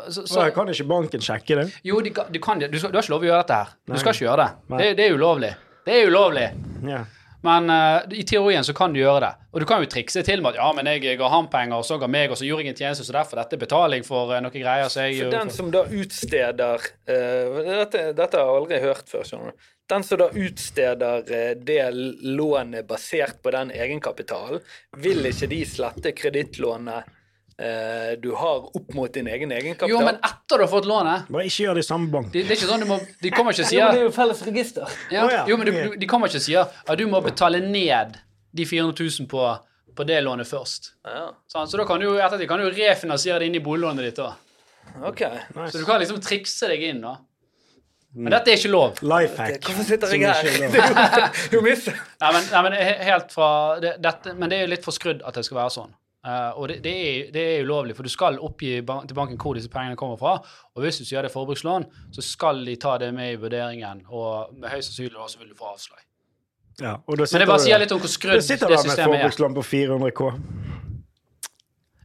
så, 0.08 0.22
Så 0.22 0.26
så 0.30 0.46
kan 0.56 0.70
ikke 0.72 0.86
banken 0.88 1.24
sjekke 1.24 1.58
det? 1.60 1.66
Jo, 1.86 2.00
de, 2.04 2.14
kan- 2.16 2.30
du, 2.32 2.40
kan, 2.40 2.62
du, 2.62 2.68
du 2.72 2.78
har 2.80 3.02
ikke 3.02 3.12
lov 3.12 3.26
å 3.26 3.30
gjøre 3.30 3.42
dette 3.42 3.60
her. 3.60 3.74
Du 3.90 3.98
skal 4.00 4.16
ikke 4.16 4.26
gjøre 4.28 4.46
det. 4.46 4.78
Det, 4.78 4.88
det 5.00 5.08
er 5.08 5.18
ulovlig. 5.18 5.52
Det 5.84 5.98
er 5.98 6.08
ulovlig. 6.08 6.48
Ja. 6.88 7.02
Men 7.44 7.68
uh, 7.68 8.00
i 8.16 8.24
teorien 8.24 8.64
så 8.64 8.72
kan 8.72 8.94
du 8.94 9.02
gjøre 9.02 9.20
det. 9.20 9.32
Og 9.52 9.60
du 9.60 9.66
kan 9.68 9.82
jo 9.84 9.88
trikse 9.92 10.22
til 10.24 10.40
med 10.40 10.54
at 10.54 10.62
ja, 10.62 10.70
men 10.72 10.88
jeg 10.88 11.18
ga 11.20 11.28
han 11.28 11.50
penger, 11.52 11.76
og 11.76 11.84
så 11.84 11.98
ga 12.00 12.08
meg, 12.08 12.32
og 12.32 12.40
så 12.40 12.46
gjorde 12.48 12.64
jeg 12.64 12.72
en 12.72 12.78
tjeneste, 12.78 13.04
så 13.04 13.12
derfor 13.18 13.42
dette 13.42 13.58
er 13.58 13.60
betaling 13.60 14.06
for 14.06 14.32
uh, 14.32 14.38
noen 14.40 14.54
greier. 14.54 14.88
Så 14.88 15.04
jeg 15.04 15.26
For 15.26 15.34
den 15.34 15.52
som 15.52 15.68
da 15.74 15.82
utsteder 15.84 16.86
uh, 16.88 17.58
dette, 17.68 18.06
dette 18.16 18.40
har 18.40 18.48
jeg 18.48 18.62
aldri 18.62 18.80
hørt 18.86 19.12
før, 19.12 19.26
skjønner 19.28 19.52
du. 19.52 19.68
Den 19.92 20.06
som 20.08 20.16
da 20.22 20.30
utsteder 20.32 21.26
det 21.60 21.82
lånet 22.24 22.86
basert 22.88 23.42
på 23.44 23.52
den 23.52 23.68
egenkapitalen, 23.76 24.62
vil 25.04 25.28
ikke 25.28 25.50
de 25.52 25.58
slette 25.68 26.14
kredittlånet 26.16 27.12
eh, 27.58 28.14
du 28.22 28.30
har 28.34 28.64
opp 28.76 28.94
mot 28.94 29.12
din 29.14 29.26
egen 29.30 29.52
egenkapital? 29.52 29.90
Jo, 29.90 30.00
men 30.04 30.16
etter 30.16 30.58
du 30.58 30.64
har 30.64 30.70
fått 30.72 30.88
lånet 30.90 31.28
Bare 31.30 31.44
ikke 31.48 31.66
gjør 31.66 31.74
det 31.78 31.84
i 31.84 31.88
samme 31.88 32.10
bank. 32.12 32.32
det, 32.32 32.44
det 32.48 32.54
er 32.56 32.60
ikke 32.60 32.70
sånn 32.70 32.84
du 32.84 32.88
må 32.90 32.98
De 33.22 33.30
kommer 33.34 33.54
ikke 33.56 33.66
og 33.68 33.76
Jo, 33.76 33.90
det 33.90 34.00
er 34.00 34.08
jo 34.08 34.14
felles 34.16 34.42
register. 34.46 34.96
ja, 35.10 35.26
oh, 35.26 35.32
ja, 35.32 35.44
Jo, 35.48 35.58
men 35.60 35.70
du, 35.70 35.72
du, 35.72 35.96
de 36.02 36.08
kommer 36.10 36.32
ikke 36.32 36.42
og 36.42 36.46
sier 36.48 36.66
at 36.86 36.98
du 36.98 37.06
må 37.10 37.20
betale 37.24 37.60
ned 37.64 38.16
de 38.54 38.66
400 38.70 38.94
000 39.20 39.28
på, 39.30 39.44
på 39.98 40.06
det 40.06 40.20
lånet 40.22 40.46
først. 40.46 40.92
Ja, 41.06 41.28
Sånn, 41.50 41.66
så 41.70 41.78
da 41.80 41.86
kan 41.88 41.98
du 42.02 42.06
jo 42.06 42.16
ettertid 42.22 42.48
kan 42.50 42.62
du 42.62 42.68
refinansiere 42.70 43.42
det 43.42 43.50
inn 43.50 43.58
i 43.58 43.62
boliglånet 43.64 44.06
ditt. 44.06 44.20
òg. 44.22 44.34
Okay. 45.10 45.40
Nice. 45.56 45.72
Så 45.72 45.82
du 45.82 45.86
kan 45.88 45.98
liksom 46.02 46.20
trikse 46.22 46.68
deg 46.70 46.82
inn. 46.86 47.00
da. 47.02 47.16
Men 48.14 48.30
dette 48.30 48.52
er 48.52 48.60
ikke 48.60 48.70
lov. 48.70 49.00
Life 49.02 49.34
hack. 49.42 49.58
Hvorfor 49.66 49.86
sitter 49.88 50.12
jeg 50.14 50.22
her? 50.22 50.46
er 50.46 51.24
er 51.26 51.40
Du 51.50 51.58
mister 51.66 51.96
Nei, 52.20 52.30
men, 52.36 52.46
nei, 52.52 52.62
men 52.68 52.76
helt 53.08 53.32
fra 53.34 53.48
det, 53.82 53.96
dette, 54.04 54.34
Men 54.38 54.52
det 54.52 54.58
er 54.60 54.68
jo 54.68 54.70
litt 54.70 54.86
for 54.86 54.94
skrudd 54.94 55.24
at 55.26 55.34
det 55.34 55.42
skal 55.48 55.58
være 55.64 55.74
sånn. 55.74 55.90
Eh, 56.24 56.50
og 56.56 56.68
det, 56.70 56.78
det, 56.84 56.94
er, 57.08 57.26
det 57.34 57.42
er 57.50 57.66
ulovlig, 57.66 57.96
for 57.96 58.06
du 58.06 58.12
skal 58.12 58.38
oppgi 58.40 58.78
ban 58.86 59.04
til 59.08 59.16
banken 59.18 59.36
hvor 59.40 59.58
disse 59.58 59.68
pengene 59.72 59.96
kommer 60.00 60.16
fra. 60.20 60.38
Og 60.74 60.84
hvis 60.84 61.02
du 61.02 61.04
sier 61.04 61.20
det 61.20 61.28
er 61.28 61.34
forbrukslån, 61.34 61.84
så 62.16 62.24
skal 62.24 62.64
de 62.64 62.76
ta 62.80 62.96
det 63.02 63.10
med 63.14 63.34
i 63.34 63.40
vurderingen, 63.42 64.04
og 64.08 64.54
med 64.56 64.70
høyst 64.72 64.92
sannsynlig 64.92 65.18
da 65.18 65.28
så 65.28 65.42
vil 65.42 65.52
du 65.52 65.58
få 65.58 65.68
avslag. 65.74 66.00
Ja, 66.80 66.96
Men 67.06 67.20
det 67.22 67.46
bare 67.46 67.62
sier 67.62 67.78
litt 67.78 67.92
om 67.94 68.00
hvor 68.02 68.10
skrudd 68.10 68.40
det 68.40 68.46
sitter 68.48 68.66
er. 68.66 68.72
du 68.72 68.74
med 68.74 68.80
et 68.80 68.88
systemet 68.90 69.14
er. 69.14 69.20
forbrukslån 69.20 69.54
på 69.54 69.62
400 69.68 70.10
K. 70.18 70.30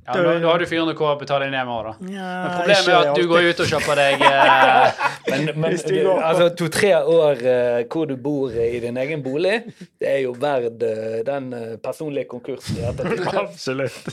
Ja, 0.10 0.22
nå, 0.24 0.32
da 0.42 0.48
har 0.50 0.58
du 0.58 0.66
400 0.66 0.96
K 0.98 1.06
å 1.06 1.18
betale 1.20 1.46
inn 1.46 1.54
hjemme 1.54 1.74
òg, 1.76 1.86
da. 1.86 2.10
Ja, 2.10 2.30
Men 2.42 2.54
problemet 2.56 2.88
er 2.90 2.96
at 2.98 3.20
du 3.20 3.28
går 3.30 3.48
ut 3.52 3.60
og 3.62 3.68
kjøper 3.70 4.00
deg 4.00 4.24
eh, 4.26 5.04
Men, 5.30 5.50
men 5.62 5.76
altså, 5.76 6.48
to-tre 6.58 6.92
år 6.98 7.44
eh, 7.52 7.78
hvor 7.92 8.10
du 8.10 8.16
bor 8.18 8.56
i 8.58 8.80
din 8.82 8.98
egen 8.98 9.22
bolig, 9.22 9.60
det 10.02 10.10
er 10.10 10.20
jo 10.24 10.34
verd 10.42 10.82
eh, 10.88 11.20
den 11.28 11.52
eh, 11.54 11.76
personlige 11.84 12.26
konkursen 12.32 12.80
i 12.82 12.88
ettertid. 12.90 13.28
Absolutt. 13.44 14.10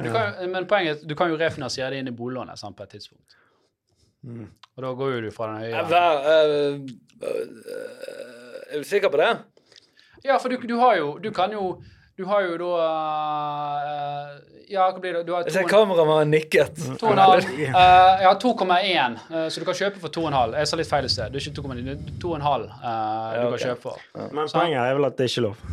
du 0.00 0.08
kan, 0.08 0.40
Men 0.48 0.68
poenget 0.70 0.94
er 0.94 1.00
at 1.02 1.08
du 1.12 1.16
kan 1.18 1.28
jo 1.32 1.36
refinansiere 1.40 1.92
det 1.92 2.00
inn 2.00 2.12
i 2.14 2.16
boliglånet 2.16 2.60
sant, 2.60 2.76
på 2.78 2.86
et 2.86 2.96
tidspunkt. 2.96 3.36
Mm. 4.24 4.46
Og 4.48 4.86
da 4.86 4.94
går 4.96 5.16
jo 5.18 5.24
du 5.26 5.32
fra 5.34 5.50
den 5.52 5.66
høye 5.66 5.82
Vær, 5.90 6.14
eh, 6.32 7.34
er 8.72 8.80
du 8.80 8.88
sikker 8.88 9.12
på 9.12 9.20
det? 9.20 9.34
Ja, 10.24 10.38
for 10.40 10.48
du, 10.48 10.56
du 10.64 10.78
har 10.80 10.96
jo 10.96 11.18
Du 11.20 11.28
kan 11.36 11.52
jo 11.52 11.74
Du 12.16 12.24
har 12.24 12.44
jo 12.46 12.58
da 12.60 12.72
eh, 13.82 14.34
Ja, 14.70 14.86
hva 14.86 15.00
blir 15.02 15.16
det? 15.18 15.24
Du 15.26 15.32
har 15.34 15.42
Jeg 15.48 15.56
ser 15.56 15.66
kameramannen 15.68 16.30
nikket. 16.30 16.78
to 17.00 17.10
og 17.10 17.18
en. 17.18 17.48
Eh, 17.64 18.22
ja, 18.24 18.30
2,1, 18.40 19.18
uh, 19.30 19.48
så 19.50 19.60
du 19.60 19.66
kan 19.66 19.76
kjøpe 19.76 20.00
for 20.02 20.14
2,5. 20.14 20.54
Jeg 20.60 20.70
sa 20.70 20.78
litt 20.78 20.90
feil 20.90 21.08
i 21.08 21.10
sted. 21.10 21.34
Det 21.34 21.40
er 21.40 21.48
ikke 21.50 21.62
2,9, 21.62 21.82
det 21.84 21.94
er 21.96 22.18
2,5 22.22 22.64
eh, 22.64 22.78
du 23.34 23.46
ok. 23.48 23.56
kan 23.56 23.62
kjøpe 23.64 23.82
for. 23.82 24.04
Men 24.30 24.52
poenget 24.52 24.80
er 24.84 24.98
vel 24.98 25.08
at 25.10 25.18
det 25.18 25.26
er 25.26 25.32
ikke 25.34 25.46
lov. 25.48 25.66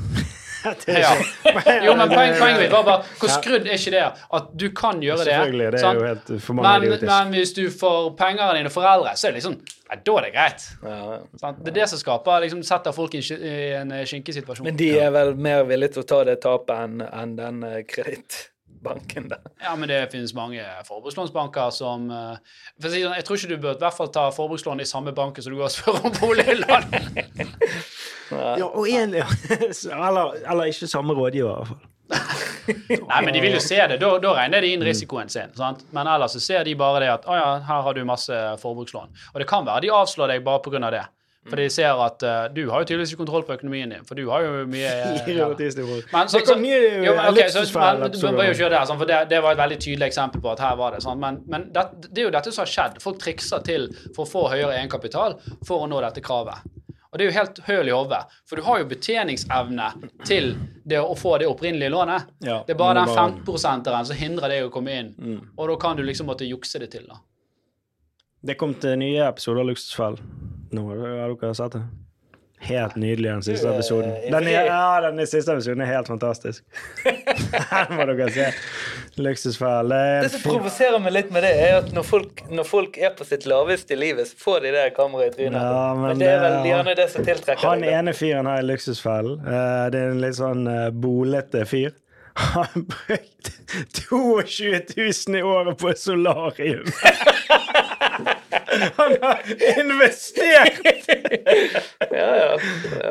Ja. 0.87 1.11
Jo, 1.85 1.95
men 1.97 2.09
poeng, 2.09 2.33
poenget 2.37 2.61
mitt 2.61 2.73
var 2.73 2.85
bare 2.87 3.17
hvor 3.19 3.31
skrudd 3.33 3.67
er 3.67 3.77
ikke 3.77 3.93
det? 3.95 4.05
At 4.37 4.49
du 4.53 4.67
kan 4.75 5.01
gjøre 5.03 5.25
det. 5.25 5.33
Selvfølgelig, 5.33 5.67
det 5.73 5.79
er 5.79 5.85
sant? 5.85 5.99
jo 5.99 6.07
helt 6.07 6.31
for 6.45 6.57
mange 6.57 6.71
men, 6.71 6.87
idiotisk. 6.87 7.11
men 7.11 7.35
hvis 7.37 7.53
du 7.57 7.63
får 7.81 8.09
penger 8.19 8.43
av 8.47 8.57
dine 8.59 8.73
foreldre, 8.73 9.15
så 9.17 9.27
er 9.27 9.33
det 9.33 9.41
liksom 9.41 9.57
ja, 9.91 9.97
da 10.07 10.13
er 10.21 10.23
det 10.27 10.31
greit. 10.31 10.67
Ja? 10.83 11.51
Det 11.57 11.73
er 11.73 11.77
det 11.81 11.89
som 11.91 11.99
skaper, 11.99 12.45
liksom, 12.45 12.61
setter 12.63 12.95
folk 12.95 13.15
i, 13.17 13.23
en 13.75 13.91
eh, 13.91 14.05
skinkesituasjon. 14.07 14.63
Men 14.69 14.77
de 14.79 14.87
er 15.03 15.11
vel 15.11 15.33
mer 15.35 15.65
villige 15.67 15.97
til 15.97 16.05
å 16.05 16.09
ta 16.13 16.21
det 16.29 16.37
tapet 16.45 16.77
enn 16.77 17.03
enn 17.03 17.35
den 17.35 17.65
eh, 17.67 17.81
kredittbanken 18.81 19.29
da. 19.29 19.37
Ja, 19.61 19.75
men 19.75 19.89
det 19.89 20.11
finnes 20.11 20.33
mange 20.33 20.63
forbrukslånsbanker 20.85 21.69
som 21.69 22.09
eh, 22.11 22.37
for 22.81 22.89
si 22.89 23.03
sånn, 23.03 23.15
Jeg 23.15 23.25
tror 23.25 23.37
ikke 23.37 23.49
du 23.49 23.61
bør 23.61 23.75
i 23.75 23.83
hvert 23.83 23.97
fall 23.97 24.11
ta 24.11 24.31
forbrukslån 24.31 24.81
i 24.81 24.85
samme 24.85 25.11
banken 25.13 25.43
som 25.43 25.53
du 25.53 25.59
går 25.59 25.69
og 25.69 25.71
spør 25.71 26.05
om 26.05 26.17
boliglån. 26.19 26.91
Ja, 28.31 28.63
og 28.63 28.87
en, 28.87 29.11
ja. 29.11 29.25
eller, 30.07 30.37
eller 30.47 30.69
ikke 30.71 30.87
samme 30.87 31.11
rådgiver, 31.11 31.51
i 31.51 31.57
hvert 31.57 31.67
fall. 31.67 31.81
Nei, 32.87 33.17
men 33.25 33.33
de 33.35 33.41
vil 33.43 33.57
jo 33.57 33.59
se 33.59 33.75
det. 33.75 33.97
Da, 33.99 34.11
da 34.23 34.31
regner 34.37 34.63
de 34.63 34.69
inn 34.71 34.85
risikoen 34.87 35.27
sin. 35.27 35.51
Sant? 35.57 35.81
Men 35.91 36.07
ellers 36.07 36.37
så 36.37 36.39
ser 36.39 36.63
de 36.63 36.77
bare 36.79 37.01
det 37.03 37.09
at 37.11 37.27
å 37.27 37.35
ja, 37.35 37.49
her 37.67 37.83
har 37.83 37.97
du 37.97 38.05
masse 38.07 38.37
forbrukslån. 38.61 39.11
Og 39.33 39.43
det 39.43 39.49
kan 39.51 39.67
være 39.67 39.83
de 39.83 39.91
avslår 39.97 40.31
deg 40.31 40.45
bare 40.47 40.63
pga. 40.63 40.79
det. 40.95 41.03
For 41.49 41.57
de 41.57 41.63
ser 41.73 41.97
at 41.97 42.21
uh, 42.21 42.43
du 42.53 42.67
har 42.69 42.83
jo 42.83 42.85
tydeligvis 42.85 43.15
ikke 43.15 43.23
kontroll 43.23 43.43
på 43.47 43.55
økonomien 43.55 43.89
din, 43.89 44.03
for 44.05 44.19
du 44.19 44.27
har 44.29 44.43
jo 44.45 44.65
mye 44.69 44.91
gjeld. 45.25 45.31
Men, 46.11 46.29
så, 46.29 46.37
Det 46.37 46.45
så, 46.51 46.57
jo, 47.07 47.15
men, 47.17 47.31
ok, 47.31 47.39
så, 47.49 47.63
men, 47.79 48.03
du 48.13 48.19
bør 48.37 48.45
jo 48.45 48.53
ikke 48.53 48.61
gjøre 48.67 48.81
sånn, 48.91 48.99
for 49.01 49.09
det, 49.09 49.21
det 49.31 49.39
var 49.41 49.55
et 49.57 49.61
veldig 49.63 49.79
tydelig 49.81 50.11
eksempel 50.11 50.43
på 50.43 50.51
at 50.53 50.61
her 50.61 50.77
var 50.77 50.93
det 50.93 51.01
sånn. 51.01 51.17
Men, 51.23 51.39
men 51.49 51.65
det, 51.73 51.87
det 52.11 52.21
er 52.21 52.29
jo 52.29 52.35
dette 52.37 52.53
som 52.53 52.61
har 52.61 52.69
skjedd. 52.75 53.01
Folk 53.01 53.17
trikser 53.23 53.65
til 53.65 53.89
for 54.11 54.27
å 54.27 54.29
få 54.29 54.43
høyere 54.53 54.77
egenkapital 54.77 55.39
for 55.65 55.81
å 55.81 55.89
nå 55.89 56.03
dette 56.05 56.21
kravet. 56.21 56.61
Og 57.11 57.19
det 57.19 57.25
er 57.25 57.27
jo 57.31 57.35
helt 57.35 57.57
høl 57.67 57.89
i 57.89 57.95
hodet, 57.95 58.21
for 58.47 58.55
du 58.55 58.63
har 58.69 58.79
jo 58.79 58.85
betjeningsevne 58.93 59.89
til 60.29 60.53
det 60.87 61.01
å 61.01 61.17
få 61.19 61.33
det 61.41 61.49
opprinnelige 61.49 61.91
lånet. 61.91 62.29
Ja, 62.39 62.61
det 62.67 62.77
er 62.77 62.79
bare 62.79 63.01
den 63.01 63.09
det 63.09 63.17
var- 63.17 63.33
15-prosenteren 63.33 64.07
som 64.07 64.15
hindrer 64.15 64.53
deg 64.53 64.69
å 64.69 64.71
komme 64.71 64.93
inn. 64.95 65.11
Mm. 65.17 65.41
Og 65.57 65.73
da 65.73 65.75
kan 65.81 65.97
du 65.97 66.05
liksom 66.07 66.29
måtte 66.31 66.47
jukse 66.47 66.79
det 66.79 66.93
til, 66.93 67.09
da. 67.09 67.19
Det 68.41 68.55
kom 68.57 68.73
til 68.73 68.95
nye 68.97 69.27
episoder 69.27 69.65
av 69.65 69.73
Luksusfell. 69.73 70.15
Nå 70.71 70.87
har 70.87 71.35
dere 71.41 71.55
sett 71.57 71.75
det? 71.77 71.83
Helt 72.61 72.93
nydelig, 72.95 73.25
den 73.31 73.41
siste 73.41 73.67
eh, 73.67 73.73
episoden. 73.73 74.11
Den, 74.31 74.47
er, 74.47 74.67
ja, 74.69 75.01
den 75.01 75.25
siste 75.27 75.55
episoden 75.55 75.81
er 75.81 75.87
helt 75.89 76.07
fantastisk. 76.11 76.61
Den 77.03 77.95
må 77.97 78.05
dere 78.05 78.27
se. 78.35 78.51
Luksusfell. 79.17 79.89
Det 79.89 79.97
er 80.11 80.27
Det 80.27 80.29
som 80.35 80.43
provoserer 80.45 81.01
meg 81.01 81.15
litt 81.15 81.31
med 81.33 81.41
det, 81.41 81.55
er 81.57 81.79
at 81.79 81.89
når 81.95 82.05
folk, 82.05 82.43
når 82.53 82.69
folk 82.69 82.99
er 83.01 83.15
på 83.17 83.25
sitt 83.25 83.47
laveste 83.49 83.95
i 83.95 83.97
livet, 83.97 84.29
så 84.29 84.37
får 84.45 84.61
de 84.67 84.75
det 84.77 84.85
kameraet 84.93 85.33
i 85.33 85.39
trynet. 85.39 85.57
Ja, 85.57 85.87
men, 85.97 86.05
men 86.11 86.21
det 86.21 86.29
er 86.35 86.45
vel 86.45 86.69
gjerne 86.69 86.95
det 87.01 87.09
som 87.15 87.25
tiltrekker 87.25 87.65
Han 87.71 87.81
deg. 87.81 87.97
ene 87.97 88.13
fyren 88.21 88.51
her 88.51 88.61
i 88.61 88.69
Luksusfellen, 88.69 89.41
eh, 89.41 89.83
det 89.95 90.05
er 90.05 90.13
en 90.13 90.21
litt 90.21 90.37
sånn 90.37 90.63
eh, 90.69 90.87
bolete 90.93 91.65
fyr. 91.65 91.97
Han 92.37 92.85
brukte 92.93 93.57
22 94.05 94.69
000 94.95 95.35
i 95.35 95.41
året 95.43 95.81
på 95.81 95.89
et 95.91 95.99
solarium. 95.99 96.85
Han 98.97 99.15
har 99.21 99.41
investert! 99.79 100.79
Ja, 102.11 102.29
ja. 102.35 102.57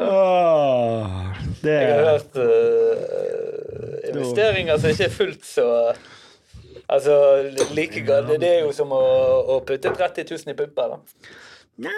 Åh, 0.03 1.35
det 1.63 1.73
Jeg 1.73 1.93
har 1.95 2.09
hørt 2.11 2.37
uh, 2.37 4.11
investeringer 4.11 4.79
som 4.81 4.91
ikke 4.93 5.07
er 5.09 5.15
fullt 5.15 5.45
så 5.49 5.67
Altså, 6.91 7.15
like 7.77 8.01
galt. 8.03 8.33
Det 8.43 8.49
er 8.51 8.65
jo 8.65 8.73
som 8.75 8.91
å, 8.91 8.99
å 9.55 9.61
putte 9.63 9.93
30 9.95 10.25
000 10.27 10.51
i 10.51 10.57
pupper, 10.59 10.97
da. 10.97 10.97
Nei, 11.87 11.93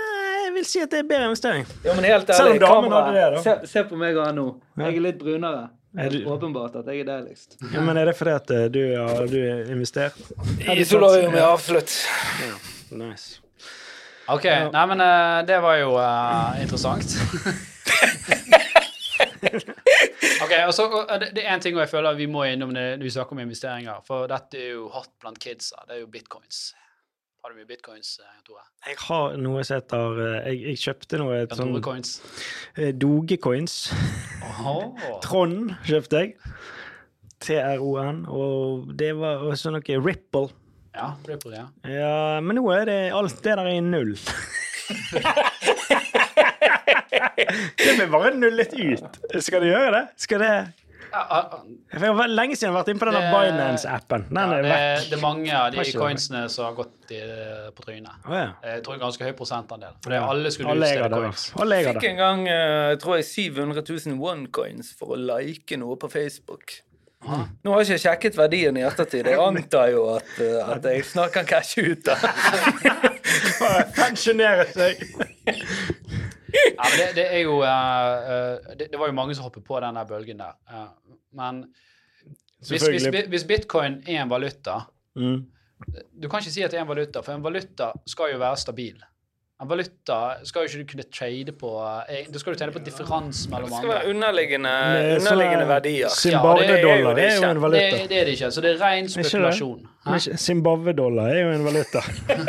jeg 0.45 0.51
vil 0.59 0.67
si 0.69 0.83
at 0.85 0.93
det 0.93 0.99
er 1.01 1.07
bedre 1.09 1.31
investering. 1.31 1.65
Jo, 1.83 1.95
men 1.97 2.05
helt 2.11 2.29
Selv 2.29 2.51
om 2.51 2.51
ærlig, 2.53 2.61
damen 2.61 2.91
kamera 2.91 2.99
hadde 3.07 3.15
det, 3.17 3.23
da. 3.39 3.41
se, 3.47 3.71
se 3.73 3.85
på 3.89 3.97
meg 3.99 4.19
og 4.21 4.27
han 4.29 4.37
nå. 4.37 4.45
Jeg 4.83 4.99
er 4.99 5.07
litt 5.07 5.17
brunere. 5.23 5.63
Er 5.97 6.13
du- 6.13 6.27
Åpenbart 6.33 6.77
at 6.83 6.87
jeg 6.93 7.03
er 7.03 7.09
deiligst. 7.09 7.57
Ja, 7.73 7.81
men 7.85 7.99
er 8.01 8.07
det 8.09 8.15
fordi 8.17 8.35
at 8.37 8.53
eh, 8.57 8.67
du 8.73 8.79
har 8.97 9.27
du 9.33 9.39
er 9.41 9.73
investert? 9.75 10.21
I 10.61 10.85
solarium, 10.89 11.35
ja, 11.41 11.49
absolutt. 11.57 11.93
Nice. 12.93 13.41
OK. 14.35 14.47
Nei, 14.73 14.85
men 14.93 15.05
eh, 15.05 15.39
det 15.49 15.59
var 15.65 15.79
jo 15.81 15.95
eh, 16.01 16.63
interessant. 16.65 17.17
ok, 20.45 20.53
og 20.67 20.75
så 20.77 20.87
og 20.91 21.17
det, 21.21 21.33
det 21.37 21.47
er 21.47 21.55
en 21.57 21.65
ting 21.65 21.77
jeg 21.79 21.91
føler 21.91 22.19
vi 22.19 22.29
må 22.31 22.45
innom 22.51 22.73
det 22.75 22.87
når 22.99 23.07
vi 23.09 23.15
snakker 23.17 23.37
om 23.37 23.43
investeringer. 23.45 24.05
For 24.07 24.31
dette 24.31 24.61
er 24.61 24.71
jo 24.77 24.87
hot 24.95 25.11
blant 25.23 25.41
kidsa. 25.43 25.83
Det 25.89 25.99
er 25.99 26.05
jo 26.05 26.11
bitcoins. 26.13 26.71
Har 27.43 27.51
du 27.51 27.57
mye 27.59 27.67
bitcoins, 27.67 28.21
eh, 28.23 28.35
Tore? 28.47 28.63
Jeg 28.87 28.99
har 29.03 29.33
noe 29.43 29.65
som 29.67 29.81
heter 29.81 30.21
eh, 30.23 30.45
Jeg, 30.53 30.59
jeg 30.69 30.79
kjøpte 30.85 31.19
noe 31.19 31.41
et 31.43 31.55
sånn 31.59 31.73
Tore 31.73 31.83
coins. 31.83 32.13
eh, 32.77 32.93
Dogecoins. 32.95 33.75
Åh. 34.47 34.69
Trond 35.27 35.73
kjøpte 35.89 36.21
jeg. 36.23 36.37
T-R-O-N. 37.43 38.21
Og 38.31 38.93
det 38.95 39.11
var 39.19 39.43
også 39.49 39.73
noe 39.75 39.99
Ripple. 40.07 40.53
Ja, 40.95 41.15
Ripple, 41.29 41.57
ja. 41.57 41.67
Ja, 41.89 42.41
men 42.45 42.57
nå 42.61 42.67
er 42.75 42.85
det 42.89 42.99
alt 43.17 43.39
det 43.45 43.57
der 43.57 43.69
i 43.73 43.81
null. 43.81 44.13
det 47.79 47.95
blir 47.97 48.11
bare 48.13 48.35
nullet 48.37 48.75
ut. 48.77 49.21
Skal 49.41 49.65
det 49.65 49.69
gjøre 49.73 49.93
det? 49.97 50.03
Skal 50.21 50.43
det 50.45 50.53
For 51.13 52.05
Jeg 52.07 52.17
har 52.17 52.31
lenge 52.33 52.57
siden 52.57 52.73
vært 52.77 52.89
inne 52.93 53.01
på 53.01 53.09
den 53.09 53.27
Binance-appen. 53.33 54.29
Ja 54.33 54.45
det, 54.53 54.61
det 55.11 55.17
er 55.17 55.21
mange 55.25 55.51
av 55.53 55.73
de 55.73 55.81
Har 55.81 55.91
coinsene 56.01 56.45
som 56.53 56.69
har 56.71 56.77
gått 56.77 57.13
i, 57.13 57.21
på 57.77 57.85
trynet. 57.85 58.15
Oh, 58.29 58.37
ja. 58.37 58.53
Jeg 58.69 58.85
tror 58.87 59.01
ganske 59.03 59.27
høy 59.29 59.35
prosentandel. 59.37 59.93
For 60.05 60.13
det 60.13 60.21
er 60.21 60.29
alle 60.37 60.53
skulle 60.55 60.73
Alle 60.73 60.89
jeg 60.93 61.03
utstede 61.03 61.21
coins. 61.25 61.43
Jeg 61.73 61.89
Fikk 61.91 62.09
en 62.13 62.23
gang 62.23 62.47
jeg 62.49 63.03
tror 63.05 63.21
jeg 63.21 63.29
700 63.33 63.85
000 63.89 64.25
onecoins 64.33 64.95
for 64.97 65.17
å 65.17 65.21
like 65.21 65.81
noe 65.81 66.01
på 66.01 66.13
Facebook. 66.13 66.81
Nå 67.23 67.73
har 67.73 67.83
jeg 67.83 67.93
ikke 67.93 68.03
sjekket 68.03 68.39
verdien 68.39 68.79
i 68.81 68.85
ettertid. 68.87 69.29
Jeg 69.31 69.39
antar 69.39 69.93
jo 69.93 70.07
at, 70.17 70.33
eh, 70.43 70.73
at 70.75 70.89
jeg 70.91 71.05
snart 71.07 71.35
kan 71.35 71.47
cashe 71.47 71.85
ut 71.93 72.03
da. 72.07 72.17
Pensjonere 73.99 74.67
seg. 74.75 75.05
Ja, 75.47 76.83
men 76.83 76.97
det, 76.99 77.07
det 77.17 77.27
er 77.29 77.45
jo 77.45 77.61
eh, 77.65 78.33
eh, 78.35 78.73
det, 78.81 78.91
det 78.93 79.01
var 79.01 79.13
jo 79.13 79.17
mange 79.17 79.37
som 79.39 79.47
hoppet 79.47 79.65
på 79.65 79.79
den 79.85 80.01
der 80.01 80.09
bølgen 80.09 80.43
der. 80.43 80.59
Uh, 80.69 80.91
men 81.39 81.63
hvis, 82.69 82.83
hvis, 82.83 83.07
hvis 83.31 83.47
bitcoin 83.49 84.03
er 84.07 84.25
en 84.25 84.33
valuta 84.33 84.83
Mm. 85.15 85.43
Du 86.23 86.29
kan 86.29 86.41
ikke 86.41 86.53
si 86.55 86.63
at 86.65 86.73
det 86.73 86.79
er 86.79 86.87
en 86.87 86.89
valuta, 86.89 87.23
for 87.25 87.35
en 87.35 87.45
valuta 87.45 87.91
skal 88.09 88.33
jo 88.33 88.39
være 88.41 88.57
stabil. 88.61 89.01
En 89.63 89.69
valuta 89.69 90.17
skal 90.43 90.65
jo 90.65 90.71
ikke 90.71 90.79
du 90.81 90.89
kunne 90.91 91.05
trade 91.15 91.53
på 91.55 91.69
eh, 92.11 92.25
Da 92.33 92.41
skal 92.41 92.55
du 92.55 92.59
tjene 92.59 92.73
på 92.75 92.81
differanse 92.83 93.45
Det 93.47 93.53
mellom 93.53 93.71
skal 93.77 93.93
være 93.93 94.11
underliggende, 94.11 94.73
er 94.73 95.21
underliggende 95.21 95.67
verdier. 95.69 96.09
Zimbabwe-dollar 96.17 97.21
ja, 97.21 97.29
er 97.29 97.37
jo 97.37 97.51
en 97.51 97.61
valuta. 97.63 98.01
det 98.11 98.17
er 98.19 98.27
det 98.27 98.35
ikke. 98.35 98.51
Så 98.51 98.65
det 98.65 98.73
er 98.73 98.81
ren 98.83 99.11
spekulasjon. 99.13 99.85
Zimbabwe-dollar 100.47 101.31
er 101.31 101.41
jo 101.45 101.55
en 101.55 101.69
valuta. 101.69 102.03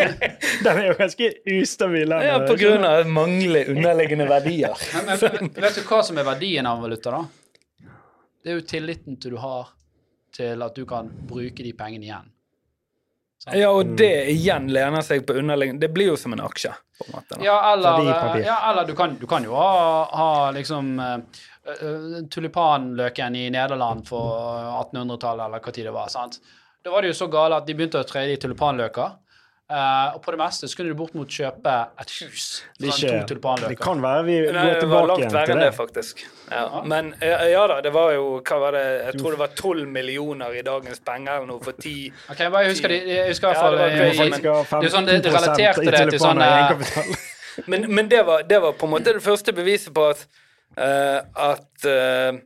Den 0.66 0.72
er 0.74 0.88
jo 0.88 0.98
ganske 1.04 1.30
ustabil. 1.60 2.18
Ja, 2.26 2.42
på 2.48 2.58
grunn 2.58 2.88
av 2.90 3.06
manglende 3.06 3.68
underliggende 3.76 4.28
verdier. 4.32 4.74
Men, 5.06 5.18
men 5.20 5.64
vet 5.68 5.78
du 5.78 5.86
hva 5.86 6.02
som 6.06 6.18
er 6.18 6.26
verdien 6.26 6.66
av 6.66 6.80
en 6.80 6.88
valuta, 6.88 7.14
da? 7.14 7.90
Det 8.44 8.52
er 8.52 8.58
jo 8.58 8.66
tilliten 8.68 9.22
til 9.22 9.36
du 9.36 9.42
har 9.44 9.70
til 10.34 10.66
at 10.66 10.76
du 10.76 10.86
kan 10.90 11.12
bruke 11.30 11.64
de 11.64 11.72
pengene 11.78 12.10
igjen. 12.10 12.32
Sant? 13.44 13.58
Ja, 13.60 13.70
og 13.76 13.96
det 14.00 14.30
igjen 14.32 14.70
lener 14.72 15.04
seg 15.04 15.26
på 15.28 15.36
underliggende 15.36 15.84
Det 15.84 15.92
blir 15.92 16.14
jo 16.14 16.20
som 16.20 16.32
en 16.32 16.40
aksje. 16.46 16.72
på 17.00 17.08
en 17.10 17.16
måte. 17.18 17.36
Da. 17.36 17.44
Ja, 17.44 17.56
eller, 17.74 18.40
ja, 18.40 18.58
eller 18.70 18.88
du, 18.88 18.94
kan, 18.96 19.18
du 19.20 19.26
kan 19.28 19.44
jo 19.44 19.58
ha, 19.58 20.06
ha 20.16 20.52
liksom 20.56 20.94
uh, 21.00 21.18
tulipanløken 22.32 23.36
i 23.36 23.50
Nederland 23.52 24.08
for 24.08 24.62
1800-tallet, 24.86 25.50
eller 25.50 25.60
hva 25.66 25.76
tid 25.76 25.90
det 25.90 25.96
var. 25.96 26.08
sant? 26.14 26.40
Da 26.84 26.92
var 26.94 27.04
det 27.04 27.12
jo 27.12 27.20
så 27.20 27.28
gale 27.32 27.60
at 27.60 27.68
de 27.68 27.76
begynte 27.76 28.00
å 28.00 28.08
trade 28.08 28.32
i 28.32 28.40
tulipanløker. 28.40 29.20
Eh, 29.72 30.16
og 30.16 30.22
på 30.24 30.32
det 30.32 30.40
meste 30.42 30.68
så 30.68 30.78
kunne 30.78 30.94
du 30.94 30.98
bortimot 31.00 31.28
kjøpe 31.32 31.74
et 32.04 32.14
hus 32.22 32.46
Det, 32.80 32.90
fra 32.90 33.08
er 33.10 33.26
to 33.28 33.36
ikke, 33.38 33.70
det 33.70 33.78
kan 33.80 34.02
være 34.04 34.24
vi 34.28 34.38
Nei, 34.40 34.52
går 34.52 34.54
det 34.54 34.64
var 34.64 34.80
tilbake 34.82 35.08
langt 35.08 35.20
igjen 35.24 35.34
verre 35.34 35.46
til 35.46 35.56
enn 35.56 35.64
det, 35.64 35.74
faktisk. 35.78 36.24
Ja. 36.52 36.82
Men 36.94 37.14
ja, 37.22 37.38
ja 37.54 37.64
da, 37.72 37.80
det 37.86 37.94
var 37.96 38.12
jo 38.14 38.26
Hva 38.44 38.60
var 38.66 38.78
det? 38.78 38.84
Jeg 39.08 39.20
tror 39.22 39.36
det 39.38 39.42
var 39.44 39.54
12 39.56 39.88
millioner 39.98 40.58
i 40.60 40.64
dagens 40.66 41.00
penger 41.06 41.36
eller 41.40 41.52
noe 41.54 41.64
for 41.64 41.74
10 41.80 42.12
Ok, 42.34 42.40
jeg 42.40 42.74
husker, 42.74 42.96
de, 42.96 43.02
jeg 43.14 43.28
husker 43.32 43.48
i 43.48 43.54
hvert 43.54 43.64
fall 43.64 43.78
det 43.78 43.84
var 43.84 43.90
eh, 43.90 44.00
det 44.00 44.88
er 44.88 44.96
sånn, 44.98 45.06
det- 45.06 45.22
det 45.24 45.32
15% 45.32 45.38
relaterte 45.40 45.92
det 45.92 46.10
til 46.12 46.20
sånn, 46.20 46.42
eh. 46.42 47.30
Men, 47.70 47.86
men 47.94 48.08
det, 48.10 48.24
var, 48.26 48.42
det 48.50 48.58
var 48.64 48.74
på 48.74 48.88
en 48.88 48.92
måte 48.96 49.14
det 49.14 49.22
første 49.22 49.54
beviset 49.54 49.94
på 49.94 50.08
at, 50.10 50.24
uh, 50.74 51.20
at 51.52 51.86
eh, 51.86 52.40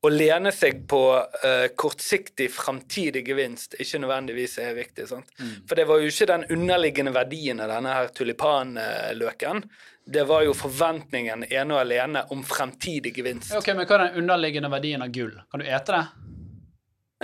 å 0.00 0.10
lene 0.12 0.52
seg 0.54 0.84
på 0.86 1.00
uh, 1.18 1.66
kortsiktig 1.74 2.46
framtidig 2.54 3.24
gevinst 3.26 3.74
ikke 3.82 3.98
nødvendigvis 4.04 4.58
er 4.62 4.76
riktig. 4.78 5.08
sant? 5.10 5.30
For 5.66 5.78
det 5.78 5.88
var 5.90 6.02
jo 6.02 6.10
ikke 6.12 6.28
den 6.30 6.46
underliggende 6.54 7.14
verdien 7.16 7.60
av 7.64 7.72
denne 7.72 7.96
her 7.96 8.12
tulipanløken. 8.14 9.64
Det 10.08 10.24
var 10.24 10.46
jo 10.46 10.54
forventningen 10.56 11.48
ene 11.50 11.74
og 11.74 11.82
alene 11.82 12.22
om 12.32 12.44
fremtidig 12.46 13.12
gevinst. 13.18 13.52
Ok, 13.58 13.74
Men 13.74 13.84
hva 13.84 13.98
er 13.98 14.04
den 14.06 14.22
underliggende 14.22 14.70
verdien 14.72 15.02
av 15.04 15.10
gull? 15.12 15.34
Kan 15.50 15.64
du 15.64 15.66
ete 15.66 15.96
det? 15.98 16.04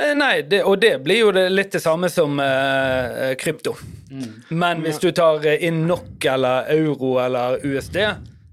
Eh, 0.01 0.17
Nei, 0.19 0.43
det, 0.43 0.65
og 0.67 0.81
det 0.83 0.99
blir 1.05 1.21
jo 1.23 1.31
det, 1.33 1.47
litt 1.55 1.73
det 1.73 1.81
samme 1.81 2.11
som 2.11 2.41
uh, 2.43 3.31
krypto. 3.39 3.77
Men 4.51 4.83
hvis 4.83 4.99
du 5.03 5.13
tar 5.15 5.47
inn 5.55 5.85
NOK 5.87 6.27
eller 6.31 6.69
euro 6.71 7.17
eller 7.19 7.57
USD 7.67 7.97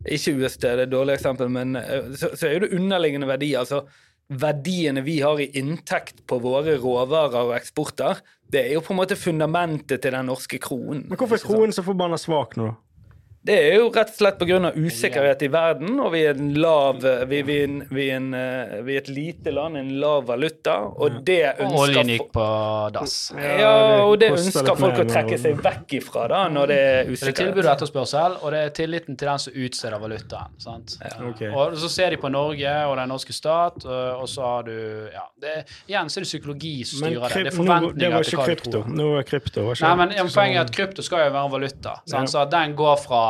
Ikke 0.10 0.32
USD, 0.34 0.64
det 0.64 0.72
er 0.72 0.80
et 0.88 0.94
dårlig 0.94 1.20
eksempel, 1.20 1.50
men 1.54 1.76
uh, 1.78 2.14
så, 2.14 2.32
så 2.38 2.48
er 2.48 2.64
det 2.64 2.72
underliggende 2.78 3.30
verdi. 3.30 3.52
Altså, 3.58 3.84
verdiene 4.32 5.04
vi 5.04 5.20
har 5.22 5.40
i 5.44 5.50
inntekt 5.60 6.24
på 6.28 6.40
våre 6.44 6.78
råvarer 6.80 7.50
og 7.50 7.56
eksporter, 7.58 8.22
det 8.52 8.66
er 8.66 8.76
jo 8.76 8.84
på 8.86 8.94
en 8.96 9.02
måte 9.02 9.20
fundamentet 9.20 10.04
til 10.04 10.16
den 10.16 10.30
norske 10.32 10.60
kronen. 10.62 11.06
Men 11.10 11.20
hvorfor 11.20 11.40
er 11.40 11.46
kronen 11.46 11.76
så 11.76 11.84
forbanna 11.86 12.20
svak 12.20 12.58
nå, 12.60 12.72
da? 12.72 12.78
Det 13.42 13.56
er 13.58 13.80
jo 13.80 13.88
rett 13.90 14.12
og 14.12 14.18
slett 14.20 14.38
pga. 14.38 14.70
usikkerhet 14.76 15.42
i 15.42 15.48
verden, 15.50 15.96
og 15.98 16.12
vi 16.14 16.20
er, 16.30 16.38
en 16.38 16.52
lav, 16.62 17.00
vi, 17.26 17.40
vi, 17.42 17.56
vi, 17.90 18.04
er 18.12 18.20
en, 18.20 18.28
eh, 18.38 18.74
vi 18.86 18.94
er 18.94 19.02
et 19.02 19.08
lite 19.10 19.54
land, 19.56 19.80
en 19.80 19.90
lav 20.02 20.28
valuta, 20.28 20.76
og 20.94 21.24
det 21.26 21.56
Og 21.56 21.64
ønsker 21.66 21.80
oljen 21.82 22.12
gikk 22.14 22.28
på 22.36 22.46
dass. 22.94 23.16
Ja, 23.34 23.72
og 24.06 24.20
det 24.22 24.30
ønsker 24.36 24.78
folk 24.78 25.02
å 25.02 25.06
trekke 25.10 25.40
seg 25.42 25.58
vekk 25.58 25.96
ifra 25.98 26.28
da, 26.30 26.42
når 26.54 26.70
det 26.70 26.78
er 26.82 27.10
usikkerhet. 27.10 27.22
det 27.24 27.32
er 27.32 27.40
tilbud 27.40 27.64
og 27.64 27.72
etterspørsel, 27.74 28.38
og 28.44 28.54
det 28.54 28.62
er 28.68 28.76
tilliten 28.78 29.18
til 29.18 29.32
den 29.32 29.42
som 29.48 29.58
utsteder 29.66 30.06
valutaen. 30.06 30.54
sant? 30.62 30.96
Ok. 31.32 31.42
Og 31.50 31.80
så 31.82 31.92
ser 31.96 32.14
de 32.14 32.22
på 32.22 32.30
Norge 32.30 32.76
og 32.92 32.96
den 33.02 33.10
norske 33.10 33.34
stat, 33.34 33.82
og 33.90 34.30
så 34.30 34.46
har 34.52 34.70
du 34.70 34.78
ja, 35.10 35.26
det, 35.42 35.56
Igjen 35.90 36.14
så 36.14 36.22
er 36.22 36.28
det 36.28 36.30
psykologi 36.30 36.76
som 36.86 37.02
styrer 37.02 37.26
det. 37.26 37.42
Det 37.50 37.56
er 37.56 37.58
forventninger 37.58 38.30
til 38.30 38.38
hva 38.38 38.46
du 38.46 38.54
krypto. 38.54 38.76
tror. 38.78 38.94
Nå 39.02 39.10
er 39.18 39.28
krypto 39.34 39.66
var 39.66 39.82
ikke 39.82 39.90
Nei, 39.90 39.98
men 40.04 40.16
ja, 40.20 40.30
men 40.30 40.36
Poenget 40.38 40.62
er 40.62 40.70
at 40.70 40.76
krypto 40.78 41.10
skal 41.10 41.26
jo 41.26 41.34
være 41.34 41.50
en 41.50 41.54
valuta. 41.58 41.98
Sant? 42.06 42.30
Så 42.30 42.46
at 42.46 42.54
den 42.54 42.78
går 42.78 43.02
fra 43.02 43.22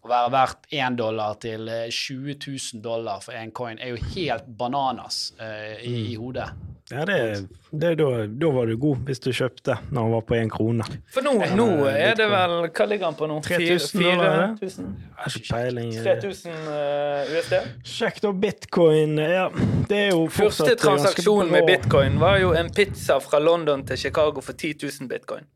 å 0.00 0.08
være 0.08 0.32
verdt 0.32 0.70
1 0.72 0.98
dollar 0.98 1.36
til 1.42 1.68
eh, 1.68 1.86
20 1.92 2.38
000 2.46 2.82
dollar 2.84 3.20
for 3.24 3.36
én 3.36 3.52
coin, 3.52 3.78
er 3.78 3.94
jo 3.94 4.02
helt 4.14 4.48
bananas 4.58 5.30
uh, 5.40 5.76
i, 5.84 6.12
i 6.12 6.18
hodet. 6.20 6.48
Ja, 6.90 7.04
det, 7.06 7.46
det, 7.70 7.94
da, 7.94 8.06
da 8.26 8.48
var 8.50 8.66
du 8.66 8.74
god, 8.80 9.04
hvis 9.06 9.20
du 9.22 9.28
kjøpte 9.30 9.76
når 9.92 10.00
den 10.00 10.14
var 10.16 10.24
på 10.26 10.34
én 10.34 10.48
krone. 10.50 10.86
For 11.14 11.22
nå, 11.22 11.36
nå 11.54 11.66
er 11.86 12.16
det 12.18 12.26
vel 12.32 12.54
Hva 12.66 12.86
ligger 12.90 13.06
han 13.06 13.18
på 13.20 13.28
nå? 13.30 13.36
3000 13.46 14.02
eller 14.02 14.24
hva 14.24 14.32
er 14.32 14.40
det? 14.40 14.72
4000? 14.72 14.88
Har 15.20 15.36
ikke 15.38 15.54
peiling. 15.54 15.92
3000 16.08 16.58
uh, 16.66 17.30
USD? 17.36 17.54
Sjekk 17.92 18.18
da 18.24 18.34
bitcoin. 18.46 19.14
Ja, 19.22 19.46
det 19.86 20.02
er 20.08 20.10
jo 20.16 20.26
fortsatt 20.26 20.72
Første 20.72 20.80
transaksjon 20.82 21.54
med 21.54 21.70
bitcoin 21.70 22.18
var 22.18 22.40
jo 22.42 22.50
en 22.58 22.72
pizza 22.74 23.20
fra 23.22 23.38
London 23.38 23.86
til 23.86 24.06
Chicago 24.08 24.42
for 24.42 24.58
10 24.58 24.74
000 24.82 25.12
bitcoin. 25.12 25.46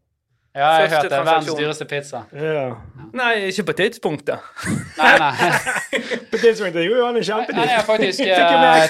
Ja, 0.55 0.69
jeg 0.79 0.91
Første 0.91 1.15
har 1.15 1.25
hørt. 1.25 1.27
Verdens 1.27 1.59
dyreste 1.59 1.85
pizza. 1.91 2.21
Ja. 2.33 2.67
Nei, 3.13 3.31
ikke 3.49 3.65
på 3.71 3.73
tidspunktet. 3.81 4.39
Nei, 4.99 5.13
nei. 5.19 5.33
På 6.31 6.39
tidspunktet 6.39 6.85
gjorde 6.85 7.01
jo 7.01 7.07
han 7.09 7.17
kjempedyr. 7.19 7.59
Nei, 7.59 7.73
er 7.75 7.87
faktisk 7.87 8.21
eh, 8.23 8.37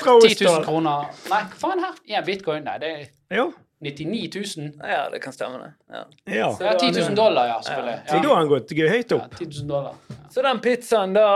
10 0.05 0.45
000 0.45 0.65
kroner. 0.67 1.07
Nei, 1.31 1.39
hva 1.49 1.61
faen 1.63 1.81
her? 1.87 1.95
Én 2.13 2.27
bitcoin? 2.27 2.67
Nei, 2.69 2.77
det 2.83 2.91
er 2.91 3.39
Jo. 3.39 3.47
99 3.85 4.29
000. 4.57 4.69
Ja, 4.89 5.07
det 5.13 5.21
kan 5.25 5.33
stemme, 5.33 5.59
det. 5.59 5.71
Ja. 5.97 6.03
Ja. 6.35 6.49
Ja, 6.61 6.75
10 6.81 7.01
000 7.01 7.17
dollar, 7.17 7.49
ja, 7.49 7.57
selvfølgelig. 7.63 7.97
Så 8.09 8.21
da 8.23 8.29
har 8.29 8.37
han 8.43 8.49
gått 8.53 8.75
høyt 8.77 8.91
høyt 8.95 9.15
Ja, 9.17 9.17
opp. 9.17 9.39
10 9.39 9.49
000 9.61 9.69
dollar. 9.69 10.21
Så 10.35 10.43
den 10.43 10.61
pizzaen, 10.65 11.17
da 11.17 11.27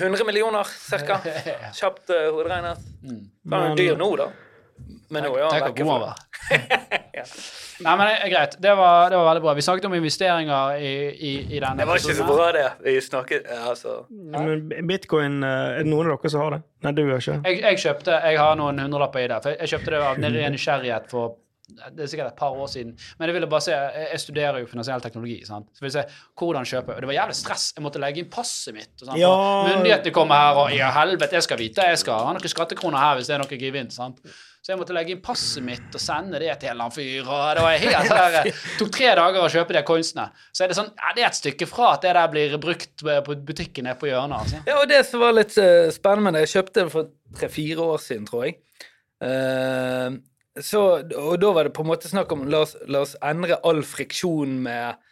100 0.00 0.24
millioner 0.28 0.72
cirka. 0.88 1.20
Kjapt 1.78 2.12
uh, 2.12 2.28
hoderegnet. 2.32 2.80
Den 3.04 3.58
er 3.60 3.76
dyr 3.76 4.00
nå, 4.00 4.10
da. 4.20 4.30
Men 5.12 5.26
nå 5.28 5.32
er 5.36 5.44
han 5.44 5.62
han 5.68 5.74
fra 5.92 6.14
ja. 7.12 7.24
Nei, 7.82 7.92
men 7.98 8.06
det 8.06 8.14
er 8.14 8.30
greit. 8.32 8.54
Det 8.62 8.72
var, 8.78 9.10
det 9.12 9.18
var 9.18 9.26
veldig 9.28 9.42
bra. 9.44 9.54
Vi 9.58 9.64
snakket 9.66 9.86
om 9.88 9.94
investeringer 9.98 10.78
i, 10.80 10.92
i, 11.12 11.32
i 11.56 11.60
denne 11.60 11.82
Det 11.82 11.88
var 11.88 12.00
ikke 12.00 12.16
så 12.16 12.26
bra, 12.28 12.48
det. 12.56 12.64
Vi 12.86 12.96
snakket 13.04 13.50
ja, 13.50 13.60
altså. 13.72 13.98
Men 14.10 14.64
bitcoin, 14.88 15.42
eh, 15.46 15.76
er 15.76 15.84
det 15.84 15.92
noen 15.92 16.08
av 16.08 16.16
dere 16.16 16.32
som 16.32 16.44
har 16.46 16.56
det? 16.56 16.62
Nei, 16.86 16.94
du 16.96 17.04
har 17.10 17.20
ikke? 17.20 17.38
Jeg, 17.44 17.60
jeg 17.66 17.84
kjøpte, 17.84 18.18
jeg 18.26 18.40
har 18.40 18.58
noen 18.60 18.82
hundrelapper 18.86 19.24
i 19.26 19.30
det. 19.32 19.40
For 19.44 19.56
jeg 19.58 19.74
kjøpte 19.74 19.94
det 19.94 20.02
av 20.02 20.20
ren 20.24 20.56
nysgjerrighet 20.56 21.08
for 21.12 21.38
det 21.72 22.04
er 22.04 22.10
sikkert 22.10 22.32
et 22.32 22.38
par 22.38 22.56
år 22.58 22.68
siden. 22.68 22.92
Men 23.18 23.30
jeg 23.30 23.36
ville 23.36 23.48
bare 23.48 23.64
se, 23.64 23.72
jeg 23.72 24.08
jeg 24.12 24.20
studerer 24.20 24.60
jo 24.60 24.68
finansiell 24.68 25.00
teknologi. 25.00 25.38
sant? 25.46 25.68
Så 25.72 25.80
jeg 25.80 25.86
ville 25.86 26.02
se 26.02 26.22
hvordan 26.38 26.68
kjøpe. 26.68 26.94
Og 26.94 27.00
det 27.00 27.08
var 27.08 27.16
jævlig 27.16 27.36
stress. 27.38 27.66
Jeg 27.76 27.84
måtte 27.84 28.02
legge 28.02 28.22
inn 28.22 28.30
passet 28.32 28.74
mitt. 28.76 28.92
Og. 29.02 29.12
Ja. 29.18 29.32
Myndighetene 29.68 30.14
kommer 30.14 30.42
her 30.42 30.60
og 30.62 30.74
ja, 30.76 30.90
helvete, 30.98 31.38
jeg 31.38 31.46
skal 31.48 31.60
vite. 31.60 31.86
Jeg 31.92 32.00
skal 32.02 32.26
ha 32.26 32.34
noen 32.34 32.54
skattekroner 32.54 33.00
her 33.00 33.18
hvis 33.18 33.30
det 33.30 33.36
er 33.38 33.44
noe 33.44 33.60
gevinst. 33.62 33.96
sant? 33.96 34.20
Så 34.62 34.70
jeg 34.70 34.78
måtte 34.78 34.94
legge 34.94 35.10
inn 35.10 35.22
passet 35.24 35.64
mitt 35.66 35.90
og 35.90 35.98
sende 35.98 36.38
det 36.38 36.52
til 36.62 36.68
en 36.70 36.76
eller 36.76 36.84
annen 36.86 36.94
fyr. 36.94 37.26
og 37.26 37.56
Det 37.58 37.62
var 37.64 37.80
helt 37.82 38.10
sånn 38.12 38.34
der, 38.36 38.60
tok 38.78 38.92
tre 38.94 39.08
dager 39.18 39.42
å 39.42 39.48
kjøpe 39.50 39.74
de 39.74 39.82
coinsene. 39.88 40.26
Så 40.54 40.62
er 40.62 40.70
det 40.70 40.76
sånn, 40.78 40.92
ja, 40.94 41.14
det 41.16 41.24
er 41.24 41.30
et 41.32 41.38
stykke 41.40 41.66
fra 41.66 41.88
at 41.96 42.06
det 42.06 42.12
der 42.14 42.28
blir 42.30 42.54
brukt 42.62 43.02
på 43.02 43.36
butikken 43.48 43.88
nede 43.88 43.98
på 43.98 44.06
hjørnet. 44.06 44.44
altså. 44.44 44.60
Ja, 44.70 44.76
og 44.78 44.86
det 44.92 45.00
som 45.08 45.24
var 45.24 45.34
litt 45.34 45.56
eh, 45.58 45.90
spennende 45.90 46.28
med 46.28 46.38
det, 46.38 46.44
jeg 46.44 46.52
kjøpte 46.54 46.78
det 46.78 46.94
for 46.94 47.10
tre-fire 47.40 47.88
år 47.96 48.04
siden, 48.04 48.28
tror 48.30 48.46
jeg. 48.46 48.60
Uh, 49.22 50.22
så, 50.62 50.84
og 51.02 51.34
da 51.42 51.50
var 51.56 51.66
det 51.66 51.74
på 51.74 51.82
en 51.82 51.90
måte 51.90 52.10
snakk 52.10 52.30
om 52.34 52.46
la 52.50 52.62
oss, 52.62 52.76
la 52.86 53.02
oss 53.02 53.16
endre 53.24 53.58
all 53.66 53.82
friksjon 53.86 54.60
med 54.62 55.02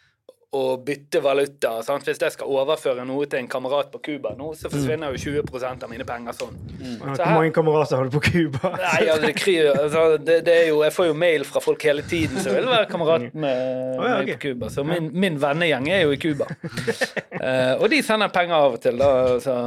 å 0.51 0.75
bytte 0.83 1.21
valuta. 1.23 1.77
Sant? 1.85 2.03
Hvis 2.03 2.19
jeg 2.19 2.33
skal 2.33 2.49
overføre 2.51 3.05
noe 3.07 3.27
til 3.31 3.39
en 3.39 3.47
kamerat 3.51 3.87
på 3.93 4.01
Cuba 4.03 4.33
nå, 4.35 4.49
så 4.59 4.71
forsvinner 4.71 5.13
jo 5.15 5.37
20% 5.39 5.85
av 5.85 5.91
mine 5.91 6.03
penger 6.07 6.35
sånn. 6.35 6.57
Mm. 6.73 6.97
Så 6.99 7.21
Hvor 7.21 7.37
mange 7.37 7.53
kamerater 7.55 8.01
har 8.01 8.09
du 8.09 8.17
på 8.17 8.23
Cuba? 8.25 8.73
Nei, 8.81 9.05
altså, 9.13 9.29
det, 9.31 9.55
altså, 9.71 10.01
det, 10.19 10.39
det 10.47 10.57
er 10.65 10.67
jo, 10.73 10.81
jeg 10.83 10.95
får 10.97 11.07
jo 11.07 11.15
mail 11.23 11.47
fra 11.47 11.63
folk 11.63 11.85
hele 11.87 12.03
tiden 12.03 12.43
som 12.43 12.57
vil 12.57 12.67
være 12.67 12.89
kamerat 12.91 13.29
med 13.31 13.61
oh, 13.95 14.09
ja, 14.09 14.17
meg 14.19 14.33
på 14.33 14.41
Cuba. 14.49 14.73
Så 14.73 14.83
min, 14.87 15.07
min 15.15 15.39
vennegjeng 15.39 15.87
er 15.87 16.03
jo 16.03 16.11
i 16.17 16.19
Cuba. 16.19 16.49
uh, 16.51 17.79
og 17.81 17.87
de 17.93 18.01
sender 18.03 18.35
penger 18.35 18.57
av 18.59 18.75
og 18.75 18.83
til, 18.83 18.99
da. 18.99 19.39
Så 19.39 19.57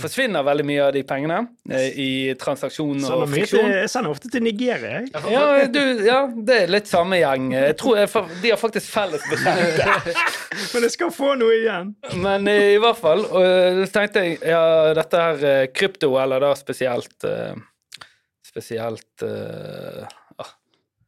forsvinner 0.00 0.44
veldig 0.46 0.64
mye 0.64 0.84
av 0.86 0.92
de 0.96 1.02
pengene 1.04 1.42
eh, 1.68 1.98
i 2.00 2.10
transaksjon 2.40 3.02
og 3.12 3.26
friksjon. 3.28 3.68
jeg 3.74 3.90
sender 3.92 4.14
ofte 4.14 4.30
til 4.32 4.44
Nigeria, 4.46 5.02
jeg. 5.02 5.10
Ja, 5.34 5.42
du, 5.68 5.80
ja, 6.06 6.22
det 6.32 6.56
er 6.62 6.72
litt 6.72 6.88
samme 6.88 7.18
gjeng. 7.20 7.50
Jeg 7.52 7.76
tror 7.82 8.00
jeg, 8.00 8.08
De 8.40 8.54
har 8.54 8.60
faktisk 8.60 8.88
felles 8.94 9.26
bekjente. 9.28 10.16
Men 10.72 10.86
jeg 10.88 10.94
skal 10.96 11.12
få 11.12 11.34
noe 11.36 11.58
igjen. 11.58 11.92
Men 12.24 12.48
eh, 12.48 12.72
i 12.78 12.80
hvert 12.80 13.00
fall. 13.02 13.26
Eh, 13.42 13.82
så 13.84 13.98
tenkte 13.98 14.24
jeg 14.24 14.38
ja, 14.48 14.64
dette 14.96 15.24
her 15.26 15.48
eh, 15.50 15.64
krypto, 15.76 16.14
eller 16.24 16.46
da 16.48 16.54
spesielt 16.56 17.28
eh, 17.28 17.52
Spesielt 18.46 19.26
eh, 19.26 20.06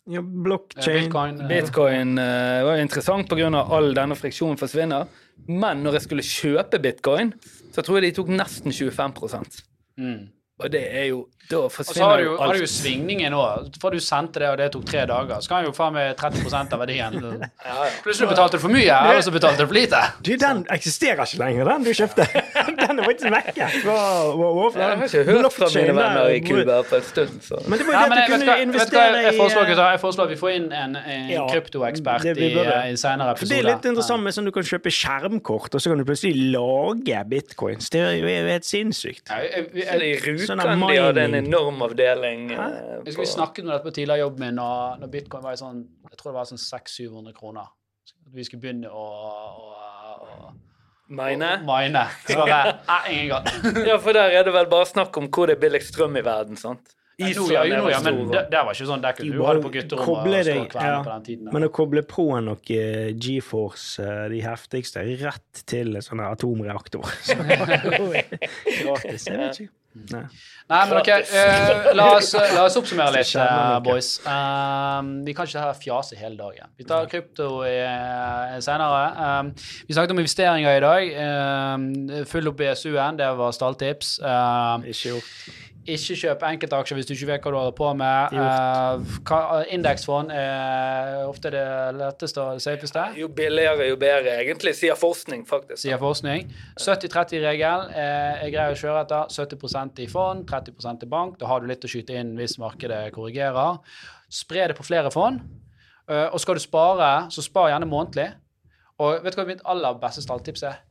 Ja, 0.08 0.22
blockchain. 0.22 1.04
Bitcoin. 1.04 1.40
eh, 1.42 1.48
Bitcoin 1.48 2.18
eh, 2.18 2.62
var 2.64 2.80
interessant 2.80 3.28
pga. 3.28 3.50
all 3.76 3.92
denne 3.94 4.16
friksjonen 4.16 4.56
forsvinner. 4.56 5.06
Men 5.48 5.82
når 5.84 5.98
jeg 5.98 6.02
skulle 6.06 6.22
kjøpe 6.24 6.80
bitcoin, 6.82 7.32
så 7.72 7.82
tror 7.84 8.00
jeg 8.00 8.08
de 8.08 8.16
tok 8.22 8.28
nesten 8.32 8.72
25 8.72 9.64
Mm. 9.98 10.28
Og 10.58 10.70
det 10.72 10.84
er 10.90 11.10
jo 11.12 11.26
Da 11.48 11.56
Og 11.64 11.72
så 11.72 12.04
har 12.04 12.18
du, 12.20 12.24
jo 12.26 12.32
har 12.36 12.52
du 12.52 12.60
jo 12.60 12.66
svingningen 12.68 13.32
òg. 13.32 13.70
For 13.80 13.94
du 13.94 14.02
sendte 14.04 14.42
det, 14.42 14.48
og 14.52 14.58
det 14.60 14.66
tok 14.74 14.82
tre 14.84 15.06
dager. 15.08 15.38
Så 15.40 15.48
kan 15.48 15.64
jo 15.64 15.70
faen 15.72 15.94
meg 15.94 16.10
30% 16.20 16.74
av 16.76 16.82
verdien. 16.82 17.14
Ja, 17.68 17.84
ja. 17.84 17.86
Plutselig 18.04 18.28
betalte 18.34 18.58
du 18.58 18.62
for 18.62 18.72
mye, 18.72 18.84
eller 18.92 19.22
så 19.24 19.32
betalte 19.32 19.64
du 19.64 19.70
for 19.70 19.76
lite. 19.76 20.00
Du, 20.24 20.34
den 20.40 20.60
eksisterer 20.72 21.22
ikke 21.24 21.40
lenger, 21.40 21.70
den 21.72 21.86
du 21.88 21.90
kjøpte. 21.96 22.26
Den 22.78 23.00
er 23.00 23.04
faktisk 23.04 23.32
vekke 23.32 23.66
Wow, 23.84 24.28
wow, 24.38 24.52
wow. 24.56 24.68
Jeg 24.76 24.86
har 24.86 25.02
ikke 25.04 25.24
hørt 25.28 25.52
fra 25.52 25.66
mine 25.74 25.94
venner 25.96 26.28
i 26.32 26.38
Cuba 26.44 26.76
på 26.86 26.96
en 26.98 27.02
stund, 27.04 27.40
så 27.44 27.58
Men 27.66 27.80
det 27.80 27.86
var 27.88 28.04
jo 28.04 28.12
det 28.14 28.20
du 28.20 28.32
kunne 28.32 28.46
hva 28.48 28.56
investere 28.62 29.22
jeg, 29.24 29.34
foreslår, 29.36 29.66
i? 29.72 29.74
Jeg 29.78 30.00
foreslår 30.04 30.28
at 30.28 30.32
vi 30.32 30.38
får 30.40 30.52
inn 30.56 30.68
en, 30.72 30.96
en 31.00 31.32
Ja, 31.32 31.44
kryptoekspert 31.50 32.28
i, 32.30 32.48
i 32.48 32.96
senere 33.00 33.34
episoder. 33.34 33.50
det 33.50 33.58
er 33.58 33.68
litt 33.68 33.88
interessant 33.90 34.24
med 34.24 34.36
sånn 34.36 34.48
du 34.48 34.52
kan 34.54 34.68
kjøpe 34.70 34.92
skjermkort, 34.94 35.74
og 35.74 35.84
så 35.84 35.92
kan 35.92 36.00
du 36.00 36.06
plutselig 36.08 36.52
lage 36.54 37.22
bitcoins. 37.34 37.90
Det 37.92 38.02
er 38.04 38.16
jo 38.20 38.30
helt 38.30 38.68
sinnssykt. 38.68 39.24
Ja, 39.28 39.42
jeg, 39.44 39.68
jeg, 39.74 39.88
Eller 39.88 40.06
jeg, 40.12 40.22
I 40.22 40.47
Sånn 40.48 40.62
kan 40.64 40.78
mining. 40.80 40.94
de 40.96 41.02
hadde 41.06 41.24
en 41.28 41.36
enorm 41.40 41.82
avdeling. 41.86 42.46
eh, 42.52 42.78
jeg 43.04 43.14
skulle 43.14 43.26
Vi 43.26 43.32
snakket 43.34 43.64
om 43.64 43.70
dette 43.74 43.86
på 43.88 43.94
tidligere 43.98 44.24
jobben 44.26 44.46
min, 44.46 44.58
og 44.64 45.02
når 45.02 45.12
bitcoin 45.12 45.44
var 45.44 45.56
i 45.56 45.60
sånn 45.60 45.82
Jeg 46.10 46.18
tror 46.20 46.32
det 46.32 46.38
var 46.40 46.48
sånn 46.50 46.62
600-700 46.64 47.36
kroner. 47.38 47.68
At 48.08 48.34
vi 48.34 48.44
skulle 48.48 48.62
begynne 48.64 48.90
å, 48.90 49.06
å, 49.48 50.12
å, 50.18 50.52
Mine? 51.08 51.54
å 51.62 51.64
mine. 51.64 52.04
Så 52.26 52.36
bare 52.42 52.76
Nei, 52.90 53.00
ingen 53.14 53.28
gang. 53.32 53.82
Ja, 53.88 53.96
for 54.02 54.12
der 54.16 54.34
er 54.36 54.44
det 54.44 54.52
vel 54.52 54.66
bare 54.68 54.88
snakk 54.90 55.16
om 55.16 55.28
hvor 55.32 55.48
det 55.48 55.56
er 55.56 55.62
billigst 55.66 55.94
strøm 55.94 56.16
i 56.20 56.24
verden, 56.26 56.56
sant? 56.60 56.94
Ja, 57.18 57.26
Island 57.32 57.50
jo, 57.50 57.88
ja, 57.90 57.98
men 58.04 58.28
det, 58.30 58.44
det 58.52 58.60
var 58.62 58.76
ikke 58.76 58.84
sånn 58.86 59.00
der 59.02 59.14
kunne 59.16 59.32
Du 59.32 59.38
du 59.40 59.42
ha 59.42 59.54
det 59.56 59.62
på 59.64 59.70
gutterommet 59.74 60.06
kobler 60.06 60.38
og 60.38 60.44
stå 60.44 60.52
deg, 60.52 60.60
og 60.60 60.68
kverne 60.70 60.90
ja. 60.92 60.98
på 61.02 61.10
den 61.10 61.24
tiden. 61.26 61.48
Men 61.56 61.64
å 61.66 61.70
koble 61.74 62.02
på 62.06 62.26
noe 62.46 62.76
eh, 62.76 63.08
GeForce, 63.18 64.04
eh, 64.04 64.20
de 64.30 64.38
heftigste, 64.44 65.02
rett 65.24 65.62
til 65.66 65.98
en 65.98 66.04
sånn 66.06 66.22
atomreaktor 66.22 67.08
Så 67.26 67.34
det 67.42 67.56
var 67.64 67.74
Gratis. 67.74 69.26
Jeg 69.26 69.40
vet 69.40 69.58
ikke. 69.64 69.74
Nei. 70.12 70.24
Nei, 70.68 70.80
men 70.90 70.98
ok, 71.00 71.08
uh, 71.08 71.86
la, 71.96 72.06
oss, 72.18 72.34
la 72.36 72.64
oss 72.66 72.76
oppsummere 72.76 73.14
litt, 73.14 73.30
eh, 73.32 73.52
noe. 73.56 73.78
boys. 73.84 74.10
Um, 74.28 75.12
vi 75.24 75.32
kan 75.36 75.48
ikke 75.48 75.62
ha 75.62 75.70
fjase 75.76 76.18
hele 76.20 76.36
dagen. 76.36 76.68
Vi 76.76 76.84
tar 76.88 77.08
krypto 77.08 77.62
uh, 77.62 78.58
senere. 78.64 79.06
Um, 79.16 79.52
vi 79.88 79.96
snakket 79.96 80.12
om 80.12 80.20
investeringer 80.20 80.76
i 80.76 80.82
dag. 80.84 81.14
Um, 81.24 81.88
Følg 82.28 82.52
opp 82.52 82.60
BSU-en, 82.60 83.20
det 83.20 83.30
var 83.40 83.56
stalltips. 83.56 84.18
Ikke 84.20 85.14
gjort. 85.14 85.32
Ikke 85.94 86.16
kjøp 86.20 86.42
enkeltaksjer 86.48 86.98
hvis 86.98 87.08
du 87.08 87.12
ikke 87.14 87.28
vet 87.30 87.44
hva 87.44 87.52
du 87.52 87.56
holder 87.58 87.76
på 87.78 87.90
med. 87.98 88.34
Uh, 88.36 89.60
Indeksfond 89.74 90.32
er 90.34 91.24
ofte 91.28 91.52
det 91.54 91.64
letteste 91.96 92.42
og 92.42 92.58
det 92.58 92.64
safeste. 92.64 93.04
Jo 93.18 93.30
billigere, 93.32 93.88
jo 93.90 93.98
bedre, 94.00 94.38
egentlig, 94.42 94.74
sier 94.78 94.98
forskning, 94.98 95.44
faktisk. 95.48 95.80
sier 95.82 96.00
forskning. 96.00 96.48
70-30-regel 96.80 97.86
er, 97.92 98.44
grei 98.54 98.66
å 98.72 98.78
kjøre 98.78 99.04
etter. 99.06 99.32
70% 99.38 100.02
i 100.04 100.08
fond, 100.10 100.44
30% 100.48 101.06
i 101.06 101.10
bank. 101.10 101.38
Da 101.40 101.50
har 101.50 101.62
du 101.62 101.70
litt 101.70 101.86
å 101.86 101.90
skyte 101.90 102.16
inn 102.18 102.34
hvis 102.38 102.58
markedet 102.62 103.06
korrigerer. 103.16 103.80
Spre 104.32 104.68
det 104.70 104.76
på 104.78 104.86
flere 104.86 105.12
fond. 105.14 105.40
Uh, 106.08 106.26
og 106.32 106.40
skal 106.42 106.58
du 106.58 106.64
spare, 106.64 107.12
så 107.34 107.44
spar 107.44 107.72
gjerne 107.72 107.88
månedlig. 107.88 108.30
Og 108.98 109.22
vet 109.22 109.36
du 109.36 109.42
hva 109.42 109.48
mitt 109.48 109.64
aller 109.68 109.98
beste 110.02 110.24
stalltips 110.24 110.66
er? 110.66 110.82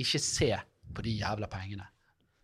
Ikke 0.00 0.20
se 0.20 0.52
på 0.92 1.04
de 1.04 1.20
jævla 1.20 1.48
pengene. 1.52 1.91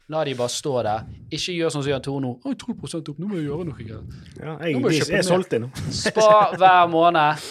La 0.08 0.22
de 0.24 0.32
bare 0.38 0.48
stå 0.48 0.72
der. 0.86 1.02
Ikke 1.36 1.52
gjør 1.52 1.72
sånn 1.74 1.82
som 1.84 1.90
Jan 1.92 2.04
Tore 2.04 2.22
nå. 2.24 2.30
Oi, 2.48 2.54
12 2.56 3.10
opp, 3.12 3.18
nå 3.20 3.28
må 3.28 3.36
jeg 3.36 3.44
gjøre 3.50 3.66
noe 3.68 3.76
greier. 3.76 4.04
Ja, 4.38 4.54
Nå 4.54 4.70
jeg, 4.70 4.78
må 4.80 4.88
du 4.88 4.96
kjøpe 4.96 5.12
er 5.12 5.18
mer. 5.20 5.26
solgt 5.26 5.56
inn 5.58 5.66
nå. 5.66 5.70
Spar 5.98 6.54
hver 6.56 6.86
måned. 6.92 7.44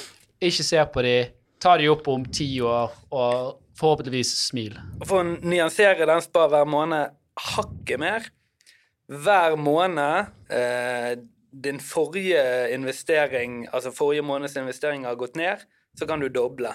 Ikke 0.48 0.66
se 0.66 0.82
på 0.94 1.04
de. 1.06 1.14
Ta 1.62 1.76
de 1.78 1.90
opp 1.90 2.08
om 2.10 2.26
ti 2.34 2.48
år, 2.66 2.94
og 3.14 3.62
forhåpentligvis 3.78 4.32
smil. 4.48 4.76
Og 5.00 5.06
For 5.10 5.22
å 5.22 5.38
nyansere 5.46 6.06
den 6.10 6.22
spar 6.26 6.50
hver 6.54 6.66
måned 6.70 7.14
hakket 7.38 8.02
mer 8.02 8.26
Hver 9.08 9.54
måned 9.62 10.34
eh, 10.52 11.14
din 11.54 11.78
forrige 11.80 12.42
investering, 12.74 13.68
altså 13.72 13.94
forrige 13.96 14.26
måneds 14.26 14.58
investering 14.60 15.06
har 15.08 15.16
gått 15.16 15.38
ned, 15.40 15.62
så 15.98 16.06
kan 16.10 16.20
du 16.20 16.28
doble. 16.30 16.74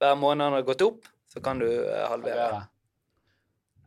Hver 0.00 0.14
måned 0.18 0.46
den 0.46 0.56
har 0.56 0.64
gått 0.66 0.82
opp, 0.86 1.04
så 1.30 1.42
kan 1.44 1.60
du 1.60 1.66
eh, 1.68 2.06
halvere. 2.08 2.62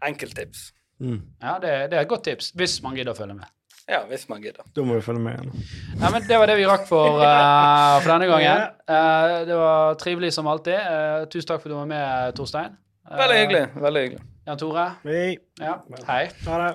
Enkelttips. 0.06 0.68
Mm. 1.00 1.22
Ja, 1.42 1.58
det, 1.62 1.76
det 1.92 2.00
er 2.00 2.04
et 2.06 2.10
godt 2.12 2.26
tips, 2.28 2.52
hvis 2.58 2.80
man 2.86 2.98
gidder 2.98 3.14
å 3.14 3.18
følge 3.18 3.38
med. 3.38 3.50
Ja, 3.88 4.02
hvis 4.10 4.26
man 4.28 4.42
gidder. 4.44 4.66
Da 4.76 4.84
må 4.84 4.98
vi 4.98 5.04
følge 5.06 5.22
med 5.24 5.38
igjen. 5.38 5.68
Ja, 6.02 6.10
men 6.12 6.26
Det 6.28 6.40
var 6.42 6.50
det 6.52 6.58
vi 6.60 6.66
rakk 6.68 6.84
for, 6.90 7.22
uh, 7.22 7.96
for 8.02 8.10
denne 8.12 8.28
gangen. 8.28 8.66
Uh, 8.84 9.46
det 9.48 9.60
var 9.62 9.96
trivelig 10.02 10.34
som 10.36 10.50
alltid. 10.52 10.76
Uh, 10.76 11.24
tusen 11.32 11.48
takk 11.54 11.64
for 11.64 11.70
at 11.70 11.76
du 11.76 11.80
var 11.80 11.88
med, 11.94 12.36
Torstein. 12.36 12.76
Veldig 13.08 13.38
hyggelig. 13.40 13.64
Veldig 13.80 14.04
hyggelig. 14.08 14.26
Jan 14.48 14.60
Tore. 14.60 14.90
Hei. 15.08 15.38
Ja, 15.60 15.80
hei. 16.12 16.26
Ha 16.50 16.60
det. 16.66 16.74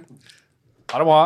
Ha 0.90 0.98
det 0.98 1.06
bra. 1.06 1.20